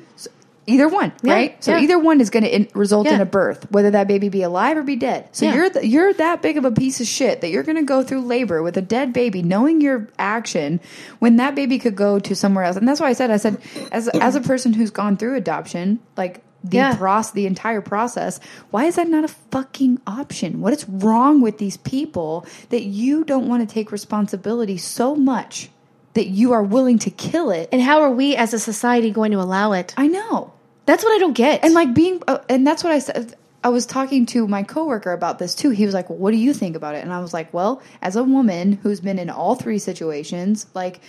Either 0.68 0.88
one, 0.88 1.12
Yeah, 1.24 1.34
right? 1.34 1.64
So 1.64 1.72
yeah. 1.72 1.80
either 1.82 1.98
one 1.98 2.22
is 2.22 2.30
going 2.30 2.44
to 2.44 2.78
result 2.78 3.08
in 3.08 3.20
a 3.20 3.26
birth, 3.26 3.66
whether 3.72 3.90
that 3.92 4.08
baby 4.08 4.30
be 4.30 4.44
alive 4.44 4.78
or 4.78 4.84
be 4.84 4.96
dead. 4.96 5.26
So 5.32 5.46
Yeah. 5.46 5.56
you're 5.56 5.70
th- 5.72 5.86
you're 5.86 6.14
that 6.14 6.42
big 6.44 6.56
of 6.58 6.66
a 6.66 6.72
piece 6.72 7.02
of 7.02 7.08
shit 7.08 7.42
that 7.42 7.50
you're 7.50 7.64
going 7.64 7.78
to 7.78 7.84
go 7.84 8.04
through 8.04 8.22
labor 8.22 8.62
with 8.62 8.78
a 8.78 8.82
dead 8.82 9.12
baby, 9.12 9.42
knowing 9.42 9.82
your 9.82 10.08
action 10.20 10.80
when 11.18 11.38
that 11.38 11.56
baby 11.56 11.80
could 11.80 11.96
go 11.96 12.20
to 12.20 12.36
somewhere 12.36 12.64
else. 12.64 12.76
And 12.78 12.88
that's 12.88 13.00
why 13.02 13.08
I 13.08 13.14
said, 13.14 13.32
I 13.32 13.38
said, 13.38 13.58
as 13.92 14.08
as 14.10 14.36
a 14.36 14.42
person 14.42 14.72
who's 14.74 14.92
gone 14.92 15.18
through 15.18 15.36
adoption, 15.36 16.00
like 16.16 16.42
the 16.64 16.78
Yeah. 16.78 16.96
process, 16.96 17.32
the 17.34 17.46
entire 17.48 17.82
process, 17.82 18.40
why 18.70 18.86
is 18.86 18.96
that 18.96 19.10
not 19.10 19.24
a 19.24 19.28
fucking 19.28 20.00
option? 20.06 20.62
What 20.62 20.74
is 20.74 20.88
wrong 20.88 21.42
with 21.42 21.58
these 21.58 21.78
people 21.78 22.46
that 22.70 22.84
you 22.84 23.24
don't 23.24 23.48
want 23.48 23.68
to 23.68 23.74
take 23.74 23.92
responsibility 23.92 24.78
so 24.78 25.16
much 25.16 25.70
that 26.14 26.28
you 26.28 26.52
are 26.52 26.62
willing 26.64 27.00
to 27.00 27.10
kill 27.10 27.50
it? 27.50 27.70
And 27.72 27.82
how 27.82 28.02
are 28.02 28.12
we 28.12 28.36
as 28.36 28.54
a 28.54 28.60
society 28.60 29.12
going 29.12 29.32
to 29.32 29.40
allow 29.40 29.72
it? 29.74 29.94
I 29.98 30.08
know. 30.08 30.52
That's 30.86 31.04
what 31.04 31.14
I 31.14 31.20
don't 31.20 31.34
get. 31.34 31.64
And 31.64 31.74
like 31.74 31.94
being, 31.94 32.22
uh, 32.28 32.40
and 32.50 32.66
that's 32.66 32.84
what 32.84 32.92
I 32.94 33.00
said. 33.00 33.36
I 33.64 33.70
was 33.70 33.86
talking 33.86 34.26
to 34.28 34.48
my 34.48 34.64
coworker 34.64 35.12
about 35.14 35.38
this 35.38 35.54
too. 35.54 35.70
He 35.70 35.86
was 35.86 35.94
like, 35.94 36.10
well, 36.10 36.18
"What 36.18 36.32
do 36.32 36.38
you 36.38 36.52
think 36.52 36.76
about 36.76 36.96
it?" 36.96 37.04
And 37.04 37.14
I 37.14 37.20
was 37.20 37.32
like, 37.32 37.54
"Well, 37.54 37.80
as 38.02 38.16
a 38.16 38.24
woman 38.24 38.80
who's 38.82 39.00
been 39.00 39.20
in 39.20 39.30
all 39.30 39.54
three 39.54 39.78
situations, 39.78 40.66
like 40.74 41.00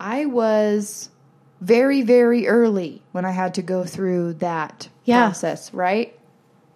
I 0.00 0.24
was 0.24 1.10
very, 1.64 2.02
very 2.02 2.46
early 2.46 3.02
when 3.12 3.24
I 3.24 3.30
had 3.30 3.54
to 3.54 3.62
go 3.62 3.84
through 3.84 4.34
that 4.34 4.88
Yeah. 5.04 5.24
process. 5.24 5.72
Right? 5.72 6.18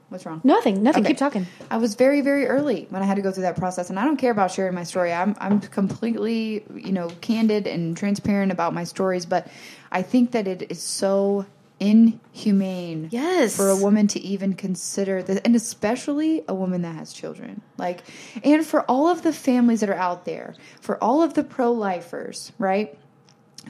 What's 0.09 0.25
wrong? 0.25 0.41
nothing, 0.43 0.83
nothing. 0.83 1.03
Okay. 1.03 1.11
Keep 1.11 1.19
talking. 1.19 1.47
I 1.71 1.77
was 1.77 1.95
very, 1.95 2.23
very 2.23 2.47
early 2.47 2.87
when 2.89 3.03
I 3.03 3.05
had 3.05 3.17
to 3.17 3.23
go 3.23 3.31
through 3.31 3.43
that 3.43 3.57
process, 3.59 3.91
and 3.91 3.99
I 3.99 4.05
don't 4.07 4.17
care 4.17 4.31
about 4.31 4.51
sharing 4.51 4.75
my 4.75 4.85
story. 4.85 5.13
I'm, 5.13 5.37
I'm 5.39 5.61
completely, 5.61 6.65
you 6.75 6.93
know, 6.93 7.11
candid 7.21 7.67
and 7.67 7.95
transparent 7.95 8.51
about 8.51 8.73
my 8.73 8.85
stories, 8.85 9.27
but 9.27 9.49
I 9.93 10.01
think 10.01 10.31
that 10.31 10.49
it 10.49 10.71
is 10.71 10.81
so 10.83 11.45
inhumane, 11.79 13.09
Yes. 13.13 13.55
for 13.55 13.69
a 13.69 13.77
woman 13.77 14.07
to 14.09 14.21
even 14.21 14.55
consider 14.55 15.23
this, 15.23 15.41
and 15.45 15.55
especially 15.55 16.43
a 16.49 16.55
woman 16.55 16.81
that 16.83 16.95
has 16.97 17.13
children. 17.13 17.61
Like, 17.77 18.03
and 18.43 18.65
for 18.65 18.83
all 18.91 19.09
of 19.09 19.23
the 19.23 19.33
families 19.35 19.81
that 19.81 19.91
are 19.91 19.95
out 19.95 20.25
there, 20.25 20.55
for 20.81 21.03
all 21.05 21.23
of 21.23 21.35
the 21.35 21.45
pro-lifers, 21.45 22.53
right? 22.59 22.97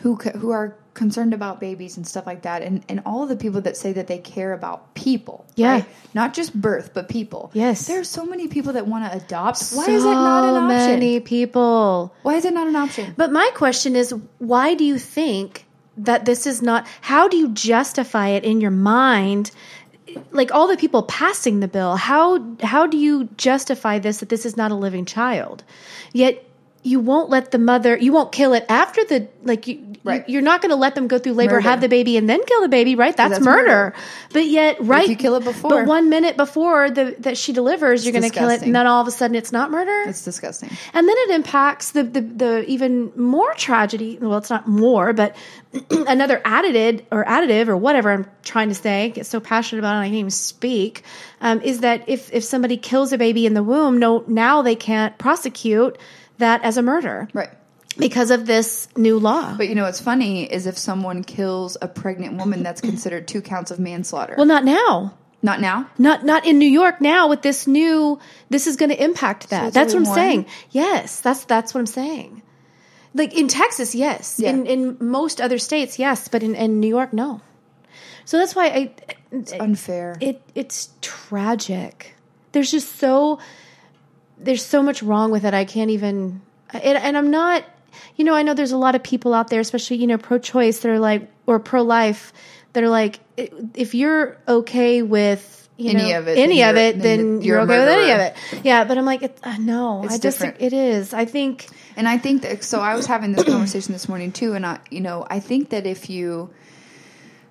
who 0.03 0.15
who 0.15 0.51
are 0.51 0.77
concerned 0.99 1.33
about 1.33 1.61
babies 1.61 1.97
and 1.97 2.07
stuff 2.07 2.27
like 2.27 2.43
that, 2.43 2.61
and 2.63 2.85
and 2.89 3.01
all 3.07 3.23
of 3.23 3.29
the 3.31 3.37
people 3.37 3.61
that 3.63 3.77
say 3.77 3.93
that 3.95 4.07
they 4.09 4.19
care 4.19 4.53
about 4.53 4.93
people, 4.95 5.47
Yeah. 5.55 5.71
right? 5.73 5.85
not 6.15 6.35
just 6.35 6.53
birth 6.61 6.91
but 6.95 7.09
people. 7.09 7.51
Yes. 7.55 7.87
there 7.87 8.01
are 8.01 8.05
so 8.05 8.27
many 8.27 8.49
people 8.49 8.73
that 8.75 8.87
want 8.87 9.11
to 9.11 9.17
adopt. 9.17 9.63
Why 9.73 9.85
is 9.89 10.05
it 10.05 10.09
not 10.09 10.45
an 10.49 10.55
option? 10.65 10.69
many 10.69 11.21
people. 11.21 12.13
Why 12.23 12.35
is 12.35 12.45
it 12.45 12.53
not 12.53 12.67
an 12.67 12.77
option? 12.77 13.15
But 13.17 13.33
my 13.33 13.51
question 13.55 13.95
is, 13.97 14.13
why 14.39 14.75
do 14.75 14.85
you 14.85 14.99
think 14.99 15.65
that 15.97 16.25
this 16.25 16.47
is 16.47 16.61
not? 16.63 16.87
How 17.01 17.29
do 17.29 17.37
you 17.37 17.49
justify 17.51 18.29
it 18.29 18.45
in 18.45 18.61
your 18.61 18.71
mind? 18.71 19.51
Like 20.33 20.53
all 20.55 20.67
the 20.69 20.77
people 20.77 21.03
passing 21.03 21.61
the 21.61 21.69
bill, 21.69 21.97
how 21.97 22.43
how 22.63 22.87
do 22.87 22.97
you 22.97 23.29
justify 23.37 23.99
this 23.99 24.19
that 24.21 24.29
this 24.31 24.47
is 24.47 24.57
not 24.57 24.71
a 24.71 24.75
living 24.75 25.05
child? 25.05 25.63
Yet 26.13 26.43
you 26.83 27.01
won't 27.01 27.29
let 27.29 27.51
the 27.51 27.59
mother, 27.59 27.97
you 27.97 28.13
won't 28.13 28.33
kill 28.33 28.55
it 28.55 28.65
after 28.69 29.05
the 29.05 29.29
like 29.43 29.67
you. 29.67 29.85
Right. 30.05 30.27
You, 30.27 30.39
are 30.39 30.43
not 30.43 30.63
going 30.63 30.71
to 30.71 30.77
let 30.77 30.95
them 30.95 31.07
go 31.07 31.19
through 31.19 31.35
labor, 31.35 31.55
Murder. 31.55 31.69
have 31.69 31.81
the 31.83 31.89
baby, 31.89 32.17
and 32.17 32.31
then 32.31 32.43
kill 32.47 32.63
the 32.63 32.69
baby, 32.69 32.95
right? 32.95 33.15
That's, 33.15 33.35
that's 33.35 33.45
murder. 33.45 33.67
murder. 33.67 33.95
But 34.33 34.47
yet, 34.47 34.77
right? 34.81 35.07
you 35.07 35.17
kill 35.17 35.35
it 35.35 35.45
before? 35.45 35.71
But 35.71 35.87
one 35.87 36.09
minute 36.09 36.37
before 36.37 36.91
the 36.91 37.17
that 37.19 37.37
she 37.37 37.53
delivers, 37.53 38.07
you're 38.07 38.13
going 38.13 38.23
to 38.23 38.31
kill 38.31 38.49
it, 38.49 38.63
and 38.63 38.75
then 38.75 38.87
all 38.87 39.03
of 39.03 39.09
a 39.09 39.11
sudden 39.11 39.35
it's 39.35 39.53
not 39.53 39.71
murder. 39.71 40.09
It's 40.09 40.25
disgusting. 40.25 40.71
And 40.95 41.07
then 41.07 41.17
it 41.19 41.31
impacts 41.31 41.91
the, 41.91 42.05
the, 42.05 42.21
the 42.21 42.65
even 42.71 43.13
more 43.17 43.53
tragedy. 43.55 44.19
Well, 44.19 44.39
it's 44.39 44.51
not 44.51 44.67
more, 44.67 45.13
but 45.13 45.37
another 45.91 46.39
additive 46.39 47.05
or 47.11 47.25
additive 47.25 47.69
or 47.69 47.77
whatever 47.77 48.11
I'm 48.11 48.27
trying 48.43 48.69
to 48.69 48.75
say, 48.75 49.11
get 49.11 49.27
so 49.27 49.41
passionate 49.41 49.81
about 49.81 49.97
it, 49.97 50.01
I 50.01 50.05
can't 50.07 50.15
even 50.15 50.31
speak, 50.31 51.03
um, 51.41 51.61
is 51.61 51.81
that 51.81 52.09
if, 52.09 52.33
if 52.33 52.45
somebody 52.45 52.77
kills 52.77 53.13
a 53.13 53.19
baby 53.19 53.45
in 53.45 53.55
the 53.55 53.63
womb, 53.63 53.99
no, 53.99 54.25
now 54.27 54.63
they 54.63 54.77
can't 54.77 55.17
prosecute 55.19 55.99
that 56.39 56.63
as 56.65 56.77
a 56.77 56.83
murder 56.83 57.29
Right. 57.33 57.51
because 57.99 58.31
of 58.31 58.47
this 58.47 58.89
new 58.97 59.19
law. 59.19 59.55
But 59.57 59.69
you 59.69 59.75
know 59.75 59.85
what's 59.85 60.01
funny 60.01 60.45
is 60.51 60.67
if 60.67 60.79
someone 60.79 61.23
kills 61.25 61.77
a 61.83 61.89
pregnant 61.89 62.37
woman, 62.37 62.63
that's 62.63 62.81
considered 62.81 63.29
two 63.29 63.43
counts 63.43 63.71
of 63.71 63.79
manslaughter. 63.79 64.35
well, 64.37 64.47
not 64.47 64.65
now. 64.65 65.15
not 65.43 65.61
now. 65.61 65.89
Not 65.99 66.25
not 66.25 66.47
in 66.47 66.59
New 66.59 66.69
York 66.69 67.01
now 67.01 67.29
with 67.29 67.43
this 67.43 67.67
new 67.67 68.19
this 68.51 68.67
is 68.67 68.77
going 68.77 68.91
to 68.91 69.03
impact 69.03 69.51
that. 69.51 69.67
it's 69.67 69.75
that's 69.75 69.95
what 69.95 70.01
I'm 70.01 70.07
one? 70.09 70.15
saying. 70.15 70.47
Yes, 70.71 71.21
that's 71.21 71.45
that's 71.45 71.73
what 71.75 71.81
I'm 71.81 71.87
saying. 71.87 72.43
Like 73.15 73.35
in 73.35 73.49
Texas, 73.49 73.95
yes. 73.95 74.37
Yeah. 74.39 74.51
In 74.51 74.67
in 74.67 74.97
most 75.01 75.41
other 75.41 75.59
states, 75.59 75.99
yes, 75.99 76.29
but 76.29 76.43
in, 76.43 76.55
in 76.55 76.79
New 76.81 76.89
York, 76.89 77.13
no. 77.13 77.41
So 78.25 78.37
that's 78.39 78.55
why 78.55 78.67
I 78.67 78.91
It's 79.33 79.53
unfair. 79.55 80.17
it 80.21 80.43
it's 80.55 80.91
tragic. 81.01 82.15
There's 82.53 82.71
just 82.71 82.97
so 82.97 83.39
there's 84.41 84.65
so 84.65 84.83
much 84.83 85.03
wrong 85.03 85.31
with 85.31 85.45
it. 85.45 85.55
I 85.55 85.65
can't 85.65 85.91
even 85.91 86.41
and, 86.73 86.99
and 86.99 87.17
I'm 87.17 87.31
not 87.31 87.65
you 88.17 88.25
know, 88.25 88.35
I 88.35 88.43
know 88.43 88.55
there's 88.55 88.73
a 88.73 88.77
lot 88.77 88.95
of 88.95 89.03
people 89.03 89.33
out 89.35 89.49
there, 89.49 89.61
especially, 89.61 89.97
you 89.97 90.07
know, 90.07 90.19
pro 90.19 90.39
choice 90.39 90.81
that 90.81 90.89
are 90.91 90.99
like 91.01 91.29
or 91.47 91.59
pro 91.59 91.83
life 91.83 92.33
that 92.73 92.83
are 92.85 92.89
like 92.89 93.21
if 93.37 93.95
you're 93.95 94.37
okay 94.47 95.03
with 95.03 95.57
you 95.77 95.91
Any 95.91 96.11
know, 96.13 96.19
of 96.19 96.27
it, 96.29 96.37
any 96.39 96.59
then 96.59 96.71
of 96.71 96.77
you're- 96.77 96.89
it, 96.89 96.99
then 97.03 97.19
you're 97.41 97.43
you're 97.43 97.61
okay 97.61 97.79
with 97.79 97.89
any 97.89 98.11
of 98.11 98.19
it. 98.21 98.37
Yeah, 98.65 98.83
but 98.85 98.99
I'm 98.99 99.05
like, 99.05 99.23
it, 99.23 99.39
uh, 99.45 99.57
no, 99.59 100.03
It's 100.05 100.15
I 100.15 100.19
just 100.19 100.39
different. 100.41 100.57
it 100.61 100.73
is. 100.73 101.15
I 101.15 101.25
think 101.25 101.69
And 101.97 102.09
I 102.09 102.19
think 102.19 102.43
that 102.43 102.65
so 102.65 102.81
I 102.81 102.95
was 102.97 103.07
having 103.07 103.33
this 103.33 103.45
conversation 103.45 103.93
this 103.93 104.09
morning 104.09 104.33
too, 104.33 104.55
and 104.55 104.67
I 104.67 104.81
you 104.91 105.01
know 105.01 105.25
I 105.31 105.39
think 105.41 105.71
that 105.71 105.87
if 105.87 106.11
you 106.11 106.51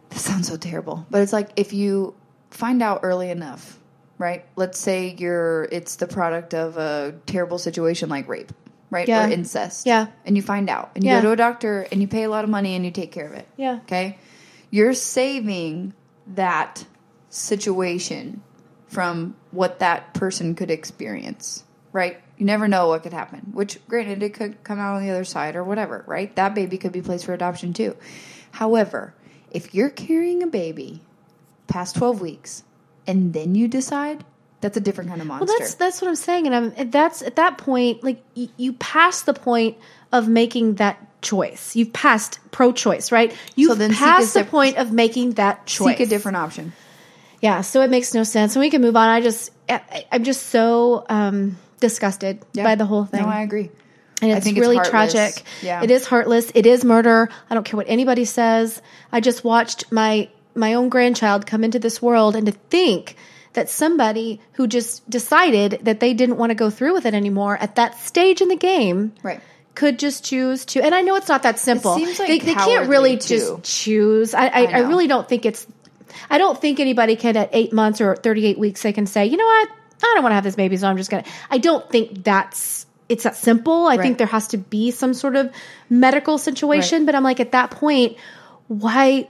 this 0.09 0.21
sounds 0.21 0.47
so 0.47 0.57
terrible, 0.57 1.05
but 1.09 1.21
it's 1.21 1.33
like 1.33 1.49
if 1.55 1.73
you 1.73 2.13
find 2.51 2.81
out 2.83 2.99
early 3.03 3.29
enough, 3.29 3.77
right? 4.17 4.45
Let's 4.55 4.79
say 4.79 5.15
you're 5.17 5.63
it's 5.71 5.95
the 5.97 6.07
product 6.07 6.53
of 6.53 6.77
a 6.77 7.15
terrible 7.25 7.57
situation 7.57 8.09
like 8.09 8.27
rape, 8.27 8.51
right, 8.89 9.07
Yeah. 9.07 9.27
or 9.27 9.29
incest, 9.31 9.85
Yeah. 9.85 10.07
and 10.25 10.35
you 10.35 10.41
find 10.41 10.69
out, 10.69 10.91
and 10.95 11.03
you 11.03 11.11
Yeah. 11.11 11.21
go 11.21 11.27
to 11.27 11.31
a 11.33 11.35
doctor, 11.35 11.87
and 11.91 12.01
you 12.01 12.07
pay 12.07 12.23
a 12.23 12.29
lot 12.29 12.43
of 12.43 12.49
money, 12.49 12.75
and 12.75 12.83
you 12.85 12.91
take 12.91 13.11
care 13.11 13.27
of 13.27 13.33
it, 13.33 13.47
Yeah. 13.57 13.79
okay, 13.85 14.17
you're 14.71 14.93
saving 14.93 15.93
that 16.35 16.85
situation 17.29 18.41
from 18.87 19.35
what 19.51 19.79
that 19.79 20.13
person 20.13 20.55
could 20.55 20.71
experience, 20.71 21.63
right? 21.91 22.17
You 22.37 22.45
never 22.45 22.67
know 22.67 22.87
what 22.87 23.03
could 23.03 23.13
happen, 23.13 23.51
which 23.53 23.79
granted 23.87 24.23
it 24.23 24.33
could 24.33 24.63
come 24.63 24.79
out 24.79 24.95
on 24.95 25.03
the 25.03 25.09
other 25.09 25.23
side 25.25 25.55
or 25.55 25.63
whatever, 25.63 26.03
right? 26.07 26.33
That 26.35 26.55
baby 26.55 26.77
could 26.77 26.91
be 26.91 27.01
placed 27.01 27.25
for 27.25 27.33
adoption 27.33 27.73
too. 27.73 27.95
However, 28.51 29.13
if 29.51 29.73
you're 29.73 29.89
carrying 29.89 30.41
a 30.43 30.47
baby 30.47 31.01
past 31.67 31.95
12 31.95 32.21
weeks 32.21 32.63
and 33.07 33.33
then 33.33 33.55
you 33.55 33.67
decide, 33.67 34.23
that's 34.61 34.77
a 34.77 34.81
different 34.81 35.09
kind 35.09 35.21
of 35.21 35.27
monster. 35.27 35.45
Well, 35.47 35.59
that's 35.59 35.75
that's 35.75 36.01
what 36.01 36.09
I'm 36.09 36.15
saying, 36.15 36.47
and 36.47 36.55
I'm 36.55 36.91
that's 36.91 37.21
at 37.21 37.35
that 37.37 37.57
point, 37.57 38.03
like 38.03 38.23
y- 38.35 38.49
you 38.57 38.73
pass 38.73 39.21
the 39.23 39.33
point 39.33 39.77
of 40.11 40.27
making 40.27 40.75
that 40.75 40.97
choice. 41.21 41.75
You've 41.75 41.93
passed 41.93 42.39
pro-choice, 42.51 43.11
right? 43.11 43.35
You've 43.55 43.79
a 43.81 43.89
passed 43.89 44.33
the 44.33 44.41
sep- 44.41 44.49
point 44.49 44.77
of 44.77 44.91
making 44.91 45.31
that 45.33 45.65
choice. 45.65 45.97
Seek 45.97 46.05
a 46.07 46.09
different 46.09 46.37
option. 46.37 46.73
Yeah, 47.41 47.61
so 47.61 47.81
it 47.81 47.89
makes 47.91 48.13
no 48.13 48.23
sense, 48.23 48.55
and 48.55 48.61
we 48.61 48.69
can 48.71 48.81
move 48.81 48.95
on. 48.95 49.07
I 49.09 49.21
just, 49.21 49.51
I, 49.69 50.05
I'm 50.11 50.23
just 50.23 50.47
so 50.47 51.05
um, 51.07 51.57
disgusted 51.79 52.43
Yeah. 52.53 52.63
by 52.63 52.75
the 52.75 52.85
whole 52.85 53.05
thing. 53.05 53.21
No, 53.21 53.27
I 53.29 53.41
agree. 53.41 53.69
and 54.23 54.31
it's 54.31 54.47
it's 54.47 54.57
really 54.57 54.77
heartless. 54.77 55.11
tragic. 55.13 55.43
Yeah. 55.61 55.83
It 55.83 55.91
is 55.91 56.05
heartless. 56.07 56.51
It 56.55 56.65
is 56.65 56.83
murder. 56.83 57.29
I 57.49 57.53
don't 57.53 57.63
care 57.63 57.77
what 57.77 57.85
anybody 57.89 58.25
says. 58.25 58.81
I 59.11 59.19
just 59.19 59.43
watched 59.43 59.91
my 59.91 60.29
my 60.57 60.73
own 60.73 60.89
grandchild 60.89 61.45
come 61.45 61.63
into 61.63 61.79
this 61.79 62.01
world, 62.01 62.35
and 62.35 62.45
to 62.47 62.51
think 62.51 63.15
that 63.53 63.69
somebody 63.69 64.39
who 64.53 64.67
just 64.67 65.07
decided 65.09 65.79
that 65.83 65.99
they 65.99 66.13
didn't 66.13 66.37
want 66.37 66.49
to 66.51 66.55
go 66.55 66.69
through 66.69 66.93
with 66.93 67.05
it 67.05 67.13
anymore 67.13 67.57
at 67.57 67.75
that 67.75 67.97
stage 67.99 68.41
in 68.41 68.49
the 68.49 68.55
game 68.55 69.13
Right. 69.23 69.39
could 69.73 69.97
just 69.97 70.23
choose 70.25 70.65
to. 70.65 70.81
And 70.83 70.93
I 70.93 71.01
know 71.01 71.15
it's 71.15 71.27
not 71.29 71.43
that 71.43 71.57
simple. 71.59 71.95
seems 71.95 72.19
like 72.19 72.27
they, 72.27 72.39
they 72.39 72.53
can't 72.53 72.87
really 72.89 73.17
too. 73.17 73.59
just 73.59 73.63
choose. 73.63 74.33
I, 74.33 74.47
I, 74.47 74.49
I 74.49 74.63
I 74.65 74.79
really 74.79 75.07
don't 75.07 75.27
think 75.27 75.45
it's. 75.45 75.65
I 76.29 76.37
don't 76.37 76.59
think 76.59 76.79
anybody 76.79 77.15
can 77.15 77.35
at 77.37 77.49
eight 77.53 77.73
months 77.73 77.99
or 78.01 78.15
thirty 78.15 78.45
eight 78.45 78.59
weeks 78.59 78.81
they 78.83 78.93
can 78.93 79.05
say, 79.07 79.25
you 79.25 79.37
know 79.37 79.45
what, 79.45 79.69
I 80.03 80.11
don't 80.15 80.23
want 80.23 80.31
to 80.31 80.35
have 80.35 80.43
this 80.43 80.55
baby, 80.55 80.77
so 80.77 80.87
I'm 80.87 80.97
just 80.97 81.09
gonna. 81.09 81.23
I 81.49 81.57
don't 81.57 81.87
think 81.89 82.23
that's 82.23 82.85
it's 83.09 83.23
that 83.23 83.35
simple. 83.37 83.87
I 83.87 83.95
Right. 83.95 84.01
think 84.01 84.17
there 84.19 84.27
has 84.27 84.49
to 84.49 84.57
be 84.57 84.91
some 84.91 85.13
sort 85.13 85.35
of 85.35 85.51
medical 85.89 86.37
situation. 86.37 86.99
Right. 86.99 87.05
But 87.07 87.15
I'm 87.15 87.23
like, 87.23 87.39
at 87.39 87.53
that 87.53 87.71
point, 87.71 88.17
why? 88.67 89.29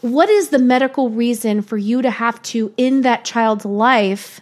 What 0.00 0.28
is 0.28 0.48
the 0.48 0.58
medical 0.58 1.10
reason 1.10 1.62
for 1.62 1.76
you 1.76 2.02
to 2.02 2.10
have 2.10 2.42
to 2.42 2.72
end 2.76 3.04
that 3.04 3.24
child's 3.24 3.64
life? 3.64 4.40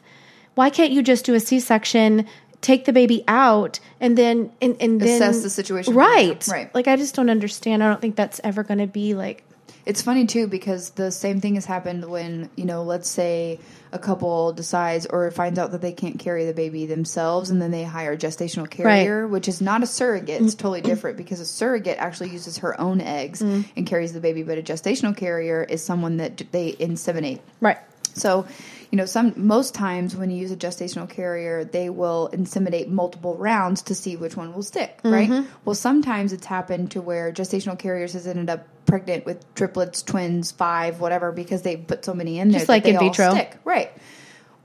Why 0.55 0.71
can't 0.71 0.93
you 0.93 1.03
just 1.03 1.25
do 1.25 1.35
a 1.35 1.41
C 1.41 1.61
section? 1.61 2.27
Take 2.61 2.85
the 2.85 2.93
baby 2.93 3.25
out 3.29 3.81
and 4.01 4.17
then 4.17 4.53
and, 4.61 4.77
and 4.81 5.01
then 5.01 5.23
Assess 5.23 5.43
the 5.43 5.51
situation. 5.51 5.95
Right. 5.95 6.47
Right. 6.49 6.75
Like 6.75 6.89
I 6.89 6.97
just 6.97 7.15
don't 7.15 7.31
understand. 7.31 7.83
I 7.83 7.89
don't 7.89 8.01
think 8.01 8.17
that's 8.17 8.41
ever 8.45 8.63
going 8.63 8.79
to 8.79 8.87
be 8.87 9.15
like 9.15 9.45
It's 9.91 10.03
funny 10.03 10.25
too 10.25 10.47
because 10.47 10.91
the 10.91 11.11
same 11.11 11.41
thing 11.41 11.57
has 11.57 11.67
happened 11.67 12.09
when 12.09 12.49
you 12.55 12.65
know, 12.65 12.85
let's 12.85 13.11
say 13.11 13.59
a 13.91 13.99
couple 13.99 14.53
decides 14.53 15.05
or 15.05 15.29
finds 15.33 15.59
out 15.59 15.73
that 15.73 15.81
they 15.81 15.91
can't 15.91 16.17
carry 16.17 16.45
the 16.45 16.55
baby 16.55 16.87
themselves, 16.87 17.51
and 17.51 17.61
then 17.61 17.73
they 17.73 17.83
hire 17.83 18.13
a 18.13 18.17
gestational 18.17 18.71
carrier, 18.71 19.27
which 19.27 19.49
is 19.49 19.61
not 19.61 19.83
a 19.83 19.87
surrogate. 19.87 20.41
It's 20.41 20.55
mm-hmm. 20.55 20.63
totally 20.63 20.81
different 20.81 21.17
because 21.17 21.41
a 21.41 21.45
surrogate 21.45 21.99
actually 21.99 22.31
uses 22.31 22.59
her 22.59 22.81
own 22.81 23.01
eggs 23.01 23.43
mm-hmm. 23.43 23.63
and 23.77 23.85
carries 23.85 24.13
the 24.13 24.21
baby, 24.21 24.45
but 24.45 24.59
a 24.59 24.63
gestational 24.63 25.17
carrier 25.17 25.65
is 25.65 25.83
someone 25.83 26.19
that 26.19 26.41
they 26.53 26.75
inseminate. 26.75 27.41
right. 27.61 27.79
So, 28.15 28.47
you 28.91 28.97
know, 28.97 29.07
some 29.07 29.33
most 29.37 29.73
times 29.75 30.17
when 30.17 30.31
you 30.31 30.37
use 30.39 30.51
a 30.51 30.57
gestational 30.57 31.09
carrier, 31.09 31.63
they 31.65 31.91
will 31.91 32.29
inseminate 32.33 32.89
multiple 32.89 33.37
rounds 33.37 33.83
to 33.83 33.95
see 33.95 34.17
which 34.17 34.37
one 34.37 34.53
will 34.53 34.65
stick, 34.65 35.01
Mm-hmm. 35.05 35.13
right? 35.33 35.47
Well, 35.65 35.75
sometimes 35.77 36.33
it's 36.33 36.47
happened 36.47 36.91
to 36.93 37.01
where 37.01 37.31
gestational 37.33 37.79
carriers 37.79 38.15
has 38.15 38.27
ended 38.27 38.51
up 38.51 38.67
pregnant 38.87 39.25
with 39.27 39.55
triplets, 39.55 40.03
twins, 40.03 40.51
five, 40.51 40.99
whatever, 41.01 41.31
because 41.31 41.63
they 41.63 41.77
put 41.77 42.05
so 42.05 42.15
many 42.15 42.41
in 42.41 42.49
there 42.49 42.59
Just 42.61 42.67
that 42.67 42.73
like 42.73 42.87
in 42.87 42.99
vitro. 42.99 43.31
stick, 43.31 43.59
right? 43.65 43.93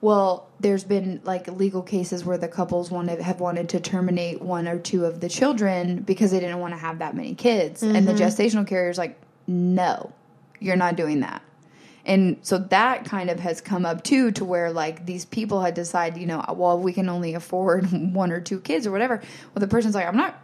Well, 0.02 0.48
there's 0.60 0.84
been 0.84 1.22
like 1.24 1.48
legal 1.48 1.82
cases 1.82 2.24
where 2.26 2.38
the 2.38 2.48
couples 2.48 2.92
wanted 2.92 3.22
have 3.22 3.40
wanted 3.40 3.70
to 3.70 3.80
terminate 3.80 4.42
one 4.42 4.68
or 4.68 4.78
two 4.78 5.06
of 5.06 5.20
the 5.20 5.30
children 5.30 6.02
because 6.02 6.32
they 6.32 6.40
didn't 6.40 6.60
want 6.60 6.74
to 6.74 6.78
have 6.80 7.00
that 7.00 7.16
many 7.16 7.34
kids, 7.36 7.82
and 7.82 8.08
the 8.08 8.14
Mm-hmm. 8.14 8.24
gestational 8.24 8.68
carrier's 8.68 8.98
like, 8.98 9.20
no, 9.48 10.12
you're 10.60 10.76
not 10.76 10.96
doing 10.96 11.22
that. 11.22 11.42
And 12.06 12.38
so 12.44 12.58
that 12.60 13.06
kind 13.06 13.30
of 13.30 13.40
has 13.40 13.62
come 13.62 13.86
up 13.86 14.04
too, 14.04 14.32
to 14.34 14.46
where 14.46 14.72
like 14.72 15.06
these 15.06 15.26
people 15.26 15.62
had 15.62 15.74
decided, 15.74 16.20
you 16.20 16.28
know, 16.28 16.44
well, 16.56 16.80
we 16.80 16.94
can 16.94 17.10
only 17.10 17.34
afford 17.34 17.92
one 18.14 18.32
or 18.32 18.40
two 18.42 18.60
kids 18.60 18.86
or 18.86 18.92
whatever. 18.92 19.18
Well, 19.54 19.60
the 19.60 19.68
person's 19.68 19.96
like, 19.96 20.06
I'm 20.08 20.16
not, 20.18 20.40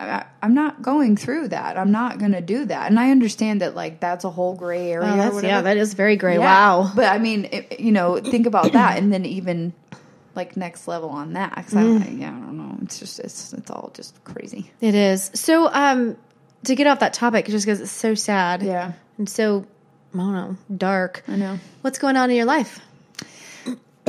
I, 0.00 0.24
I'm 0.42 0.54
not 0.54 0.80
going 0.80 1.16
through 1.16 1.48
that. 1.48 1.76
I'm 1.76 1.90
not 1.90 2.18
going 2.18 2.32
to 2.32 2.40
do 2.40 2.64
that. 2.66 2.88
And 2.88 2.98
I 2.98 3.10
understand 3.10 3.60
that 3.62 3.74
like 3.74 4.00
that's 4.00 4.24
a 4.24 4.30
whole 4.30 4.54
gray 4.54 4.92
area. 4.92 5.12
Oh, 5.12 5.16
that's, 5.16 5.34
whatever. 5.34 5.46
yeah, 5.46 5.60
that 5.62 5.76
is 5.76 5.92
very 5.94 6.16
gray. 6.16 6.34
Yeah. 6.34 6.40
Wow. 6.40 6.92
But 6.94 7.06
I 7.12 7.18
mean, 7.18 7.46
it, 7.52 7.80
you 7.80 7.92
know, 7.92 8.18
think 8.20 8.46
about 8.46 8.72
that, 8.72 8.96
and 8.98 9.12
then 9.12 9.26
even 9.26 9.72
like 10.34 10.56
next 10.56 10.86
level 10.88 11.10
on 11.10 11.32
that. 11.34 11.54
'cause 11.56 11.74
I, 11.74 11.82
Mm. 11.82 12.20
yeah, 12.20 12.28
I 12.28 12.30
don't 12.40 12.56
know. 12.56 12.78
It's 12.82 12.98
just 13.00 13.18
it's 13.18 13.52
it's 13.52 13.70
all 13.70 13.90
just 13.92 14.22
crazy. 14.24 14.70
It 14.80 14.94
is. 14.94 15.30
So, 15.34 15.68
um, 15.72 16.16
to 16.64 16.74
get 16.76 16.86
off 16.86 17.00
that 17.00 17.12
topic, 17.12 17.46
just 17.46 17.66
because 17.66 17.80
it's 17.80 17.90
so 17.90 18.14
sad 18.14 18.62
Yeah, 18.62 18.92
and 19.18 19.28
so, 19.28 19.66
I 20.14 20.16
don't 20.18 20.32
know, 20.32 20.56
dark. 20.74 21.22
I 21.28 21.36
know. 21.36 21.58
What's 21.82 21.98
going 21.98 22.16
on 22.16 22.30
in 22.30 22.36
your 22.36 22.46
life? 22.46 22.80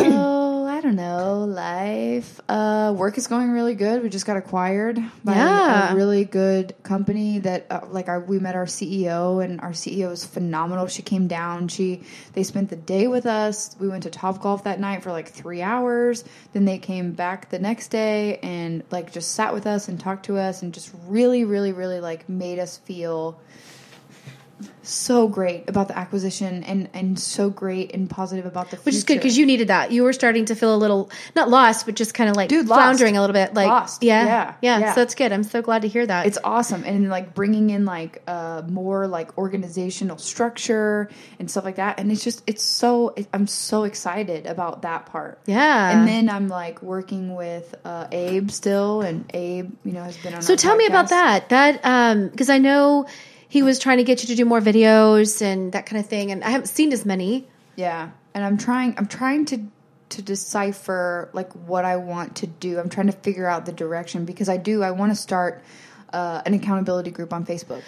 Oh, 0.02 0.66
I 0.66 0.80
don't 0.80 0.96
know. 0.96 1.44
Life. 1.44 2.40
Uh, 2.48 2.94
work 2.96 3.18
is 3.18 3.28
going 3.28 3.52
really 3.52 3.76
good. 3.76 4.02
We 4.02 4.08
just 4.08 4.26
got 4.26 4.38
acquired 4.38 4.98
by 5.26 5.36
Yeah. 5.36 5.92
a 5.92 5.96
really 5.96 6.24
good 6.24 6.74
company 6.84 7.40
that, 7.40 7.68
uh, 7.70 7.82
like, 7.90 8.08
our, 8.08 8.22
we 8.22 8.40
met 8.40 8.56
our 8.56 8.66
CEO, 8.66 9.44
and 9.44 9.60
our 9.60 9.72
CEO 9.72 10.10
is 10.12 10.24
phenomenal. 10.24 10.88
She 10.88 11.02
came 11.02 11.28
down. 11.28 11.68
She 11.68 12.04
they 12.32 12.44
spent 12.44 12.70
the 12.70 12.78
day 12.78 13.08
with 13.08 13.26
us. 13.26 13.76
We 13.78 13.90
went 13.90 14.04
to 14.04 14.10
Top 14.10 14.42
Golf 14.42 14.64
that 14.64 14.80
night 14.80 15.04
for 15.04 15.12
like 15.12 15.28
three 15.28 15.62
hours. 15.62 16.24
Then 16.54 16.64
they 16.64 16.78
came 16.78 17.12
back 17.12 17.50
the 17.50 17.60
next 17.60 17.90
day 17.90 18.38
and 18.38 18.84
like 18.92 19.12
just 19.12 19.32
sat 19.34 19.54
with 19.54 19.68
us 19.68 19.90
and 19.90 20.00
talked 20.00 20.28
to 20.28 20.38
us 20.38 20.62
and 20.62 20.74
just 20.74 20.94
really, 21.08 21.44
really, 21.44 21.74
really 21.74 22.00
like 22.00 22.30
made 22.30 22.58
us 22.58 22.78
feel 22.78 23.38
so 24.82 25.28
great 25.28 25.70
about 25.70 25.88
the 25.88 25.98
acquisition 25.98 26.64
and 26.64 26.90
and 26.94 27.20
so 27.20 27.50
great 27.50 27.94
and 27.94 28.10
positive 28.10 28.46
about 28.46 28.72
the 28.72 28.78
future. 28.78 28.86
Which 28.86 28.96
is 28.96 29.04
good 29.04 29.16
because 29.16 29.38
you 29.38 29.46
needed 29.46 29.68
that. 29.70 29.92
You 29.92 30.04
were 30.04 30.14
starting 30.14 30.46
to 30.46 30.56
feel 30.56 30.74
a 30.74 30.78
little 30.78 31.10
not 31.36 31.50
lost, 31.50 31.86
but 31.86 31.96
just 31.96 32.14
kind 32.14 32.30
of 32.30 32.36
like 32.36 32.50
Dude, 32.50 32.68
lost. 32.68 32.80
floundering 32.80 33.18
a 33.18 33.22
little 33.22 33.34
bit. 33.34 33.54
Like 33.54 33.68
Lost. 33.68 34.04
Yeah, 34.04 34.26
Yeah. 34.26 34.54
yeah, 34.62 34.80
Yeah. 34.80 34.94
So 34.94 35.02
that's 35.02 35.16
good. 35.16 35.32
I'm 35.32 35.44
so 35.44 35.62
glad 35.62 35.84
to 35.84 35.88
hear 35.88 36.06
that. 36.06 36.26
it's 36.26 36.38
awesome 36.44 36.84
and 36.84 37.10
like 37.10 37.34
bringing 37.34 37.70
in 37.70 37.86
like 37.86 38.22
uh 38.28 38.64
more 38.68 39.08
like 39.08 39.38
organizational 39.38 40.18
structure 40.18 41.10
and 41.40 41.50
stuff 41.50 41.64
like 41.66 41.76
that 41.76 42.00
and 42.00 42.12
it's 42.12 42.24
just 42.24 42.44
it's 42.48 42.64
so 42.64 43.10
it, 43.16 43.28
i'm 43.34 43.48
so 43.48 43.84
excited 43.84 44.46
about 44.46 44.82
that 44.84 45.06
part 45.06 45.40
yeah. 45.46 45.92
and 45.92 46.08
then 46.08 46.30
i'm 46.30 46.48
like 46.48 46.82
working 46.82 47.36
with 47.36 47.76
uh 47.86 48.08
abe 48.12 48.50
still 48.52 49.02
and 49.02 49.30
abe 49.34 49.72
you 49.84 49.92
know 49.92 50.04
has 50.04 50.18
been 50.18 50.34
on 50.34 50.42
So 50.42 50.56
tell 50.56 50.76
me 50.76 50.86
about 50.86 51.10
that. 51.10 51.50
That 51.50 51.80
um 51.84 52.30
because 52.30 52.50
I 52.50 52.58
know 52.58 53.06
he 53.50 53.64
was 53.64 53.80
trying 53.80 53.98
to 53.98 54.04
get 54.04 54.22
you 54.22 54.28
to 54.28 54.36
do 54.36 54.46
more 54.46 54.62
videos 54.62 55.42
and 55.42 55.74
that 55.74 55.86
kind 55.86 56.00
of 56.00 56.08
thing, 56.08 56.32
and 56.32 56.44
I 56.44 56.52
haven't 56.52 56.68
seen 56.68 56.94
as 56.94 57.06
many. 57.06 57.48
Yeah, 57.76 58.12
and 58.34 58.46
I'm 58.46 58.58
trying. 58.58 58.96
I'm 58.98 59.08
trying 59.08 59.46
to 59.46 59.60
to 60.10 60.22
decipher 60.22 61.30
like 61.34 61.52
what 61.54 61.84
I 61.84 61.98
want 61.98 62.38
to 62.38 62.48
do. 62.48 62.80
I'm 62.80 62.90
trying 62.90 63.08
to 63.08 63.14
figure 63.14 63.48
out 63.48 63.66
the 63.66 63.72
direction 63.74 64.26
because 64.26 64.50
I 64.50 64.58
do. 64.58 64.84
I 64.84 64.92
want 64.92 65.12
to 65.12 65.16
start 65.16 65.64
uh, 66.14 66.42
an 66.46 66.54
accountability 66.54 67.12
group 67.12 67.34
on 67.34 67.46
Facebook. 67.46 67.82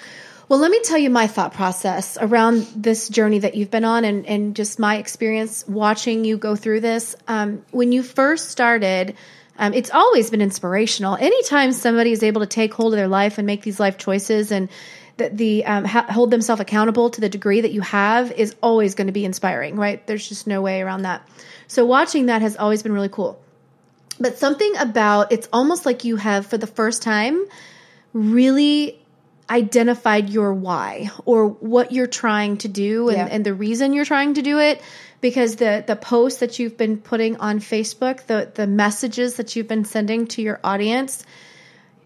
Well, 0.50 0.60
let 0.60 0.70
me 0.70 0.82
tell 0.84 0.98
you 0.98 1.10
my 1.10 1.28
thought 1.28 1.54
process 1.54 2.18
around 2.20 2.68
this 2.76 3.08
journey 3.08 3.40
that 3.40 3.56
you've 3.56 3.72
been 3.72 3.86
on 3.86 4.04
and, 4.04 4.26
and 4.26 4.56
just 4.56 4.80
my 4.80 4.98
experience 4.98 5.66
watching 5.66 6.26
you 6.26 6.38
go 6.38 6.56
through 6.56 6.82
this. 6.82 7.16
Um, 7.28 7.64
when 7.72 7.94
you 7.94 8.04
first 8.04 8.50
started, 8.50 9.16
um, 9.58 9.74
it's 9.74 9.92
always 9.92 10.30
been 10.30 10.42
inspirational. 10.42 11.16
Anytime 11.16 11.72
somebody 11.72 12.12
is 12.12 12.22
able 12.22 12.42
to 12.42 12.48
take 12.48 12.74
hold 12.74 12.94
of 12.94 12.98
their 12.98 13.08
life 13.08 13.38
and 13.38 13.48
make 13.48 13.62
these 13.62 13.80
life 13.80 13.98
choices 13.98 14.52
and 14.52 14.68
the, 15.22 15.30
the 15.36 15.66
um, 15.66 15.86
ha- 15.86 16.08
hold 16.10 16.32
themselves 16.32 16.62
accountable 16.62 17.10
to 17.12 17.22
the 17.22 17.30
degree 17.30 17.62
that 17.62 17.72
you 17.72 17.82
have 17.82 18.32
is 18.32 18.56
always 18.62 18.96
going 18.96 19.08
to 19.08 19.14
be 19.14 19.26
inspiring, 19.26 19.76
right? 19.76 20.06
There's 20.08 20.28
just 20.28 20.48
no 20.48 20.62
way 20.62 20.82
around 20.82 21.04
that. 21.04 21.28
So 21.68 21.86
watching 21.86 22.26
that 22.28 22.42
has 22.42 22.58
always 22.58 22.84
been 22.84 22.92
really 22.92 23.10
cool. 23.10 23.42
But 24.20 24.38
something 24.38 24.74
about 24.78 25.32
it's 25.32 25.48
almost 25.52 25.86
like 25.86 26.04
you 26.04 26.16
have 26.16 26.46
for 26.46 26.58
the 26.58 26.68
first 26.68 27.02
time 27.02 27.46
really 28.14 29.00
identified 29.50 30.30
your 30.30 30.54
why 30.54 31.10
or 31.26 31.48
what 31.48 31.92
you're 31.92 32.08
trying 32.08 32.58
to 32.58 32.68
do 32.68 33.10
and, 33.10 33.18
Yeah. 33.18 33.28
and 33.30 33.46
the 33.46 33.54
reason 33.54 33.94
you're 33.94 34.06
trying 34.06 34.36
to 34.36 34.42
do 34.42 34.60
it 34.60 34.82
because 35.20 35.56
the 35.58 35.84
the 35.86 35.96
posts 35.96 36.40
that 36.40 36.58
you've 36.60 36.78
been 36.78 36.98
putting 36.98 37.38
on 37.38 37.60
Facebook, 37.60 38.26
the 38.28 38.50
the 38.54 38.68
messages 38.68 39.36
that 39.36 39.56
you've 39.56 39.68
been 39.68 39.86
sending 39.86 40.28
to 40.28 40.42
your 40.42 40.60
audience, 40.64 41.24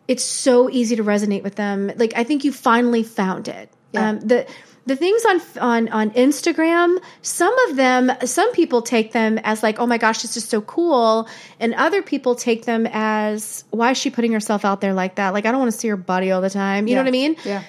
it's 0.08 0.24
so 0.24 0.70
easy 0.70 0.95
to 0.95 1.03
resonate 1.03 1.43
with 1.43 1.56
them. 1.56 1.91
Like 1.95 2.14
I 2.16 2.24
think 2.24 2.43
you 2.43 2.51
finally 2.51 3.03
found 3.03 3.47
it. 3.47 3.70
Yeah. 3.91 4.10
Um, 4.10 4.20
the 4.20 4.47
the 4.86 4.95
things 4.95 5.26
on 5.26 5.41
on 5.60 5.89
on 5.89 6.12
Instagram, 6.12 6.99
some 7.22 7.58
of 7.70 7.76
them, 7.76 8.12
some 8.26 8.51
people 8.53 8.82
take 8.82 9.14
them 9.14 9.39
as 9.43 9.64
like, 9.64 9.80
oh 9.80 9.88
my 9.88 9.97
gosh, 9.97 10.22
this 10.22 10.38
is 10.38 10.47
so 10.47 10.62
cool, 10.62 11.28
and 11.60 11.74
other 11.74 12.01
people 12.01 12.36
take 12.36 12.66
them 12.66 12.88
as, 12.91 13.64
why 13.72 13.91
is 13.91 13.97
she 13.97 14.12
putting 14.12 14.32
herself 14.32 14.64
out 14.64 14.82
there 14.82 14.93
like 14.93 15.16
that? 15.16 15.34
Like 15.34 15.45
I 15.45 15.51
don't 15.51 15.60
want 15.60 15.72
to 15.72 15.78
see 15.78 15.88
her 15.88 15.97
body 15.97 16.32
all 16.32 16.41
the 16.41 16.49
time. 16.49 16.88
You 16.88 16.95
know 16.95 17.01
what 17.01 17.08
I 17.08 17.12
mean? 17.12 17.36
Yeah. 17.43 17.64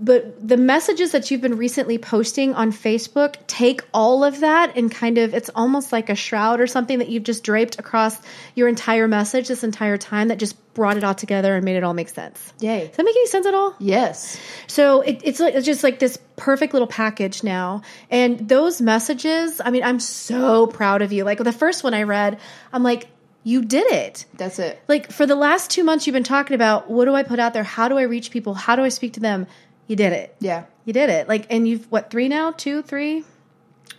But 0.00 0.46
the 0.46 0.56
messages 0.56 1.12
that 1.12 1.30
you've 1.30 1.40
been 1.40 1.56
recently 1.56 1.98
posting 1.98 2.54
on 2.54 2.70
Facebook 2.70 3.34
take 3.48 3.82
all 3.92 4.22
of 4.22 4.40
that 4.40 4.76
and 4.76 4.90
kind 4.90 5.18
of 5.18 5.34
it's 5.34 5.50
almost 5.56 5.92
like 5.92 6.08
a 6.08 6.14
shroud 6.14 6.60
or 6.60 6.66
something 6.68 7.00
that 7.00 7.08
you've 7.08 7.24
just 7.24 7.42
draped 7.42 7.78
across 7.78 8.16
your 8.54 8.68
entire 8.68 9.08
message 9.08 9.48
this 9.48 9.64
entire 9.64 9.96
time 9.96 10.28
that 10.28 10.38
just 10.38 10.56
brought 10.74 10.96
it 10.96 11.02
all 11.02 11.14
together 11.14 11.56
and 11.56 11.64
made 11.64 11.74
it 11.74 11.82
all 11.82 11.94
make 11.94 12.08
sense. 12.08 12.52
Yay. 12.60 12.86
Does 12.86 12.96
that 12.96 13.04
make 13.04 13.16
any 13.16 13.26
sense 13.26 13.46
at 13.46 13.54
all? 13.54 13.74
Yes. 13.80 14.38
So 14.68 15.00
it, 15.00 15.20
it's 15.24 15.40
like, 15.40 15.54
it's 15.54 15.66
just 15.66 15.82
like 15.82 15.98
this 15.98 16.16
perfect 16.36 16.72
little 16.72 16.86
package 16.86 17.42
now. 17.42 17.82
And 18.08 18.48
those 18.48 18.80
messages, 18.80 19.60
I 19.64 19.72
mean, 19.72 19.82
I'm 19.82 19.98
so 19.98 20.68
proud 20.68 21.02
of 21.02 21.12
you. 21.12 21.24
Like 21.24 21.38
the 21.38 21.52
first 21.52 21.82
one 21.82 21.94
I 21.94 22.04
read, 22.04 22.38
I'm 22.72 22.84
like, 22.84 23.08
you 23.42 23.64
did 23.64 23.90
it. 23.90 24.26
That's 24.34 24.58
it. 24.58 24.80
Like 24.88 25.10
for 25.10 25.26
the 25.26 25.34
last 25.34 25.70
two 25.70 25.82
months, 25.82 26.06
you've 26.06 26.14
been 26.14 26.22
talking 26.22 26.54
about 26.54 26.90
what 26.90 27.06
do 27.06 27.14
I 27.14 27.22
put 27.22 27.38
out 27.38 27.54
there? 27.54 27.64
How 27.64 27.88
do 27.88 27.96
I 27.96 28.02
reach 28.02 28.30
people? 28.30 28.54
How 28.54 28.76
do 28.76 28.82
I 28.82 28.90
speak 28.90 29.14
to 29.14 29.20
them? 29.20 29.46
You 29.88 29.96
did 29.96 30.12
it. 30.12 30.36
Yeah. 30.38 30.64
You 30.84 30.92
did 30.92 31.10
it. 31.10 31.28
Like, 31.28 31.46
and 31.50 31.66
you've 31.66 31.90
what 31.90 32.10
three 32.10 32.28
now? 32.28 32.52
Two, 32.52 32.82
three 32.82 33.24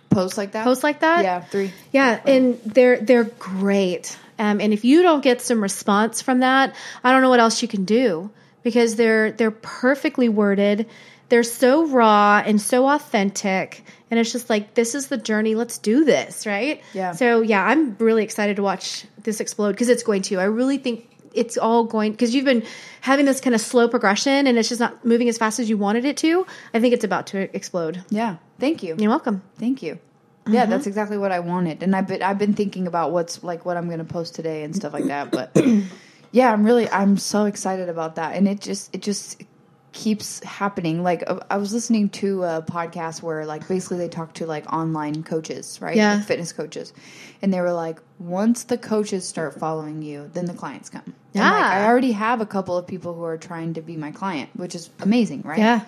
Posts 0.10 0.38
like 0.38 0.54
that. 0.54 0.64
posts 0.64 0.84
like 0.84 1.02
that? 1.02 1.24
Yeah, 1.24 1.42
three. 1.42 1.72
Yeah, 1.92 2.20
and 2.26 2.60
they're 2.64 3.00
they're 3.00 3.26
great. 3.26 4.18
Um, 4.40 4.60
and 4.62 4.74
if 4.74 4.84
you 4.86 5.04
don't 5.04 5.22
get 5.22 5.42
some 5.42 5.62
response 5.62 6.22
from 6.22 6.40
that, 6.40 6.74
I 7.04 7.12
don't 7.12 7.22
know 7.22 7.30
what 7.30 7.40
else 7.40 7.62
you 7.62 7.68
can 7.68 7.86
do 7.86 8.32
because 8.64 8.96
they're 8.96 9.32
they're 9.32 9.52
perfectly 9.52 10.30
worded. 10.30 10.88
They're 11.30 11.44
so 11.44 11.86
raw 11.86 12.42
and 12.44 12.60
so 12.60 12.88
authentic, 12.90 13.84
and 14.10 14.20
it's 14.20 14.32
just 14.32 14.50
like 14.50 14.74
this 14.74 14.96
is 14.96 15.10
the 15.10 15.18
journey. 15.18 15.54
Let's 15.54 15.78
do 15.78 16.04
this, 16.06 16.48
right? 16.48 16.82
Yeah. 16.94 17.12
So 17.12 17.42
yeah, 17.42 17.64
I'm 17.64 17.96
really 18.00 18.24
excited 18.24 18.56
to 18.56 18.64
watch 18.64 19.06
this 19.22 19.40
explode 19.40 19.74
because 19.74 19.90
it's 19.90 20.02
going 20.04 20.24
to. 20.24 20.40
I 20.40 20.46
really 20.46 20.80
think 20.80 21.08
it's 21.34 21.58
all 21.58 21.84
going 21.84 22.12
because 22.12 22.34
you've 22.36 22.46
been 22.46 22.64
having 23.02 23.26
this 23.26 23.40
kind 23.42 23.54
of 23.56 23.62
slow 23.62 23.88
progression 23.88 24.48
and 24.48 24.58
it's 24.58 24.70
just 24.70 24.80
not 24.80 25.04
moving 25.06 25.30
as 25.30 25.38
fast 25.38 25.60
as 25.60 25.70
you 25.70 25.78
wanted 25.78 26.06
it 26.06 26.18
to. 26.18 26.46
I 26.74 26.80
think 26.80 26.94
it's 26.94 27.04
about 27.04 27.28
to 27.28 27.54
explode. 27.56 28.04
Yeah. 28.10 28.38
Thank 28.60 28.84
you. 28.84 28.96
You're 28.98 29.10
welcome. 29.10 29.42
Thank 29.58 29.82
you. 29.84 30.00
Yeah, 30.48 30.62
Mm-hmm. 30.64 30.72
that's 30.72 30.88
exactly 30.88 31.18
what 31.18 31.32
I 31.32 31.40
wanted, 31.42 31.84
and 31.84 31.96
I've 31.96 32.08
been 32.08 32.24
I've 32.24 32.40
been 32.40 32.54
thinking 32.54 32.88
about 32.88 33.12
what's 33.12 33.44
like 33.44 33.66
what 33.66 33.78
I'm 33.78 33.86
going 33.86 34.00
to 34.00 34.04
post 34.06 34.34
today 34.34 34.64
and 34.64 34.76
stuff 34.76 34.94
like 34.94 35.06
that. 35.06 35.30
But 35.32 35.56
yeah, 36.32 36.52
I'm 36.52 36.64
really 36.66 36.90
I'm 36.90 37.18
so 37.18 37.46
excited 37.46 37.88
about 37.88 38.16
that, 38.16 38.36
and 38.36 38.48
it 38.48 38.60
just 38.60 38.94
it 38.96 39.04
just 39.04 39.44
keeps 39.92 40.44
happening. 40.44 41.04
Like 41.04 41.24
uh, 41.28 41.40
I 41.50 41.58
was 41.58 41.74
listening 41.74 42.10
to 42.10 42.44
a 42.44 42.62
podcast 42.62 43.22
where 43.22 43.46
like 43.46 43.68
basically 43.68 43.98
they 43.98 44.10
talk 44.10 44.34
to 44.36 44.46
like 44.46 44.72
online 44.72 45.24
coaches, 45.24 45.80
right? 45.82 45.96
Yeah. 45.96 46.16
Like 46.16 46.26
fitness 46.26 46.54
coaches, 46.54 46.94
and 47.42 47.54
they 47.54 47.62
were 47.62 47.74
like, 47.74 48.00
once 48.20 48.64
the 48.64 48.78
coaches 48.78 49.28
start 49.28 49.60
following 49.60 50.02
you, 50.02 50.30
then 50.34 50.46
the 50.46 50.54
clients 50.54 50.90
come. 50.90 51.04
And, 51.34 51.44
like, 51.44 51.60
Yeah. 51.60 51.70
I 51.70 51.86
already 51.86 52.12
have 52.12 52.42
a 52.42 52.46
couple 52.46 52.78
of 52.78 52.88
people 52.88 53.14
who 53.16 53.24
are 53.24 53.38
trying 53.38 53.74
to 53.76 53.82
be 53.82 53.96
my 53.98 54.12
client, 54.12 54.50
which 54.56 54.76
is 54.76 54.90
amazing, 55.00 55.42
right? 55.44 55.60
Yeah. 55.60 55.82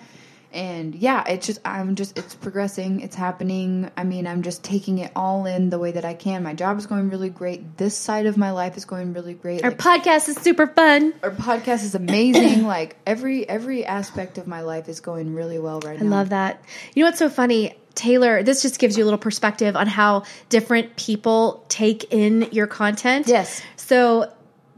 And 0.52 0.94
yeah 0.94 1.24
it's 1.26 1.46
just 1.46 1.60
i'm 1.64 1.94
just 1.94 2.16
it's 2.18 2.34
progressing 2.34 3.00
it's 3.00 3.16
happening 3.16 3.90
i 3.96 4.04
mean 4.04 4.26
i'm 4.26 4.42
just 4.42 4.62
taking 4.62 4.98
it 4.98 5.10
all 5.16 5.46
in 5.46 5.70
the 5.70 5.78
way 5.78 5.92
that 5.92 6.04
i 6.04 6.14
can 6.14 6.42
my 6.42 6.54
job 6.54 6.78
is 6.78 6.86
going 6.86 7.08
really 7.10 7.30
great 7.30 7.76
this 7.78 7.96
side 7.96 8.26
of 8.26 8.36
my 8.36 8.50
life 8.50 8.76
is 8.76 8.84
going 8.84 9.12
really 9.12 9.34
great 9.34 9.62
Our 9.64 9.70
like, 9.70 9.78
podcast 9.78 10.28
is 10.28 10.36
super 10.36 10.66
fun. 10.66 11.14
our 11.22 11.30
podcast 11.30 11.84
is 11.84 11.94
amazing 11.94 12.66
like 12.66 12.96
every 13.06 13.48
every 13.48 13.84
aspect 13.84 14.38
of 14.38 14.46
my 14.46 14.60
life 14.62 14.88
is 14.88 15.00
going 15.00 15.34
really 15.34 15.58
well 15.58 15.80
right 15.80 15.98
I 16.00 16.04
now 16.04 16.16
i 16.16 16.18
love 16.18 16.28
that. 16.30 16.62
You 16.94 17.02
know 17.02 17.08
what's 17.08 17.18
so 17.18 17.28
funny? 17.28 17.74
Taylor, 17.94 18.42
this 18.42 18.62
just 18.62 18.78
gives 18.78 18.96
you 18.96 19.04
a 19.04 19.06
little 19.06 19.18
perspective 19.18 19.76
on 19.76 19.86
how 19.86 20.22
different 20.48 20.96
people 20.96 21.64
take 21.68 22.12
in 22.12 22.48
your 22.52 22.66
content. 22.66 23.28
Yes. 23.28 23.60
So 23.76 24.32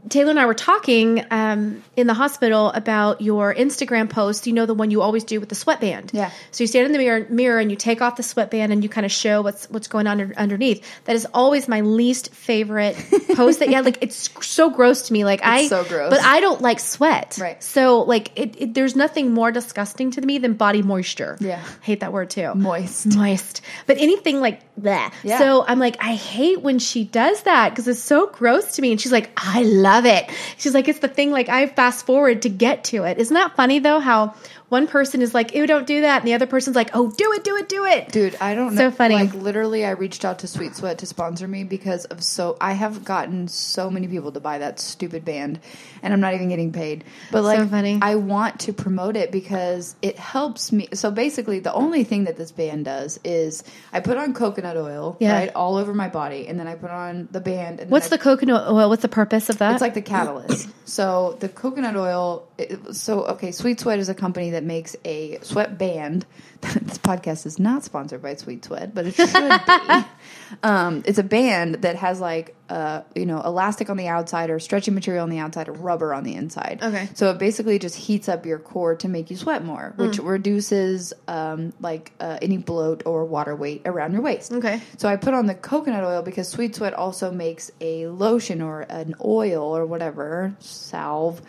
Taylor 0.09 0.29
and 0.31 0.39
I 0.39 0.45
were 0.45 0.53
talking 0.53 1.23
um, 1.31 1.83
in 1.95 2.07
the 2.07 2.13
hospital 2.13 2.69
about 2.71 3.21
your 3.21 3.53
Instagram 3.53 4.09
post. 4.09 4.47
You 4.47 4.53
know 4.53 4.65
the 4.65 4.73
one 4.73 4.91
you 4.91 5.01
always 5.01 5.23
do 5.23 5.39
with 5.39 5.49
the 5.49 5.55
sweatband. 5.55 6.11
Yeah. 6.13 6.31
So 6.51 6.63
you 6.63 6.67
stand 6.67 6.85
in 6.87 6.91
the 6.91 6.97
mirror, 6.97 7.25
mirror 7.29 7.59
and 7.59 7.69
you 7.71 7.77
take 7.77 8.01
off 8.01 8.15
the 8.15 8.23
sweatband 8.23 8.71
and 8.71 8.83
you 8.83 8.89
kind 8.89 9.05
of 9.05 9.11
show 9.11 9.41
what's 9.41 9.69
what's 9.69 9.87
going 9.87 10.07
on 10.07 10.33
underneath. 10.35 10.85
That 11.05 11.15
is 11.15 11.27
always 11.33 11.67
my 11.67 11.81
least 11.81 12.33
favorite 12.33 12.95
post. 13.35 13.59
That 13.59 13.69
yeah, 13.69 13.81
like 13.81 13.99
it's 14.01 14.29
so 14.45 14.69
gross 14.69 15.03
to 15.07 15.13
me. 15.13 15.25
Like 15.25 15.41
I 15.43 15.67
so 15.67 15.83
gross. 15.83 16.09
but 16.09 16.21
I 16.21 16.39
don't 16.39 16.61
like 16.61 16.79
sweat. 16.79 17.37
Right. 17.39 17.63
So 17.63 18.01
like 18.01 18.31
it, 18.35 18.61
it, 18.61 18.73
there's 18.73 18.95
nothing 18.95 19.33
more 19.33 19.51
disgusting 19.51 20.11
to 20.11 20.21
me 20.21 20.37
than 20.37 20.53
body 20.53 20.81
moisture. 20.81 21.37
Yeah. 21.39 21.63
Hate 21.81 22.01
that 22.01 22.13
word 22.13 22.29
too. 22.29 22.53
moist 22.55 23.05
Moist. 23.15 23.61
But 23.87 23.97
anything 23.97 24.41
like 24.41 24.61
that. 24.77 25.13
Yeah. 25.23 25.39
So 25.39 25.65
I'm 25.65 25.79
like, 25.79 25.97
I 26.03 26.15
hate 26.15 26.61
when 26.61 26.79
she 26.79 27.03
does 27.05 27.43
that 27.43 27.69
because 27.69 27.87
it's 27.87 28.01
so 28.01 28.27
gross 28.27 28.75
to 28.75 28.81
me. 28.81 28.91
And 28.91 28.99
she's 28.99 29.11
like, 29.11 29.31
I 29.37 29.63
love 29.63 29.94
it. 30.03 30.29
She's 30.57 30.73
like, 30.73 30.89
it's 30.89 30.99
the 30.99 31.07
thing 31.07 31.31
like 31.31 31.47
I 31.47 31.67
fast 31.67 32.05
forward 32.05 32.41
to 32.41 32.49
get 32.49 32.83
to 32.85 33.05
it. 33.05 33.17
Isn't 33.17 33.33
that 33.33 33.55
funny 33.55 33.79
though? 33.79 34.01
How 34.01 34.35
one 34.69 34.87
person 34.87 35.21
is 35.21 35.33
like, 35.33 35.53
ew, 35.53 35.67
don't 35.67 35.85
do 35.85 36.01
that. 36.01 36.21
And 36.21 36.27
the 36.27 36.33
other 36.33 36.47
person's 36.47 36.75
like, 36.75 36.89
oh, 36.93 37.11
do 37.11 37.33
it, 37.33 37.43
do 37.43 37.55
it, 37.57 37.69
do 37.69 37.85
it. 37.85 38.11
Dude, 38.11 38.35
I 38.41 38.55
don't 38.55 38.71
So 38.71 38.75
know. 38.75 38.89
So 38.89 38.95
funny. 38.95 39.15
Like 39.15 39.33
literally, 39.35 39.85
I 39.85 39.91
reached 39.91 40.25
out 40.25 40.39
to 40.39 40.47
Sweet 40.47 40.75
Sweat 40.75 40.97
to 40.99 41.05
sponsor 41.05 41.47
me 41.47 41.63
because 41.63 42.05
of 42.05 42.23
so 42.23 42.57
I 42.59 42.73
have 42.73 43.03
gotten 43.05 43.47
so 43.47 43.89
many 43.91 44.07
people 44.07 44.31
to 44.31 44.39
buy 44.39 44.57
that 44.59 44.79
stupid 44.79 45.23
band, 45.23 45.59
and 46.01 46.13
I'm 46.13 46.19
not 46.19 46.33
even 46.33 46.49
getting 46.49 46.71
paid. 46.71 47.03
But 47.31 47.43
like, 47.43 47.59
so 47.59 47.67
funny. 47.67 47.99
I 48.01 48.15
want 48.15 48.61
to 48.61 48.73
promote 48.73 49.15
it 49.15 49.31
because 49.31 49.95
it 50.01 50.17
helps 50.17 50.71
me. 50.71 50.87
So 50.93 51.11
basically, 51.11 51.59
the 51.59 51.73
only 51.73 52.03
thing 52.03 52.23
that 52.23 52.37
this 52.37 52.51
band 52.51 52.85
does 52.85 53.19
is 53.23 53.63
I 53.93 53.99
put 53.99 54.17
on 54.17 54.33
coconut 54.33 54.77
oil, 54.77 55.17
Yeah. 55.19 55.33
right, 55.33 55.51
all 55.55 55.75
over 55.77 55.93
my 55.93 56.09
body, 56.09 56.47
and 56.47 56.59
then 56.59 56.67
I 56.67 56.75
put 56.75 56.89
on 56.89 57.27
the 57.31 57.39
band. 57.39 57.79
And 57.79 57.79
then 57.81 57.89
What's 57.89 58.07
I 58.07 58.17
the 58.17 58.17
coconut 58.17 58.67
oil? 58.69 58.89
What's 58.89 59.03
the 59.03 59.09
purpose 59.09 59.49
of 59.49 59.59
that? 59.59 59.73
it's 59.73 59.81
like 59.81 59.93
the 59.93 60.01
catalyst. 60.01 60.69
So 60.87 61.37
the 61.39 61.49
coconut 61.49 61.95
oil. 61.95 62.47
It, 62.57 62.95
so 62.95 63.25
okay, 63.25 63.51
Sweet 63.51 63.79
Sweat 63.79 63.99
is 63.99 64.07
a 64.09 64.13
company 64.15 64.51
that 64.55 64.63
makes 64.63 64.95
a 65.05 65.37
sweat 65.41 65.77
band. 65.77 66.25
this 66.61 66.97
podcast 66.97 67.45
is 67.45 67.59
not 67.59 67.83
sponsored 67.83 68.21
by 68.21 68.33
Sweet 68.35 68.65
Sweat, 68.65 68.95
but 68.95 69.05
it 69.05 69.13
should 69.13 69.31
be. 69.31 70.05
um, 70.63 71.03
it's 71.05 71.19
a 71.19 71.23
band 71.23 71.75
that 71.83 71.95
has 71.97 72.19
like 72.19 72.55
uh, 72.69 73.01
you 73.13 73.25
know 73.25 73.41
elastic 73.41 73.89
on 73.89 73.97
the 73.97 74.07
outside 74.07 74.49
or 74.49 74.57
stretchy 74.59 74.89
material 74.89 75.21
on 75.23 75.29
the 75.29 75.37
outside 75.37 75.67
or 75.69 75.73
rubber 75.73 76.13
on 76.13 76.23
the 76.23 76.33
inside. 76.33 76.79
Okay. 76.81 77.07
So 77.13 77.29
it 77.29 77.37
basically 77.37 77.77
just 77.77 77.95
heats 77.95 78.27
up 78.29 78.45
your 78.45 78.57
core 78.57 78.95
to 78.95 79.07
make 79.07 79.29
you 79.29 79.35
sweat 79.37 79.63
more, 79.63 79.93
which 79.97 80.17
Mm. 80.17 80.27
reduces 80.27 81.13
um, 81.27 81.73
like 81.81 82.13
uh, 82.19 82.39
any 82.41 82.57
bloat 82.57 83.03
or 83.05 83.25
water 83.25 83.55
weight 83.55 83.81
around 83.85 84.13
your 84.13 84.21
waist. 84.21 84.51
Okay. 84.53 84.81
So 84.97 85.07
I 85.09 85.17
put 85.17 85.33
on 85.35 85.45
the 85.45 85.55
coconut 85.55 86.03
oil 86.03 86.21
because 86.23 86.47
Sweet 86.47 86.75
Sweat 86.75 86.93
also 86.93 87.31
makes 87.31 87.69
a 87.81 88.07
lotion 88.07 88.61
or 88.61 88.81
an 88.81 89.13
oil 89.23 89.75
or 89.77 89.85
whatever 89.85 90.55
salve 90.59 91.41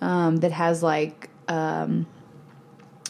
um, 0.00 0.36
that 0.38 0.52
has 0.52 0.82
like 0.82 1.28
um, 1.48 2.06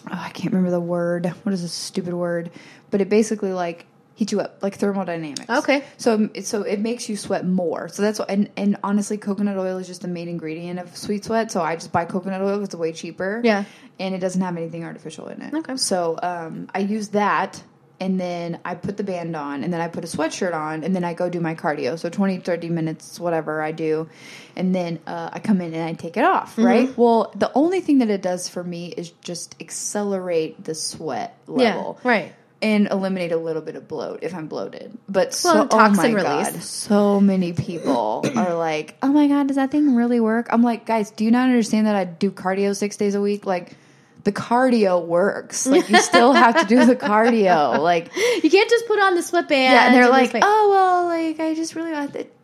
oh, 0.07 0.19
I 0.19 0.31
can't 0.31 0.53
remember 0.53 0.71
the 0.71 0.81
word. 0.81 1.27
What 1.43 1.53
is 1.53 1.63
this 1.63 1.73
stupid 1.73 2.15
word? 2.15 2.51
But 2.91 3.01
it 3.01 3.09
basically 3.09 3.53
like 3.53 3.87
heats 4.15 4.33
you 4.33 4.41
up 4.41 4.59
like 4.63 4.75
thermodynamics. 4.75 5.49
Okay. 5.49 5.83
So 5.97 6.29
so 6.43 6.63
it 6.63 6.79
makes 6.81 7.09
you 7.09 7.17
sweat 7.17 7.47
more. 7.47 7.89
So 7.89 8.03
that's 8.03 8.19
what 8.19 8.31
and 8.31 8.51
and 8.57 8.77
honestly, 8.83 9.17
coconut 9.17 9.57
oil 9.57 9.79
is 9.79 9.87
just 9.87 10.03
the 10.03 10.09
main 10.09 10.29
ingredient 10.29 10.79
of 10.79 10.97
Sweet 10.97 11.25
Sweat. 11.25 11.51
So 11.51 11.63
I 11.63 11.77
just 11.77 11.93
buy 11.93 12.05
coconut 12.05 12.43
oil; 12.43 12.63
It's 12.63 12.75
way 12.75 12.93
cheaper. 12.93 13.41
Yeah. 13.45 13.65
and 13.99 14.15
it 14.15 14.19
doesn't 14.19 14.41
have 14.43 14.57
anything 14.57 14.85
artificial 14.85 15.29
in 15.29 15.41
it. 15.43 15.55
Okay. 15.55 15.77
So 15.77 16.19
um, 16.23 16.69
I 16.75 16.81
use 16.81 17.09
that. 17.09 17.63
And 18.01 18.19
then 18.19 18.59
I 18.65 18.77
put 18.77 18.97
the 18.97 19.05
band 19.05 19.37
on, 19.37 19.63
and 19.63 19.71
then 19.71 19.81
I 19.83 19.89
put 19.89 20.05
a 20.05 20.07
sweatshirt 20.07 20.55
on, 20.55 20.85
and 20.85 20.97
then 20.97 21.05
I 21.05 21.13
go 21.13 21.29
do 21.29 21.39
my 21.39 21.55
cardio. 21.55 21.99
So 21.99 22.09
20, 22.09 22.39
30 22.39 22.71
minutes, 22.71 23.21
whatever 23.21 23.61
I 23.61 23.73
do. 23.73 24.09
And 24.57 24.75
then 24.75 25.01
uh, 25.07 25.29
I 25.33 25.39
come 25.39 25.61
in 25.61 25.75
and 25.75 25.85
I 25.85 25.93
take 25.93 26.17
it 26.17 26.25
off, 26.25 26.53
Mm-hmm. 26.57 26.65
right? 26.65 26.97
Well, 26.97 27.31
the 27.37 27.53
only 27.55 27.81
thing 27.81 27.99
that 27.99 28.09
it 28.09 28.23
does 28.23 28.49
for 28.49 28.65
me 28.65 28.87
is 28.89 29.11
just 29.23 29.55
accelerate 29.61 30.65
the 30.65 30.75
sweat 30.75 31.37
level 31.47 31.99
Yeah. 32.03 32.09
Right. 32.11 32.33
and 32.63 32.89
eliminate 32.89 33.33
a 33.33 33.37
little 33.37 33.61
bit 33.63 33.77
of 33.77 33.87
bloat 33.87 34.21
if 34.23 34.35
I'm 34.35 34.47
bloated. 34.47 34.97
But 35.09 35.35
so, 35.35 35.63
and 35.63 35.71
toxin 35.71 35.99
oh 35.99 36.09
my 36.17 36.23
release. 36.23 36.53
God, 36.53 36.63
so 36.63 37.21
many 37.21 37.53
people 37.53 38.25
are 38.37 38.55
like, 38.55 38.97
"Oh 39.03 39.09
my 39.13 39.29
god, 39.29 39.49
does 39.49 39.57
that 39.57 39.71
thing 39.71 39.95
really 39.95 40.21
work?" 40.21 40.47
I'm 40.51 40.63
like, 40.63 40.87
guys, 40.87 41.11
do 41.11 41.25
you 41.25 41.31
not 41.31 41.45
understand 41.51 41.87
that 41.87 41.97
I 41.97 42.05
do 42.05 42.31
cardio 42.31 42.75
six 42.75 42.97
days 42.97 43.15
a 43.15 43.21
week? 43.21 43.45
Like, 43.47 43.77
the 44.25 44.33
cardio 44.33 45.05
works. 45.05 45.67
Like, 45.67 45.89
you 45.89 45.97
still 46.03 46.33
have 46.33 46.61
to 46.61 46.67
do 46.67 46.85
the 46.85 46.97
cardio. 46.97 47.79
Like, 47.79 48.15
You 48.43 48.51
can't 48.51 48.69
just 48.71 48.87
put 48.87 48.99
on 49.01 49.15
the 49.15 49.23
sweatband. 49.23 49.73
yeah, 49.73 49.87
and 49.87 49.95
they're 49.95 50.09
just 50.23 50.35
like, 50.35 50.43
"Oh 50.47 50.69
well, 50.71 51.05
like 51.07 51.41
I 51.41 51.55
just 51.55 51.75
really 51.75 51.93
want 51.93 52.15
it." 52.17 52.35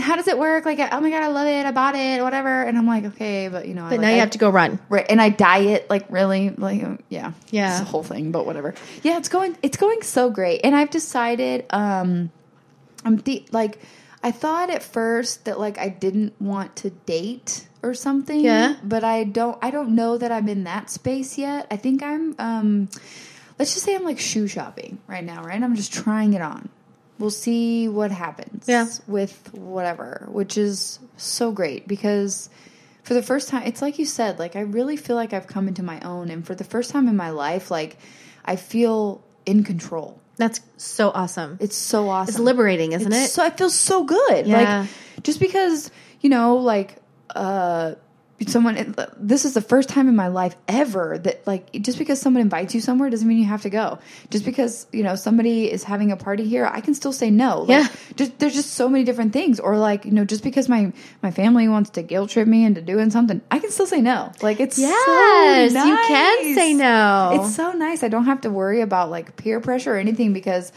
how 0.00 0.16
does 0.16 0.28
it 0.28 0.38
work? 0.38 0.66
Like, 0.66 0.78
oh 0.78 1.00
my 1.00 1.08
god, 1.08 1.22
I 1.22 1.28
love 1.28 1.46
it. 1.46 1.64
I 1.64 1.70
bought 1.70 1.94
it, 1.94 2.22
whatever. 2.22 2.62
And 2.62 2.76
I'm 2.76 2.86
like, 2.86 3.04
okay, 3.06 3.48
but 3.48 3.66
you 3.66 3.72
know, 3.72 3.86
But 3.88 4.00
now 4.00 4.10
you 4.10 4.20
have 4.20 4.32
to 4.32 4.38
go 4.38 4.50
run. 4.50 4.78
Right, 4.90 5.06
and 5.08 5.18
I 5.18 5.30
diet 5.30 5.88
like 5.88 6.04
really, 6.10 6.50
like 6.50 6.84
um, 6.84 6.98
yeah, 7.08 7.32
Yeah. 7.50 7.72
it's 7.72 7.80
a 7.80 7.84
whole 7.90 8.02
thing. 8.02 8.32
But 8.32 8.44
whatever. 8.44 8.74
Yeah, 9.02 9.16
it's 9.16 9.30
going, 9.30 9.56
it's 9.62 9.78
going 9.78 10.02
so 10.02 10.28
great, 10.28 10.60
and 10.62 10.76
I've 10.76 10.90
decided, 10.90 11.64
um, 11.70 12.30
I'm 13.02 13.16
de- 13.16 13.46
like, 13.50 13.78
I 14.22 14.30
thought 14.30 14.70
at 14.70 14.82
first 14.82 15.44
that 15.46 15.58
like 15.58 15.78
I 15.78 15.88
didn't 15.88 16.40
want 16.40 16.76
to 16.76 16.90
date 16.90 17.66
or 17.82 17.94
something. 17.94 18.40
Yeah. 18.40 18.76
but 18.84 19.02
I 19.02 19.24
don't, 19.24 19.58
I 19.60 19.70
don't 19.72 19.94
know 19.96 20.16
that 20.18 20.30
I'm 20.30 20.48
in 20.48 20.64
that 20.64 20.88
space 20.90 21.36
yet. 21.38 21.66
I 21.70 21.76
think 21.76 22.02
I'm, 22.02 22.34
um, 22.38 22.88
let's 23.58 23.74
just 23.74 23.84
say 23.84 23.94
I'm 23.96 24.04
like 24.04 24.20
shoe 24.20 24.46
shopping 24.46 24.98
right 25.08 25.24
now, 25.24 25.42
right? 25.42 25.60
I'm 25.60 25.74
just 25.74 25.92
trying 25.92 26.34
it 26.34 26.42
on. 26.42 26.68
We'll 27.18 27.30
see 27.30 27.88
what 27.88 28.10
happens 28.12 28.66
Yeah. 28.68 28.86
with 29.08 29.52
whatever, 29.54 30.28
which 30.30 30.56
is 30.56 31.00
so 31.16 31.50
great 31.52 31.88
because 31.88 32.48
for 33.02 33.14
the 33.14 33.22
first 33.22 33.48
time, 33.48 33.64
it's 33.66 33.82
like 33.82 33.98
you 33.98 34.06
said, 34.06 34.38
like 34.38 34.54
I 34.54 34.60
really 34.60 34.96
feel 34.96 35.16
like 35.16 35.32
I've 35.32 35.48
come 35.48 35.66
into 35.66 35.82
my 35.82 35.98
own. 36.02 36.30
And 36.30 36.46
for 36.46 36.54
the 36.54 36.64
first 36.64 36.90
time 36.92 37.08
in 37.08 37.16
my 37.16 37.30
life, 37.30 37.70
like 37.70 37.96
I 38.44 38.54
feel 38.54 39.22
in 39.44 39.64
control. 39.64 40.20
That's 40.36 40.60
so 40.76 41.10
awesome. 41.10 41.58
It's 41.60 41.76
so 41.76 42.08
awesome. 42.08 42.30
It's 42.30 42.38
liberating, 42.38 42.92
isn't 42.92 43.12
It's 43.12 43.26
it? 43.26 43.28
So 43.30 43.44
I 43.44 43.50
feel 43.50 43.70
so 43.70 44.04
good. 44.04 44.46
Yeah. 44.46 44.80
Like 44.80 45.22
just 45.22 45.40
because, 45.40 45.90
you 46.20 46.30
know, 46.30 46.56
like 46.56 46.96
uh 47.34 47.94
someone 48.46 48.94
this 49.18 49.44
is 49.44 49.54
the 49.54 49.60
first 49.60 49.88
time 49.88 50.08
in 50.08 50.16
my 50.16 50.26
life 50.26 50.56
ever 50.66 51.16
that 51.18 51.46
like 51.46 51.70
just 51.80 51.96
because 51.98 52.20
someone 52.20 52.40
invites 52.40 52.74
you 52.74 52.80
somewhere 52.80 53.08
doesn't 53.08 53.28
mean 53.28 53.38
you 53.38 53.44
have 53.46 53.62
to 53.62 53.70
go. 53.70 53.98
Just 54.30 54.44
because 54.44 54.86
you 54.92 55.04
know 55.04 55.14
somebody 55.14 55.70
is 55.70 55.84
having 55.84 56.10
a 56.10 56.16
party 56.16 56.44
here 56.48 56.66
i 56.66 56.80
can 56.80 56.94
still 56.94 57.12
say 57.12 57.30
no. 57.30 57.60
Like, 57.60 57.68
Yeah. 57.68 57.88
just 58.16 58.38
there's 58.40 58.54
just 58.54 58.72
so 58.72 58.88
many 58.88 59.04
different 59.04 59.32
things. 59.32 59.60
Or 59.60 59.78
like 59.78 60.04
you 60.04 60.10
know 60.10 60.24
just 60.24 60.42
because 60.42 60.68
my 60.68 60.92
my 61.22 61.30
family 61.30 61.68
wants 61.68 61.90
to 61.90 62.02
guilt 62.02 62.30
trip 62.30 62.48
me 62.48 62.64
into 62.64 62.80
doing 62.82 63.10
something 63.10 63.40
i 63.50 63.58
can 63.60 63.70
still 63.70 63.86
say 63.86 64.00
no. 64.00 64.32
Like 64.42 64.58
it's 64.58 64.76
so 64.76 64.82
Yes, 64.82 65.72
you 65.72 65.96
can 66.08 66.54
say 66.54 66.74
no. 66.74 67.30
it's 67.42 67.54
so 67.54 67.72
nice. 67.72 68.02
I 68.02 68.08
don't 68.08 68.24
have 68.24 68.40
to 68.40 68.50
worry 68.50 68.80
about 68.80 69.10
like 69.10 69.36
peer 69.36 69.60
pressure 69.60 69.94
or 69.94 69.98
anything 69.98 70.32
because 70.32 70.72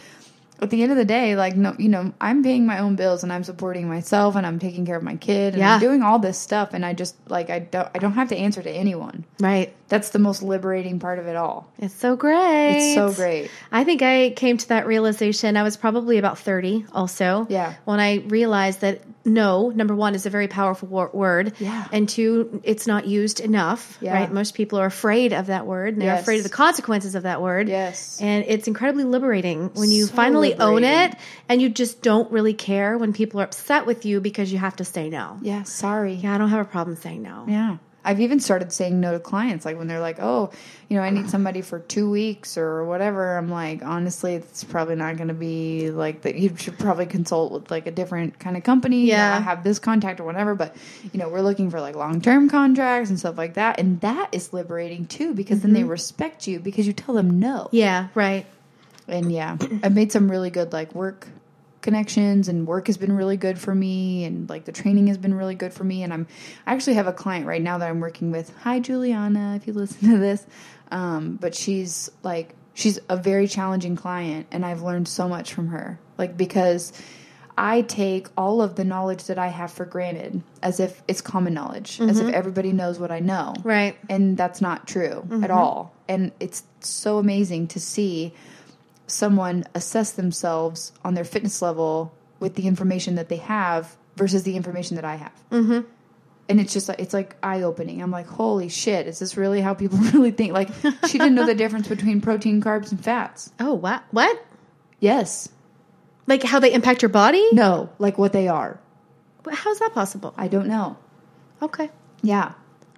at 0.62 0.70
the 0.70 0.82
end 0.84 0.92
of 0.92 0.98
the 0.98 1.06
day, 1.06 1.36
like 1.36 1.56
no, 1.56 1.76
you 1.78 1.90
know, 1.90 2.14
I'm 2.22 2.44
paying 2.44 2.66
my 2.66 2.80
own 2.80 2.96
bills 2.96 3.24
and 3.24 3.32
I'm 3.34 3.44
supporting 3.44 3.88
myself 3.88 4.36
and 4.36 4.46
I'm 4.46 4.60
taking 4.60 4.86
care 4.86 4.96
of 4.96 5.04
my 5.04 5.16
kid 5.18 5.54
and 5.54 5.60
Yeah. 5.62 5.76
I'm 5.76 5.80
doing 5.80 6.02
all 6.02 6.20
this 6.20 6.38
stuff 6.38 6.70
and 6.74 6.86
I 6.86 6.94
just 6.94 7.16
like 7.30 7.50
I 7.50 7.60
don't 7.60 7.90
I 7.94 8.00
don't 8.00 8.14
have 8.14 8.30
to 8.30 8.38
answer 8.38 8.62
to 8.62 8.70
anyone. 8.70 9.26
right. 9.40 9.74
That's 9.88 10.10
the 10.10 10.20
most 10.20 10.42
liberating 10.42 10.98
part 11.00 11.20
of 11.20 11.28
it 11.28 11.36
all. 11.36 11.70
It's 11.78 11.94
so 11.94 12.16
great. 12.16 12.78
It's 12.78 12.96
so 12.96 13.14
great. 13.14 13.52
I 13.72 13.84
think 13.84 14.02
I 14.02 14.32
came 14.32 14.58
to 14.58 14.68
that 14.70 14.88
realization. 14.88 15.58
I 15.58 15.64
was 15.64 15.78
probably 15.78 16.18
about 16.18 16.40
30 16.40 16.86
also. 16.92 17.46
Yeah. 17.50 17.76
When 17.86 18.00
I 18.00 18.16
realized 18.28 18.82
that 18.82 19.02
no, 19.26 19.70
number 19.70 19.96
one, 19.96 20.14
is 20.16 20.26
a 20.26 20.30
very 20.30 20.48
powerful 20.48 20.88
wor- 20.88 21.10
word. 21.14 21.54
Yeah. 21.60 21.88
And 21.92 22.08
two, 22.08 22.62
it's 22.64 22.86
not 22.88 23.08
used 23.08 23.40
enough. 23.40 23.98
Yeah. 24.00 24.14
Right. 24.14 24.32
Most 24.32 24.54
people 24.54 24.80
are 24.80 24.86
afraid 24.86 25.34
of 25.34 25.48
that 25.48 25.66
word 25.66 25.94
and 25.94 26.02
they're 26.02 26.14
Yes. 26.14 26.22
afraid 26.22 26.38
of 26.38 26.44
the 26.44 26.50
consequences 26.50 27.16
of 27.16 27.24
that 27.24 27.42
word. 27.42 27.68
Yes. 27.68 28.20
And 28.22 28.46
it's 28.48 28.68
incredibly 28.68 29.04
liberating 29.04 29.72
when 29.74 29.90
you 29.92 30.06
So 30.06 30.14
finally 30.16 30.54
own 30.56 30.84
it 30.84 31.16
and 31.50 31.62
you 31.62 31.70
just 31.70 32.02
don't 32.02 32.32
really 32.32 32.54
care 32.54 32.98
when 32.98 33.14
people 33.14 33.42
are 33.42 33.46
upset 33.46 33.86
with 33.86 34.06
you 34.06 34.22
because 34.22 34.52
you 34.52 34.60
have 34.60 34.76
to 34.78 34.86
say 34.86 35.10
no. 35.10 35.40
Yeah, 35.42 35.64
sorry. 35.64 36.14
Yeah, 36.14 36.36
I 36.36 36.38
don't 36.38 36.50
have 36.50 36.62
a 36.66 36.70
problem 36.70 36.96
saying 36.96 37.24
no. 37.24 37.46
Yeah. 37.48 37.78
I've 38.06 38.22
even 38.22 38.40
started 38.40 38.72
saying 38.72 39.00
no 39.00 39.12
to 39.14 39.20
clients, 39.20 39.66
like 39.66 39.78
when 39.78 39.88
they're 39.88 40.00
like, 40.00 40.18
"Oh, 40.20 40.52
you 40.88 40.96
know, 40.96 41.04
I 41.04 41.10
need 41.10 41.30
somebody 41.30 41.62
for 41.62 41.80
two 41.80 42.10
weeks 42.10 42.58
or 42.58 42.86
whatever." 42.86 43.38
I'm 43.38 43.50
like, 43.50 43.84
honestly, 43.84 44.36
it's 44.36 44.64
probably 44.64 44.96
not 44.96 45.18
going 45.18 45.28
to 45.30 45.34
be 45.34 45.90
like 45.92 46.22
that. 46.22 46.36
You 46.36 46.56
should 46.56 46.78
probably 46.78 47.08
consult 47.08 47.52
with 47.52 47.72
like 47.72 47.88
a 47.88 47.92
different 47.92 48.40
kind 48.40 48.56
of 48.56 48.64
company. 48.64 49.02
You 49.02 49.14
know, 49.14 49.18
Yeah. 49.18 49.38
I 49.38 49.40
have 49.40 49.64
this 49.64 49.80
contact 49.80 50.20
or 50.20 50.24
whatever, 50.24 50.56
but 50.56 50.76
you 51.12 51.20
know, 51.20 51.30
we're 51.30 51.42
looking 51.42 51.70
for 51.70 51.82
like 51.82 51.96
long 51.96 52.22
term 52.22 52.50
contracts 52.50 53.10
and 53.10 53.20
stuff 53.20 53.38
like 53.38 53.56
that, 53.56 53.80
and 53.80 54.00
that 54.02 54.30
is 54.32 54.54
liberating 54.54 55.06
too 55.08 55.34
because 55.34 55.62
then 55.62 55.74
they 55.74 55.82
mm-hmm. 55.82 55.90
respect 55.90 56.48
you 56.48 56.60
because 56.60 56.88
you 56.88 56.94
tell 56.94 57.16
them 57.16 57.40
no. 57.40 57.70
Yeah, 57.72 58.08
right. 58.14 58.46
And 59.08 59.32
yeah, 59.32 59.58
I've 59.84 59.94
made 59.94 60.12
some 60.12 60.30
really 60.30 60.50
good 60.50 60.74
like 60.74 60.96
work 60.96 61.28
connections 61.86 62.48
and 62.50 62.68
work 62.68 62.88
has 62.88 62.98
been 62.98 63.12
really 63.16 63.38
good 63.38 63.60
for 63.60 63.74
me 63.74 64.26
and 64.26 64.50
like 64.50 64.66
the 64.66 64.72
training 64.72 65.06
has 65.08 65.20
been 65.20 65.34
really 65.36 65.54
good 65.54 65.72
for 65.72 65.84
me 65.84 66.02
and 66.04 66.12
I'm 66.12 66.28
I 66.66 66.74
actually 66.74 66.96
have 66.96 67.06
a 67.08 67.14
client 67.14 67.46
right 67.46 67.62
now 67.62 67.78
that 67.78 67.88
I'm 67.88 68.00
working 68.00 68.32
with. 68.32 68.52
Hi 68.64 68.80
Juliana, 68.80 69.56
if 69.56 69.68
you 69.68 69.74
listen 69.74 70.10
to 70.12 70.18
this. 70.18 70.46
Um, 70.92 71.36
but 71.36 71.54
she's 71.56 72.10
like 72.24 72.56
she's 72.74 73.00
a 73.08 73.16
very 73.16 73.48
challenging 73.48 73.96
client 73.96 74.48
and 74.52 74.66
I've 74.66 74.82
learned 74.82 75.08
so 75.08 75.30
much 75.30 75.54
from 75.54 75.68
her. 75.68 76.00
Like 76.18 76.36
because 76.36 76.92
I 77.58 77.84
take 77.84 78.28
all 78.36 78.62
of 78.64 78.76
the 78.76 78.84
knowledge 78.84 79.26
that 79.26 79.38
I 79.38 79.48
have 79.48 79.72
for 79.72 79.86
granted 79.86 80.42
as 80.64 80.80
if 80.80 81.04
it's 81.08 81.22
common 81.22 81.54
knowledge, 81.54 82.02
as 82.02 82.20
if 82.20 82.34
everybody 82.34 82.74
knows 82.74 83.00
what 83.00 83.12
I 83.12 83.20
know 83.20 83.54
Right. 83.64 83.96
and 84.10 84.36
that's 84.36 84.60
not 84.60 84.88
true 84.88 85.24
at 85.44 85.52
all 85.52 85.94
and 86.10 86.32
it's 86.40 86.64
so 86.80 87.20
amazing 87.20 87.68
to 87.68 87.80
see 87.80 88.34
someone 89.08 89.64
assess 89.76 90.12
themselves 90.12 90.92
on 91.04 91.14
their 91.14 91.24
fitness 91.24 91.62
level 91.62 92.14
with 92.40 92.56
the 92.56 92.68
information 92.68 93.16
that 93.16 93.30
they 93.30 93.38
have 93.38 93.96
versus 94.16 94.44
the 94.44 94.56
information 94.56 94.96
that 94.96 95.06
i 95.06 95.16
have 95.16 95.34
mm-hmm. 95.52 95.82
and 96.50 96.60
it's 96.60 96.74
just 96.74 96.88
like 96.90 97.00
it's 97.00 97.14
like 97.14 97.36
eye-opening 97.44 98.02
i'm 98.02 98.12
like 98.12 98.26
holy 98.28 98.70
shit 98.70 99.08
is 99.08 99.20
this 99.20 99.38
really 99.38 99.62
how 99.62 99.74
people 99.74 99.98
really 100.14 100.32
think 100.32 100.54
like 100.54 100.70
she 101.08 101.18
didn't 101.18 101.36
know 101.36 101.46
the 101.46 101.56
difference 101.56 101.88
between 101.88 102.22
protein 102.22 102.62
carbs 102.62 102.92
and 102.92 103.04
fats 103.04 103.52
Oh, 103.60 103.74
what? 103.74 104.04
What? 104.12 104.44
yes 105.00 105.50
Like 106.28 106.44
how 106.44 106.60
they 106.60 106.74
impact 106.74 107.02
your 107.02 107.10
body? 107.10 107.46
no 107.52 107.90
like 108.00 108.18
what 108.18 108.34
they 108.34 108.48
are 108.48 108.80
How's 109.52 109.78
that 109.80 109.94
possible? 109.94 110.34
i 110.38 110.48
don't 110.48 110.68
know 110.68 110.98
Okay. 111.62 111.90
yeah 112.22 112.54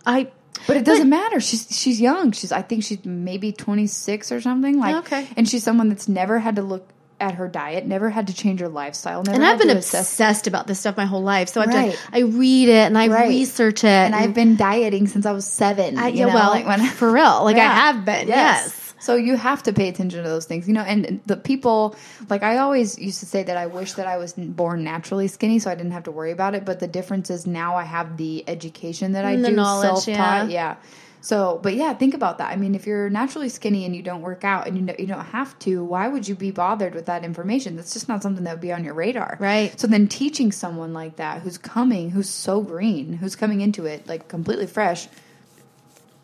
I 0.05 0.31
But 0.67 0.77
it 0.77 0.85
doesn't 0.85 1.09
matter. 1.09 1.39
She's 1.39 1.67
she's 1.71 1.99
young. 1.99 2.31
She's 2.33 2.51
I 2.51 2.61
think 2.61 2.83
she's 2.83 3.03
maybe 3.05 3.51
26 3.51 4.31
or 4.31 4.41
something. 4.41 4.79
Like 4.79 4.95
Okay. 5.05 5.27
and 5.37 5.47
she's 5.47 5.63
someone 5.63 5.89
that's 5.89 6.07
never 6.07 6.39
had 6.39 6.57
to 6.57 6.61
look 6.61 6.87
at 7.19 7.33
her 7.35 7.47
diet, 7.47 7.83
never 7.85 8.11
had 8.11 8.27
to 8.27 8.33
change 8.35 8.59
her 8.59 8.67
lifestyle, 8.69 9.23
never 9.23 9.35
and 9.35 9.43
I've 9.43 9.57
been 9.57 9.71
obsessed 9.71 10.45
about 10.45 10.67
this 10.67 10.79
stuff 10.81 10.97
my 10.97 11.05
whole 11.07 11.23
life. 11.23 11.49
So 11.49 11.61
I've 11.61 11.69
Right. 11.69 11.89
done, 11.91 11.99
I 12.13 12.19
read 12.19 12.69
it 12.69 12.85
and 12.85 12.95
I 12.95 13.07
Right. 13.07 13.29
research 13.29 13.83
it. 13.83 13.87
And 13.87 14.13
I've 14.13 14.35
been 14.35 14.55
dieting 14.55 15.07
since 15.07 15.25
I 15.25 15.31
was 15.31 15.45
7. 15.45 15.97
I, 15.97 16.09
you 16.09 16.17
yeah, 16.19 16.25
know, 16.27 16.35
well, 16.35 16.51
like 16.51 16.67
when 16.67 16.85
for 16.85 17.11
real. 17.11 17.43
Like 17.43 17.57
I 17.57 17.61
have 17.63 18.05
been. 18.05 18.27
Yes. 18.27 18.86
So 18.99 19.15
you 19.15 19.35
have 19.35 19.63
to 19.63 19.73
pay 19.73 19.89
attention 19.89 20.23
to 20.23 20.29
those 20.29 20.45
things, 20.45 20.67
you 20.67 20.73
know. 20.73 20.81
And 20.81 21.21
the 21.25 21.37
people, 21.37 21.95
like 22.29 22.43
I 22.43 22.57
always 22.57 22.97
used 22.97 23.19
to 23.19 23.25
say 23.25 23.43
that 23.43 23.57
I 23.57 23.67
wish 23.67 23.93
that 23.93 24.07
I 24.07 24.17
was 24.17 24.33
born 24.33 24.83
naturally 24.83 25.27
skinny, 25.27 25.59
so 25.59 25.69
I 25.69 25.75
didn't 25.75 25.91
have 25.91 26.03
to 26.03 26.11
worry 26.11 26.31
about 26.31 26.55
it. 26.55 26.65
But 26.65 26.79
the 26.79 26.87
difference 26.87 27.29
is 27.29 27.45
now 27.45 27.75
I 27.75 27.83
have 27.83 28.17
the 28.17 28.43
education 28.47 29.13
that 29.13 29.25
I 29.25 29.35
the 29.35 29.49
do, 29.49 29.55
knowledge, 29.55 30.03
self-taught. 30.03 30.49
yeah. 30.49 30.57
Yeah. 30.57 30.75
So, 31.19 31.59
but 31.61 31.73
yeah, 31.75 31.93
think 31.93 32.13
about 32.13 32.37
that. 32.37 32.51
I 32.51 32.55
mean, 32.55 32.75
if 32.75 32.85
you're 32.87 33.09
naturally 33.09 33.49
skinny 33.49 33.85
and 33.85 33.95
you 33.95 34.01
don't 34.01 34.21
work 34.21 34.43
out 34.43 34.67
and 34.67 34.77
you 34.77 34.83
know, 34.83 34.95
you 34.97 35.07
don't 35.07 35.25
have 35.25 35.57
to, 35.59 35.83
why 35.83 36.07
would 36.07 36.27
you 36.27 36.35
be 36.35 36.51
bothered 36.51 36.93
with 36.95 37.07
that 37.07 37.25
information? 37.25 37.75
That's 37.75 37.91
just 37.91 38.07
not 38.07 38.23
something 38.23 38.43
that 38.45 38.53
would 38.53 38.61
be 38.61 38.71
on 38.71 38.83
your 38.83 38.93
radar, 38.93 39.35
Right. 39.39 39.77
So 39.79 39.87
then 39.87 40.07
teaching 40.07 40.51
someone 40.51 40.93
like 40.93 41.17
that 41.17 41.41
who's 41.41 41.57
coming, 41.57 42.11
who's 42.11 42.29
so 42.29 42.61
green, 42.61 43.13
who's 43.13 43.35
coming 43.35 43.61
into 43.61 43.85
it 43.85 44.07
like 44.07 44.27
completely 44.27 44.67
fresh. 44.67 45.07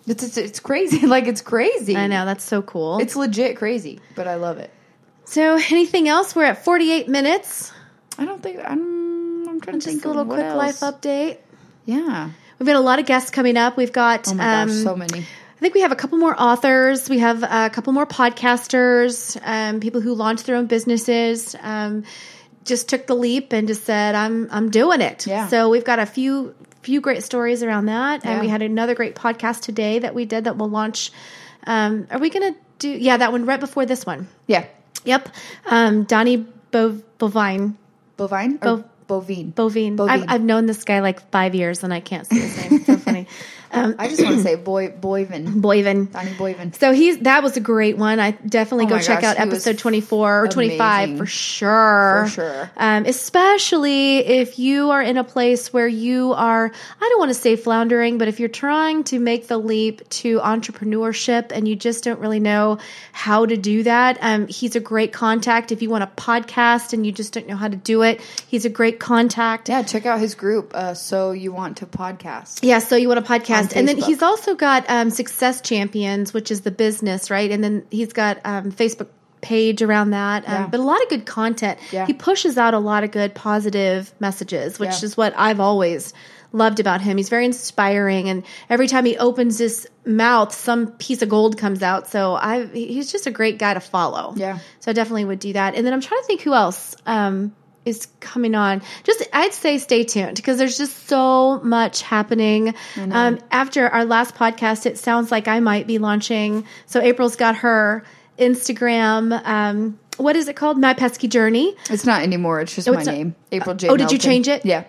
It's, 0.07 0.23
it's, 0.23 0.37
it's 0.37 0.59
crazy. 0.59 1.05
like 1.07 1.27
it's 1.27 1.41
crazy. 1.41 1.95
I 1.95 2.07
know. 2.07 2.25
That's 2.25 2.43
so 2.43 2.61
cool. 2.61 2.99
It's 2.99 3.15
legit 3.15 3.57
crazy, 3.57 3.99
but 4.15 4.27
I 4.27 4.35
love 4.35 4.57
it. 4.57 4.71
so 5.25 5.55
anything 5.55 6.07
else? 6.07 6.35
We're 6.35 6.45
at 6.45 6.63
48 6.63 7.07
minutes. 7.07 7.71
I 8.17 8.25
don't 8.25 8.41
think 8.41 8.59
I'm. 8.59 9.47
I'm 9.47 9.61
trying 9.61 9.79
to 9.79 9.85
think 9.85 10.01
Just 10.01 10.05
a 10.05 10.07
little 10.07 10.25
quick 10.25 10.39
else. 10.39 10.81
life 10.81 10.93
update. 10.93 11.37
Yeah. 11.85 12.31
We've 12.59 12.67
got 12.67 12.75
a 12.75 12.79
lot 12.79 12.99
of 12.99 13.05
guests 13.05 13.29
coming 13.29 13.57
up. 13.57 13.77
We've 13.77 13.91
got 13.91 14.27
Oh 14.27 14.33
my 14.35 14.61
um, 14.61 14.69
gosh, 14.69 14.77
so 14.77 14.95
many. 14.95 15.19
I 15.19 15.59
think 15.59 15.75
we 15.75 15.81
have 15.81 15.91
a 15.91 15.95
couple 15.95 16.17
more 16.17 16.35
authors. 16.37 17.09
We 17.09 17.19
have 17.19 17.43
a 17.43 17.69
couple 17.69 17.93
more 17.93 18.05
podcasters, 18.05 19.39
um, 19.43 19.79
people 19.79 20.01
who 20.01 20.13
launched 20.13 20.45
their 20.45 20.55
own 20.55 20.67
businesses. 20.67 21.55
Um, 21.61 22.03
just 22.65 22.89
took 22.89 23.07
the 23.07 23.15
leap 23.15 23.53
and 23.53 23.67
just 23.67 23.83
said, 23.83 24.15
"I'm 24.15 24.49
I'm 24.51 24.69
doing 24.69 25.01
it." 25.01 25.27
Yeah. 25.27 25.47
So 25.47 25.69
we've 25.69 25.83
got 25.83 25.99
a 25.99 26.05
few 26.05 26.55
few 26.83 27.01
great 27.01 27.23
stories 27.23 27.63
around 27.63 27.85
that, 27.87 28.23
and 28.25 28.35
Yeah. 28.35 28.41
we 28.41 28.47
had 28.47 28.61
another 28.61 28.93
great 28.95 29.15
podcast 29.15 29.61
today 29.61 29.99
that 29.99 30.13
we 30.13 30.25
did 30.25 30.43
that 30.43 30.57
will 30.57 30.69
launch. 30.69 31.11
Um, 31.65 32.07
are 32.11 32.19
we 32.19 32.29
going 32.29 32.53
to 32.53 32.59
do? 32.79 32.89
Yeah, 32.89 33.17
that 33.17 33.31
one 33.31 33.45
right 33.45 33.59
before 33.59 33.85
this 33.85 34.05
one. 34.05 34.27
Yeah. 34.47 34.65
Yep. 35.05 35.29
Um, 35.65 36.03
Donnie 36.03 36.45
Bov- 36.71 37.03
Bovine. 37.17 37.75
Bovine 38.17 38.57
bovine? 39.07 39.51
Bovine. 39.53 39.95
Bovine. 39.95 40.09
I've, 40.09 40.25
I've 40.27 40.41
known 40.41 40.65
this 40.65 40.83
guy 40.83 40.99
like 40.99 41.29
five 41.31 41.55
years 41.55 41.83
and 41.83 41.93
I 41.93 41.99
can't 41.99 42.25
say 42.27 42.39
his 42.39 42.57
name. 42.57 42.73
It's 42.75 42.85
so 42.85 42.97
funny. 42.97 43.27
I 43.73 44.07
just 44.07 44.23
want 44.23 44.35
to 44.35 44.43
say 44.43 44.55
Boy 44.55 44.89
Boyven, 44.89 45.61
Boyven. 45.61 46.11
Donnie 46.11 46.31
Boyven. 46.31 46.75
So 46.75 46.93
he's 46.93 47.19
that 47.19 47.43
was 47.43 47.57
a 47.57 47.59
great 47.59 47.97
one. 47.97 48.19
I 48.19 48.31
definitely 48.31 48.85
Oh 48.85 48.89
go 48.89 48.99
check 48.99 49.21
gosh, 49.21 49.35
out 49.35 49.39
episode 49.39 49.77
twenty 49.79 50.01
four 50.01 50.43
or 50.43 50.47
twenty 50.47 50.77
five 50.77 51.17
for 51.17 51.25
sure. 51.25 52.25
For 52.25 52.31
sure. 52.31 52.71
Um, 52.77 53.05
especially 53.05 54.19
if 54.19 54.59
you 54.59 54.91
are 54.91 55.01
in 55.01 55.17
a 55.17 55.23
place 55.23 55.73
where 55.73 55.87
you 55.87 56.33
are, 56.33 56.71
I 57.01 57.09
don't 57.09 57.19
want 57.19 57.29
to 57.29 57.35
say 57.39 57.55
floundering, 57.55 58.17
but 58.17 58.27
if 58.27 58.39
you're 58.39 58.49
trying 58.49 59.03
to 59.05 59.19
make 59.19 59.47
the 59.47 59.57
leap 59.57 60.07
to 60.09 60.39
entrepreneurship 60.39 61.51
and 61.51 61.67
you 61.67 61.75
just 61.75 62.03
don't 62.03 62.19
really 62.19 62.39
know 62.39 62.77
how 63.11 63.45
to 63.45 63.57
do 63.57 63.83
that, 63.83 64.17
um, 64.21 64.47
he's 64.47 64.75
a 64.75 64.79
great 64.79 65.13
contact. 65.13 65.71
If 65.71 65.81
you 65.81 65.89
want 65.89 66.03
a 66.03 66.07
podcast 66.07 66.93
and 66.93 67.05
you 67.05 67.11
just 67.11 67.33
don't 67.33 67.47
know 67.47 67.55
how 67.55 67.67
to 67.67 67.75
do 67.77 68.03
it, 68.03 68.21
he's 68.47 68.65
a 68.65 68.69
great 68.69 68.99
contact. 68.99 69.69
Yeah, 69.69 69.83
check 69.83 70.05
out 70.05 70.19
his 70.19 70.35
group. 70.35 70.71
Uh, 70.73 70.93
so 70.93 71.31
you 71.31 71.51
want 71.51 71.77
to 71.77 71.85
podcast? 71.85 72.59
Yeah, 72.61 72.79
so 72.79 72.95
you 72.95 73.07
want 73.07 73.19
a 73.19 73.23
podcast, 73.23 73.62
And 73.75 73.87
then 73.87 73.97
he's 73.97 74.21
also 74.21 74.55
got 74.55 74.85
um, 74.89 75.09
Success 75.09 75.61
Champions, 75.61 76.33
which 76.33 76.51
is 76.51 76.61
the 76.61 76.71
business, 76.71 77.31
right? 77.31 77.49
And 77.51 77.63
then 77.63 77.85
he's 77.91 78.13
got 78.13 78.39
um, 78.43 78.71
Facebook 78.71 79.07
page 79.41 79.81
around 79.81 80.11
that, 80.11 80.45
um, 80.47 80.53
Yeah. 80.53 80.67
but 80.67 80.79
a 80.79 80.83
lot 80.83 81.01
of 81.03 81.09
good 81.09 81.25
content. 81.25 81.77
Yeah. 81.91 82.05
He 82.05 82.13
pushes 82.13 82.57
out 82.57 82.73
a 82.73 82.79
lot 82.79 83.03
of 83.03 83.11
good 83.11 83.35
positive 83.35 84.13
messages, 84.19 84.79
which 84.79 84.89
Yeah. 85.01 85.05
is 85.05 85.17
what 85.17 85.33
I've 85.37 85.59
always 85.59 86.13
loved 86.53 86.79
about 86.79 87.01
him. 87.01 87.17
He's 87.17 87.29
very 87.29 87.45
inspiring, 87.45 88.29
and 88.29 88.43
every 88.69 88.87
time 88.87 89.05
he 89.05 89.17
opens 89.17 89.57
his 89.57 89.87
mouth, 90.05 90.53
some 90.53 90.87
piece 90.87 91.21
of 91.21 91.27
gold 91.29 91.57
comes 91.57 91.81
out. 91.83 92.07
So 92.07 92.35
I, 92.35 92.67
he's 92.67 93.11
just 93.11 93.27
a 93.27 93.31
great 93.31 93.57
guy 93.59 93.73
to 93.73 93.79
follow. 93.79 94.33
Yeah. 94.37 94.59
So 94.79 94.91
I 94.91 94.93
definitely 94.93 95.25
would 95.25 95.39
do 95.39 95.53
that. 95.53 95.75
And 95.75 95.85
then 95.85 95.93
I'm 95.93 96.01
trying 96.01 96.21
to 96.21 96.27
think 96.27 96.41
who 96.41 96.53
else 96.53 96.95
um, 97.05 97.53
is 97.85 98.07
coming 98.19 98.55
on. 98.55 98.81
Just 99.03 99.27
I'd 99.33 99.53
say 99.53 99.77
stay 99.77 100.03
tuned 100.03 100.35
because 100.37 100.57
there's 100.57 100.77
just 100.77 101.07
so 101.07 101.59
much 101.61 102.01
happening. 102.01 102.73
Um, 102.97 103.39
after 103.51 103.87
our 103.89 104.05
last 104.05 104.35
podcast, 104.35 104.85
it 104.85 104.97
sounds 104.97 105.31
like 105.31 105.47
I 105.47 105.59
might 105.59 105.85
be 105.87 105.97
launching. 105.97 106.65
So 106.85 107.01
April's 107.01 107.35
got 107.35 107.57
her 107.57 108.03
Instagram. 108.39 109.45
Um, 109.45 109.99
what 110.17 110.35
is 110.35 110.47
it 110.47 110.55
called? 110.55 110.77
My 110.77 110.93
Pesky 110.93 111.27
Journey. 111.27 111.75
It's 111.89 112.05
not 112.05 112.21
anymore. 112.21 112.61
It's 112.61 112.75
just 112.75 112.87
Oh, 112.87 112.93
my 112.93 112.99
it's 112.99 113.07
not- 113.07 113.15
name, 113.15 113.35
April 113.51 113.75
J. 113.75 113.89
Oh, 113.89 113.97
did 113.97 114.11
you 114.11 114.17
change 114.17 114.47
it? 114.47 114.65
Yeah. 114.65 114.83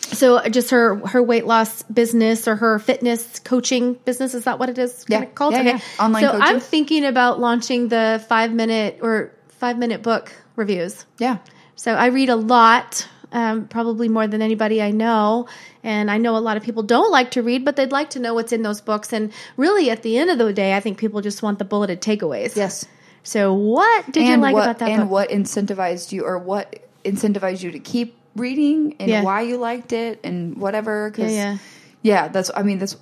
So 0.00 0.40
just 0.48 0.70
her 0.70 0.94
her 1.06 1.20
weight 1.22 1.46
loss 1.46 1.82
business 1.84 2.46
or 2.46 2.54
her 2.54 2.78
fitness 2.78 3.40
coaching 3.40 3.94
business 4.04 4.34
is 4.34 4.44
that 4.44 4.58
what 4.60 4.68
it 4.68 4.78
is 4.78 5.04
Yeah. 5.08 5.24
called? 5.24 5.54
Yeah, 5.54 5.62
yeah. 5.62 5.78
Online 5.98 6.22
so 6.22 6.30
coaching. 6.32 6.42
I'm 6.42 6.60
thinking 6.60 7.04
about 7.04 7.40
launching 7.40 7.88
the 7.88 8.24
five 8.28 8.52
minute 8.52 9.00
or 9.02 9.32
five 9.58 9.78
minute 9.78 10.02
book 10.02 10.32
reviews. 10.54 11.04
Yeah. 11.18 11.38
So 11.76 11.94
I 11.94 12.06
read 12.06 12.28
a 12.30 12.36
lot, 12.36 13.06
um, 13.32 13.68
probably 13.68 14.08
more 14.08 14.26
than 14.26 14.42
anybody 14.42 14.82
I 14.82 14.90
know. 14.90 15.46
And 15.84 16.10
I 16.10 16.18
know 16.18 16.36
a 16.36 16.40
lot 16.40 16.56
of 16.56 16.62
people 16.62 16.82
don't 16.82 17.10
like 17.12 17.32
to 17.32 17.42
read, 17.42 17.64
but 17.64 17.76
they'd 17.76 17.92
like 17.92 18.10
to 18.10 18.18
know 18.18 18.34
what's 18.34 18.52
in 18.52 18.62
those 18.62 18.80
books. 18.80 19.12
And 19.12 19.32
really, 19.56 19.90
at 19.90 20.02
the 20.02 20.18
end 20.18 20.30
of 20.30 20.38
the 20.38 20.52
day, 20.52 20.74
I 20.74 20.80
think 20.80 20.98
people 20.98 21.20
just 21.20 21.42
want 21.42 21.58
the 21.58 21.64
bulleted 21.64 22.00
takeaways. 22.02 22.56
Yes. 22.56 22.84
So, 23.22 23.52
what 23.54 24.10
did 24.10 24.26
you 24.26 24.36
like 24.36 24.54
what, 24.54 24.62
about 24.64 24.78
that 24.78 24.88
and 24.90 25.02
book? 25.02 25.10
what 25.10 25.28
incentivized 25.30 26.12
you 26.12 26.24
or 26.24 26.38
what 26.38 26.80
incentivized 27.04 27.62
you 27.62 27.72
to 27.72 27.78
keep 27.78 28.16
reading 28.36 28.96
and 29.00 29.08
Yeah. 29.08 29.22
why 29.22 29.42
you 29.42 29.56
liked 29.56 29.92
it 29.92 30.20
and 30.24 30.56
whatever 30.58 31.10
'cause- 31.10 31.32
Yeah, 31.32 31.56
yeah 32.02 32.28
that's 32.28 32.50
i 32.54 32.62
mean 32.62 32.78
that's 32.78 32.96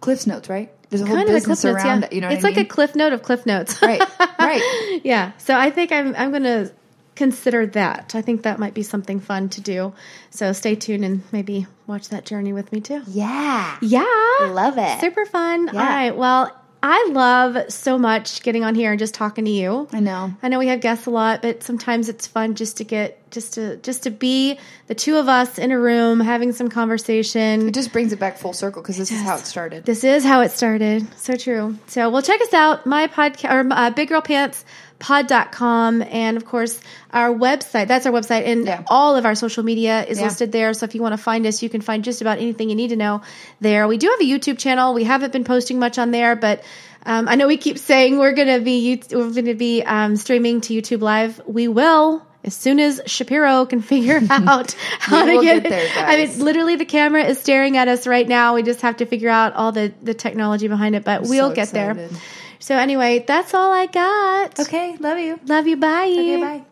cliff's 0.00 0.26
notes 0.26 0.48
right 0.48 0.70
there's 0.88 1.02
a 1.02 1.06
whole 1.06 1.14
kind 1.16 1.28
business 1.28 1.60
cliff 1.60 1.74
notes. 1.74 1.84
around 1.84 2.00
Yeah, 2.00 2.06
it 2.06 2.12
you 2.14 2.20
know 2.22 2.28
it's 2.28 2.42
like 2.42 2.54
I 2.56 2.60
a 2.60 2.62
mean? 2.62 2.68
cliff 2.68 2.94
note 2.96 3.12
of 3.12 3.22
cliff 3.22 3.44
notes. 3.44 3.82
right 3.82 4.00
right 4.38 5.00
yeah. 5.04 5.32
So 5.38 5.54
I 5.58 5.70
think 5.70 5.92
I'm 5.92 6.14
I'm 6.16 6.32
gonna 6.32 6.70
consider 7.18 7.66
that. 7.66 8.14
I 8.14 8.22
think 8.22 8.42
that 8.44 8.58
might 8.58 8.72
be 8.72 8.82
something 8.82 9.20
fun 9.20 9.50
to 9.50 9.60
do. 9.60 9.92
So 10.30 10.52
stay 10.52 10.74
tuned 10.74 11.04
and 11.04 11.22
maybe 11.32 11.66
watch 11.86 12.08
that 12.08 12.24
journey 12.24 12.52
with 12.54 12.72
me 12.72 12.80
too. 12.80 13.02
yeah 13.08 13.76
Yeah. 13.82 14.04
love 14.50 14.78
it 14.78 15.00
Super 15.00 15.26
fun. 15.26 15.66
Yeah. 15.66 15.80
All 15.80 15.86
right. 15.86 16.16
Well, 16.16 16.54
I 16.80 17.08
love 17.10 17.72
so 17.72 17.98
much 17.98 18.40
getting 18.44 18.62
on 18.62 18.76
here 18.76 18.92
and 18.92 19.00
just 19.00 19.12
talking 19.12 19.44
to 19.46 19.50
you. 19.50 19.88
i 19.92 19.98
know 19.98 20.32
I 20.44 20.48
know 20.48 20.60
we 20.60 20.68
have 20.68 20.80
guests 20.80 21.06
a 21.06 21.10
lot, 21.10 21.42
but 21.42 21.64
sometimes 21.64 22.08
it's 22.08 22.28
fun 22.28 22.54
just 22.54 22.76
to 22.76 22.84
get 22.84 23.28
just 23.32 23.54
to 23.54 23.76
just 23.78 24.04
to 24.04 24.10
be 24.12 24.58
the 24.86 24.94
two 24.94 25.16
of 25.16 25.28
us 25.28 25.58
in 25.58 25.72
a 25.72 25.78
room 25.78 26.20
having 26.20 26.52
some 26.52 26.68
conversation. 26.70 27.66
it 27.68 27.74
just 27.74 27.92
brings 27.92 28.12
it 28.12 28.20
back 28.20 28.38
full 28.38 28.52
circle 28.52 28.80
because 28.80 28.96
this 28.96 29.10
is 29.10 29.20
how 29.22 29.34
it 29.36 29.44
started 29.44 29.84
This 29.86 30.04
is 30.04 30.22
how 30.24 30.40
it 30.42 30.52
started. 30.52 31.04
So 31.18 31.34
true. 31.36 31.76
So, 31.88 32.10
well, 32.10 32.22
check 32.22 32.40
us 32.42 32.54
out. 32.54 32.86
My 32.86 33.08
podcast 33.08 33.50
or 33.52 33.72
uh, 33.72 33.90
Big 33.90 34.08
Girl 34.08 34.20
Pants 34.22 34.64
pod.com 34.98 36.02
and 36.02 36.36
of 36.36 36.44
course 36.44 36.80
our 37.12 37.30
website 37.32 37.86
that's 37.86 38.04
our 38.06 38.12
website 38.12 38.46
and 38.46 38.66
Yeah. 38.66 38.82
all 38.88 39.16
of 39.16 39.24
our 39.24 39.34
social 39.34 39.62
media 39.62 40.04
is 40.04 40.18
Yeah. 40.18 40.24
listed 40.24 40.50
there 40.52 40.74
so 40.74 40.84
if 40.84 40.94
you 40.94 41.02
want 41.02 41.12
to 41.12 41.18
find 41.18 41.46
us 41.46 41.62
you 41.62 41.68
can 41.68 41.80
find 41.80 42.02
just 42.04 42.20
about 42.20 42.38
anything 42.38 42.68
you 42.68 42.74
need 42.74 42.88
to 42.88 42.96
know 42.96 43.22
there 43.60 43.86
we 43.86 43.96
do 43.96 44.08
have 44.08 44.20
a 44.20 44.24
youtube 44.24 44.58
channel 44.58 44.94
we 44.94 45.04
haven't 45.04 45.32
been 45.32 45.44
posting 45.44 45.78
much 45.78 45.98
on 45.98 46.10
there 46.10 46.34
but 46.34 46.62
um, 47.06 47.28
i 47.28 47.36
know 47.36 47.46
we 47.46 47.56
keep 47.56 47.78
saying 47.78 48.18
we're 48.18 48.32
going 48.32 48.48
to 48.48 48.60
be 48.60 49.00
we're 49.12 49.30
going 49.30 49.44
to 49.44 49.54
be 49.54 49.82
um, 49.84 50.16
streaming 50.16 50.60
to 50.62 50.74
youtube 50.74 51.00
live 51.00 51.40
we 51.46 51.68
will 51.68 52.26
as 52.44 52.54
soon 52.54 52.78
as 52.80 53.00
Shapiro 53.04 53.66
can 53.66 53.82
figure 53.92 54.20
out 54.30 54.72
how 55.00 55.24
to 55.26 55.42
get, 55.42 55.64
get 55.64 55.68
there, 55.70 55.88
I 56.06 56.24
mean, 56.24 56.38
literally 56.38 56.76
the 56.76 56.84
camera 56.84 57.24
is 57.24 57.38
staring 57.40 57.76
at 57.76 57.88
us 57.88 58.06
right 58.06 58.26
now. 58.26 58.54
We 58.54 58.62
just 58.62 58.80
have 58.82 58.98
to 58.98 59.06
figure 59.06 59.28
out 59.28 59.54
all 59.54 59.72
the, 59.72 59.92
the 60.02 60.14
technology 60.14 60.68
behind 60.68 60.94
it, 60.94 61.04
but 61.04 61.22
we'll 61.22 61.50
so 61.50 61.54
get 61.54 61.70
there. 61.70 62.08
So 62.60 62.76
anyway, 62.76 63.24
that's 63.26 63.54
all 63.54 63.72
I 63.72 63.86
got. 63.86 64.58
okay 64.60 64.96
love 64.98 65.18
you 65.18 65.38
Love 65.46 65.66
you. 65.66 65.76
Bye. 65.76 66.08
okay 66.10 66.40
bye 66.40 66.64